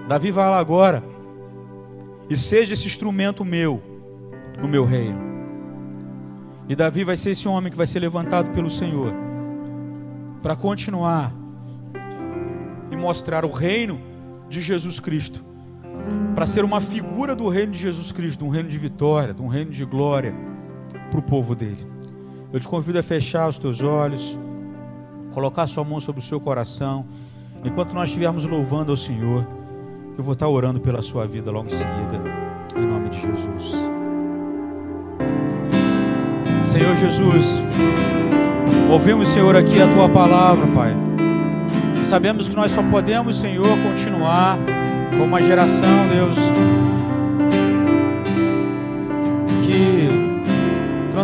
Davi 0.09 0.31
vai 0.31 0.49
lá 0.49 0.59
agora 0.59 1.03
e 2.29 2.37
seja 2.37 2.75
esse 2.75 2.87
instrumento 2.87 3.45
meu 3.45 3.83
no 4.61 4.69
meu 4.69 4.85
reino. 4.85 5.19
E 6.69 6.75
Davi 6.75 7.05
vai 7.05 7.17
ser 7.17 7.31
esse 7.31 7.47
homem 7.47 7.71
que 7.71 7.77
vai 7.77 7.87
ser 7.87 8.01
levantado 8.01 8.51
pelo 8.51 8.71
Senhor 8.71 9.13
para 10.43 10.57
continuar 10.57 11.33
e 12.91 12.97
mostrar 12.97 13.45
o 13.45 13.51
reino 13.51 14.01
de 14.49 14.61
Jesus 14.61 15.01
Cristo, 15.01 15.43
para 16.35 16.47
ser 16.47 16.65
uma 16.65 16.81
figura 16.81 17.35
do 17.35 17.49
reino 17.49 17.73
de 17.73 17.79
Jesus 17.79 18.13
Cristo, 18.13 18.45
um 18.45 18.51
reino 18.51 18.69
de 18.69 18.79
vitória, 18.79 19.35
um 19.39 19.49
reino 19.49 19.71
de 19.71 19.85
glória 19.85 20.35
para 21.11 21.19
o 21.19 21.23
povo 21.23 21.55
dele. 21.55 21.94
Eu 22.55 22.61
te 22.61 22.69
convido 22.69 23.01
a 23.01 23.03
fechar 23.03 23.49
os 23.49 23.59
teus 23.59 23.83
olhos, 23.83 24.39
colocar 25.33 25.67
sua 25.67 25.83
mão 25.83 25.99
sobre 25.99 26.21
o 26.21 26.25
seu 26.25 26.39
coração, 26.39 27.05
enquanto 27.65 27.93
nós 27.93 28.09
estivermos 28.11 28.45
louvando 28.45 28.93
ao 28.93 28.97
Senhor, 28.97 29.45
eu 30.17 30.23
vou 30.23 30.35
estar 30.35 30.47
orando 30.47 30.79
pela 30.79 31.03
sua 31.03 31.27
vida 31.27 31.51
logo 31.51 31.67
em 31.67 31.71
seguida, 31.71 32.23
em 32.77 32.87
nome 32.87 33.11
de 33.11 33.21
Jesus. 33.21 33.75
Senhor 36.65 36.95
Jesus, 36.95 37.61
ouvimos, 38.89 39.31
Senhor, 39.31 39.57
aqui 39.57 39.83
a 39.83 39.93
tua 39.93 40.09
palavra, 40.09 40.65
Pai. 40.69 40.95
Sabemos 42.05 42.49
que 42.49 42.55
nós 42.55 42.71
só 42.71 42.85
podemos, 42.85 43.37
Senhor, 43.37 43.67
continuar 43.83 44.57
com 45.11 45.25
uma 45.25 45.43
geração, 45.43 46.09
Deus, 46.09 46.39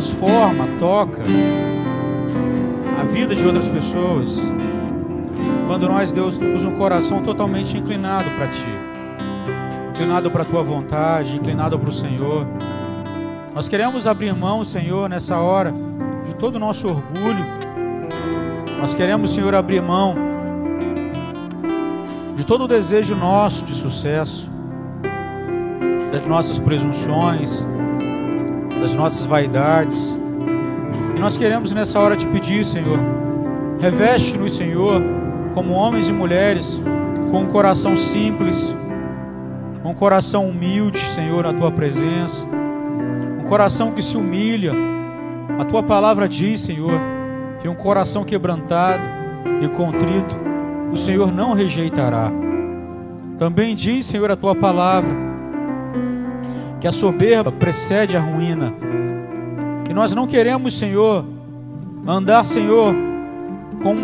transforma, 0.01 0.67
toca 0.79 1.23
a 2.99 3.05
vida 3.05 3.35
de 3.37 3.45
outras 3.45 3.69
pessoas. 3.69 4.41
Quando 5.67 5.87
nós, 5.89 6.11
Deus, 6.11 6.39
temos 6.39 6.65
um 6.65 6.75
coração 6.77 7.23
totalmente 7.23 7.77
inclinado 7.77 8.25
para 8.31 8.47
Ti, 8.47 8.65
inclinado 9.91 10.31
para 10.31 10.43
a 10.43 10.45
Tua 10.47 10.63
vontade, 10.63 11.37
inclinado 11.37 11.79
para 11.79 11.91
o 11.91 11.93
Senhor. 11.93 12.47
Nós 13.55 13.69
queremos 13.69 14.07
abrir 14.07 14.35
mão, 14.35 14.65
Senhor, 14.65 15.07
nessa 15.07 15.37
hora, 15.37 15.75
de 16.25 16.35
todo 16.35 16.57
o 16.57 16.59
nosso 16.59 16.89
orgulho. 16.89 17.45
Nós 18.81 18.95
queremos, 18.95 19.35
Senhor, 19.35 19.55
abrir 19.55 19.83
mão 19.83 20.15
de 22.35 22.47
todo 22.47 22.65
o 22.65 22.67
desejo 22.67 23.15
nosso 23.15 23.67
de 23.67 23.75
sucesso, 23.75 24.49
das 26.11 26.25
nossas 26.25 26.59
presunções, 26.59 27.63
das 28.81 28.95
nossas 28.95 29.27
vaidades. 29.27 30.17
E 31.17 31.21
nós 31.21 31.37
queremos 31.37 31.73
nessa 31.73 32.01
hora 32.01 32.17
te 32.17 32.27
pedir, 32.27 32.65
Senhor, 32.65 32.99
reveste-nos, 33.79 34.57
Senhor, 34.57 35.03
como 35.55 35.75
homens 35.75 36.09
e 36.09 36.13
mulheres 36.13 36.81
com 37.31 37.43
um 37.43 37.47
coração 37.47 37.97
simples, 37.97 38.75
um 39.85 39.95
coração 39.95 40.49
humilde, 40.49 40.99
Senhor, 40.99 41.45
na 41.45 41.53
tua 41.53 41.71
presença, 41.71 42.45
um 43.41 43.49
coração 43.49 43.93
que 43.93 44.03
se 44.03 44.17
humilha. 44.17 44.73
A 45.59 45.65
tua 45.65 45.83
palavra 45.83 46.29
diz, 46.29 46.61
Senhor, 46.61 46.99
que 47.61 47.69
um 47.69 47.75
coração 47.75 48.25
quebrantado 48.25 49.03
e 49.63 49.69
contrito, 49.69 50.37
o 50.91 50.97
Senhor 50.97 51.31
não 51.31 51.53
rejeitará. 51.53 52.33
Também 53.39 53.75
diz, 53.75 54.07
Senhor, 54.07 54.31
a 54.31 54.37
tua 54.37 54.55
palavra, 54.55 55.30
que 56.81 56.89
a 56.89 56.93
soberba 56.93 57.53
precede 57.53 58.17
a 58.17 58.21
ruína. 58.21 58.73
E 59.89 59.93
nós 59.93 60.15
não 60.15 60.27
queremos, 60.27 60.77
Senhor, 60.77 61.25
andar, 62.07 62.45
Senhor, 62.45 62.95
com 63.83 63.97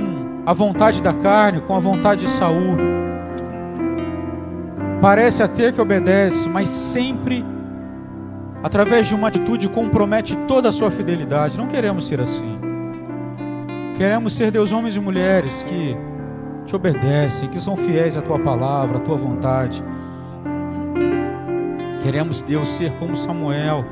a 0.44 0.52
vontade 0.52 1.02
da 1.02 1.12
carne, 1.12 1.60
com 1.60 1.74
a 1.74 1.78
vontade 1.78 2.22
de 2.22 2.30
Saul. 2.30 2.76
Parece 5.00 5.42
até 5.42 5.72
que 5.72 5.80
obedece, 5.80 6.48
mas 6.48 6.68
sempre 6.68 7.44
através 8.62 9.06
de 9.06 9.14
uma 9.14 9.28
atitude 9.28 9.68
compromete 9.68 10.36
toda 10.48 10.68
a 10.68 10.72
sua 10.72 10.90
fidelidade. 10.90 11.58
Não 11.58 11.66
queremos 11.66 12.06
ser 12.06 12.20
assim. 12.20 12.58
Queremos 13.96 14.34
ser 14.34 14.50
Deus 14.50 14.72
homens 14.72 14.96
e 14.96 15.00
mulheres 15.00 15.62
que 15.62 15.96
te 16.66 16.74
obedecem, 16.74 17.48
que 17.48 17.58
são 17.58 17.76
fiéis 17.76 18.16
à 18.16 18.22
tua 18.22 18.38
palavra, 18.38 18.98
à 18.98 19.00
tua 19.00 19.16
vontade. 19.16 19.82
Queremos, 22.06 22.40
Deus, 22.40 22.68
ser 22.68 22.92
como 23.00 23.16
Samuel, 23.16 23.84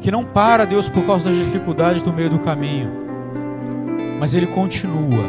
que 0.00 0.10
não 0.10 0.24
para, 0.24 0.64
Deus, 0.64 0.88
por 0.88 1.06
causa 1.06 1.26
das 1.26 1.36
dificuldades 1.36 2.02
do 2.02 2.12
meio 2.12 2.28
do 2.28 2.40
caminho, 2.40 2.90
mas 4.18 4.34
ele 4.34 4.48
continua 4.48 5.24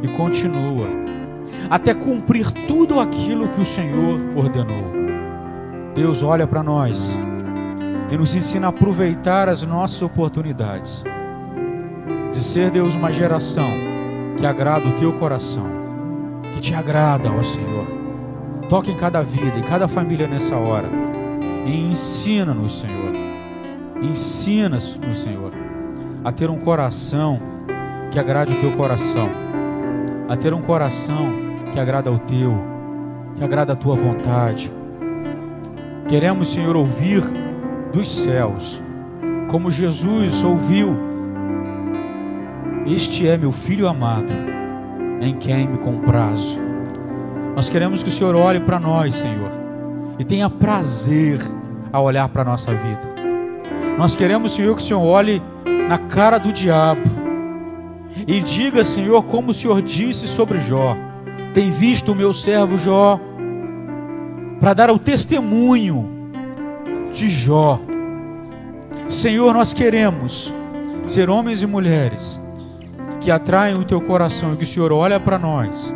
e 0.00 0.06
continua, 0.06 0.86
até 1.68 1.92
cumprir 1.92 2.48
tudo 2.68 3.00
aquilo 3.00 3.48
que 3.48 3.60
o 3.60 3.66
Senhor 3.66 4.20
ordenou. 4.36 4.92
Deus 5.96 6.22
olha 6.22 6.46
para 6.46 6.62
nós 6.62 7.18
e 8.08 8.16
nos 8.16 8.36
ensina 8.36 8.68
a 8.68 8.70
aproveitar 8.70 9.48
as 9.48 9.64
nossas 9.64 10.00
oportunidades, 10.00 11.02
de 12.32 12.38
ser, 12.38 12.70
Deus, 12.70 12.94
uma 12.94 13.10
geração 13.10 13.68
que 14.36 14.46
agrada 14.46 14.86
o 14.86 14.92
teu 14.92 15.12
coração, 15.14 15.66
que 16.54 16.60
te 16.60 16.72
agrada, 16.72 17.32
ó 17.32 17.42
Senhor 17.42 18.03
Toque 18.74 18.90
em 18.90 18.96
cada 18.96 19.22
vida, 19.22 19.56
em 19.56 19.62
cada 19.62 19.86
família 19.86 20.26
nessa 20.26 20.56
hora. 20.56 20.88
E 21.64 21.92
ensina-nos, 21.92 22.80
Senhor. 22.80 23.12
Ensina-nos, 24.02 24.98
Senhor, 25.14 25.52
a 26.24 26.32
ter 26.32 26.50
um 26.50 26.58
coração 26.58 27.38
que 28.10 28.18
agrade 28.18 28.52
o 28.52 28.56
teu 28.56 28.72
coração. 28.72 29.28
A 30.28 30.36
ter 30.36 30.52
um 30.52 30.60
coração 30.60 31.32
que 31.72 31.78
agrada 31.78 32.10
ao 32.10 32.18
teu, 32.18 32.52
que 33.36 33.44
agrada 33.44 33.74
a 33.74 33.76
tua 33.76 33.94
vontade. 33.94 34.72
Queremos, 36.08 36.48
Senhor, 36.48 36.74
ouvir 36.74 37.22
dos 37.92 38.10
céus, 38.10 38.82
como 39.52 39.70
Jesus 39.70 40.42
ouviu. 40.42 40.96
Este 42.84 43.28
é 43.28 43.36
meu 43.36 43.52
filho 43.52 43.86
amado, 43.86 44.32
em 45.20 45.32
quem 45.32 45.68
me 45.68 45.78
comprazo. 45.78 46.73
Nós 47.56 47.70
queremos 47.70 48.02
que 48.02 48.08
o 48.08 48.12
Senhor 48.12 48.34
olhe 48.34 48.58
para 48.58 48.80
nós, 48.80 49.14
Senhor, 49.14 49.50
e 50.18 50.24
tenha 50.24 50.50
prazer 50.50 51.40
a 51.92 52.00
olhar 52.00 52.28
para 52.28 52.42
a 52.42 52.44
nossa 52.44 52.72
vida. 52.72 53.14
Nós 53.96 54.14
queremos, 54.14 54.52
Senhor, 54.52 54.74
que 54.74 54.82
o 54.82 54.84
Senhor 54.84 55.02
olhe 55.02 55.40
na 55.88 55.98
cara 55.98 56.38
do 56.38 56.52
diabo 56.52 57.02
e 58.26 58.40
diga, 58.40 58.82
Senhor, 58.82 59.22
como 59.24 59.52
o 59.52 59.54
Senhor 59.54 59.80
disse 59.80 60.26
sobre 60.26 60.60
Jó: 60.60 60.96
Tem 61.52 61.70
visto 61.70 62.10
o 62.10 62.14
meu 62.14 62.32
servo 62.32 62.76
Jó, 62.76 63.20
para 64.58 64.74
dar 64.74 64.90
o 64.90 64.98
testemunho 64.98 66.10
de 67.12 67.30
Jó. 67.30 67.80
Senhor, 69.08 69.54
nós 69.54 69.72
queremos 69.72 70.52
ser 71.06 71.30
homens 71.30 71.62
e 71.62 71.66
mulheres 71.66 72.40
que 73.20 73.30
atraem 73.30 73.76
o 73.76 73.84
teu 73.84 74.00
coração 74.00 74.54
e 74.54 74.56
que 74.56 74.64
o 74.64 74.66
Senhor 74.66 74.90
olha 74.90 75.20
para 75.20 75.38
nós 75.38 75.92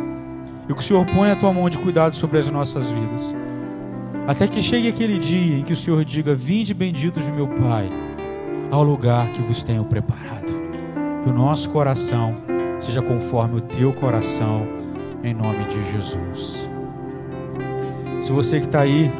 e 0.69 0.73
que 0.73 0.79
o 0.79 0.83
Senhor 0.83 1.03
ponha 1.03 1.33
a 1.33 1.35
tua 1.35 1.51
mão 1.51 1.67
de 1.67 1.79
cuidado 1.79 2.15
sobre 2.15 2.37
as 2.37 2.47
nossas 2.49 2.91
vidas. 2.91 3.35
Até 4.27 4.47
que 4.47 4.61
chegue 4.61 4.87
aquele 4.87 5.17
dia 5.17 5.57
em 5.57 5.63
que 5.63 5.73
o 5.73 5.75
Senhor 5.75 6.05
diga: 6.05 6.35
Vinde 6.35 6.71
benditos 6.71 7.25
de 7.25 7.31
meu 7.31 7.47
Pai, 7.47 7.89
ao 8.69 8.83
lugar 8.83 9.27
que 9.29 9.41
vos 9.41 9.63
tenho 9.63 9.83
preparado. 9.83 10.53
Que 11.23 11.29
o 11.29 11.33
nosso 11.33 11.69
coração 11.71 12.37
seja 12.79 13.01
conforme 13.01 13.57
o 13.57 13.61
teu 13.61 13.91
coração, 13.91 14.67
em 15.23 15.33
nome 15.33 15.65
de 15.65 15.91
Jesus. 15.91 16.69
Se 18.21 18.31
você 18.31 18.59
que 18.59 18.67
está 18.67 18.81
aí, 18.81 19.11